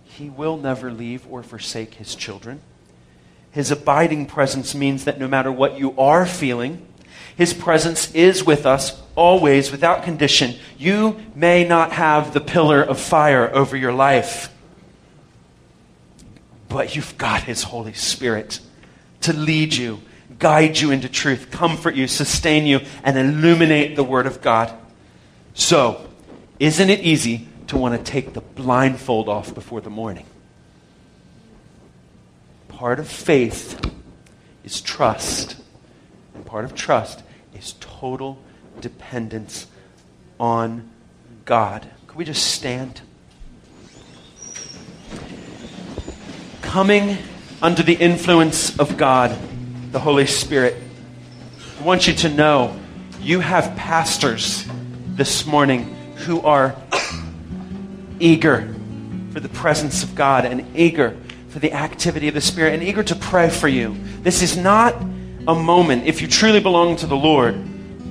He 0.08 0.30
will 0.30 0.56
never 0.56 0.90
leave 0.90 1.26
or 1.30 1.42
forsake 1.42 1.94
His 1.94 2.14
children. 2.14 2.60
His 3.50 3.70
abiding 3.70 4.26
presence 4.26 4.74
means 4.74 5.04
that 5.04 5.18
no 5.18 5.28
matter 5.28 5.52
what 5.52 5.78
you 5.78 5.96
are 5.98 6.26
feeling, 6.26 6.86
His 7.36 7.52
presence 7.52 8.12
is 8.14 8.44
with 8.44 8.66
us 8.66 9.00
always 9.14 9.70
without 9.70 10.02
condition. 10.02 10.56
You 10.76 11.20
may 11.34 11.64
not 11.64 11.92
have 11.92 12.32
the 12.32 12.40
pillar 12.40 12.82
of 12.82 12.98
fire 13.00 13.54
over 13.54 13.76
your 13.76 13.92
life, 13.92 14.52
but 16.68 16.96
you've 16.96 17.16
got 17.18 17.42
His 17.42 17.64
Holy 17.64 17.94
Spirit 17.94 18.60
to 19.22 19.32
lead 19.32 19.74
you, 19.74 20.00
guide 20.38 20.78
you 20.78 20.90
into 20.90 21.08
truth, 21.08 21.50
comfort 21.50 21.94
you, 21.94 22.06
sustain 22.06 22.66
you, 22.66 22.80
and 23.02 23.18
illuminate 23.18 23.96
the 23.96 24.04
Word 24.04 24.26
of 24.26 24.40
God. 24.40 24.72
So, 25.54 26.06
isn't 26.58 26.90
it 26.90 27.00
easy 27.00 27.47
to 27.68 27.76
want 27.76 27.96
to 27.96 28.12
take 28.12 28.34
the 28.34 28.40
blindfold 28.40 29.28
off 29.28 29.54
before 29.54 29.80
the 29.80 29.90
morning? 29.90 30.26
Part 32.68 32.98
of 32.98 33.08
faith 33.08 33.80
is 34.64 34.80
trust, 34.80 35.56
and 36.34 36.44
part 36.44 36.64
of 36.64 36.74
trust 36.74 37.22
is 37.54 37.74
total 37.80 38.38
dependence 38.80 39.66
on 40.38 40.88
God. 41.44 41.88
Could 42.06 42.16
we 42.16 42.24
just 42.24 42.46
stand? 42.52 43.00
Coming 46.62 47.16
under 47.62 47.82
the 47.82 47.94
influence 47.94 48.78
of 48.78 48.96
God, 48.96 49.36
the 49.90 49.98
Holy 49.98 50.26
Spirit, 50.26 50.76
I 51.80 51.82
want 51.82 52.06
you 52.06 52.14
to 52.14 52.28
know 52.28 52.78
you 53.20 53.40
have 53.40 53.76
pastors 53.76 54.66
this 55.06 55.46
morning 55.46 55.84
who 56.16 56.40
are 56.42 56.76
eager 58.20 58.74
for 59.32 59.40
the 59.40 59.48
presence 59.48 60.02
of 60.02 60.14
God 60.14 60.44
and 60.44 60.64
eager 60.76 61.16
for 61.48 61.58
the 61.58 61.72
activity 61.72 62.28
of 62.28 62.34
the 62.34 62.40
Spirit 62.40 62.74
and 62.74 62.82
eager 62.82 63.02
to 63.02 63.14
pray 63.14 63.48
for 63.48 63.68
you. 63.68 63.96
This 64.22 64.42
is 64.42 64.56
not 64.56 64.94
a 65.46 65.54
moment, 65.54 66.06
if 66.06 66.20
you 66.20 66.28
truly 66.28 66.60
belong 66.60 66.96
to 66.96 67.06
the 67.06 67.16
Lord, 67.16 67.54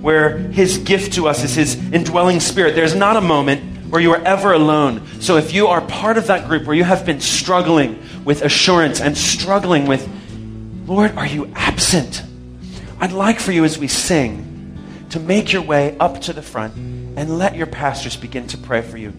where 0.02 0.38
His 0.38 0.80
gift 0.80 1.14
to 1.14 1.28
us 1.28 1.44
is 1.44 1.56
His 1.56 1.76
indwelling 1.94 2.40
Spirit. 2.40 2.76
There's 2.76 2.96
not 2.96 3.16
a 3.16 3.22
moment 3.22 3.90
where 3.90 4.02
you 4.02 4.12
are 4.12 4.22
ever 4.24 4.54
alone. 4.54 5.06
So 5.22 5.38
if 5.38 5.54
you 5.54 5.68
are 5.68 5.82
part 5.82 6.18
of 6.18 6.28
that 6.28 6.48
group 6.48 6.66
where 6.66 6.76
you 6.76 6.84
have 6.84 7.06
been 7.06 7.22
struggling 7.22 8.04
with 8.26 8.42
assurance 8.42 9.00
and 9.00 9.18
struggling 9.18 9.86
with, 9.86 10.08
Lord, 10.88 11.16
are 11.16 11.28
you 11.28 11.52
absent? 11.56 12.24
I'd 13.00 13.12
like 13.12 13.40
for 13.40 13.52
you 13.52 13.64
as 13.64 13.78
we 13.78 13.88
sing 13.88 14.44
to 15.12 15.20
make 15.20 15.54
your 15.54 15.62
way 15.62 15.96
up 16.00 16.22
to 16.22 16.34
the 16.34 16.42
front 16.42 16.76
and 16.76 17.38
let 17.38 17.56
your 17.56 17.68
pastors 17.68 18.18
begin 18.18 18.48
to 18.48 18.58
pray 18.58 18.82
for 18.82 18.98
you 18.98 19.14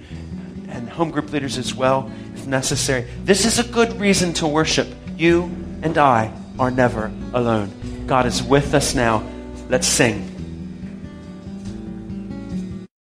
and 0.68 0.88
home 0.88 1.10
group 1.10 1.32
leaders 1.32 1.58
as 1.58 1.74
well, 1.74 2.10
if 2.34 2.46
necessary. 2.46 3.06
This 3.24 3.44
is 3.44 3.58
a 3.58 3.64
good 3.64 3.98
reason 4.00 4.32
to 4.34 4.46
worship. 4.46 4.88
You 5.16 5.44
and 5.82 5.98
I 5.98 6.32
are 6.58 6.70
never 6.70 7.12
alone. 7.32 8.04
God 8.06 8.26
is 8.26 8.42
with 8.42 8.74
us 8.74 8.94
now. 8.94 9.26
Let's 9.68 9.86
sing. 9.86 10.37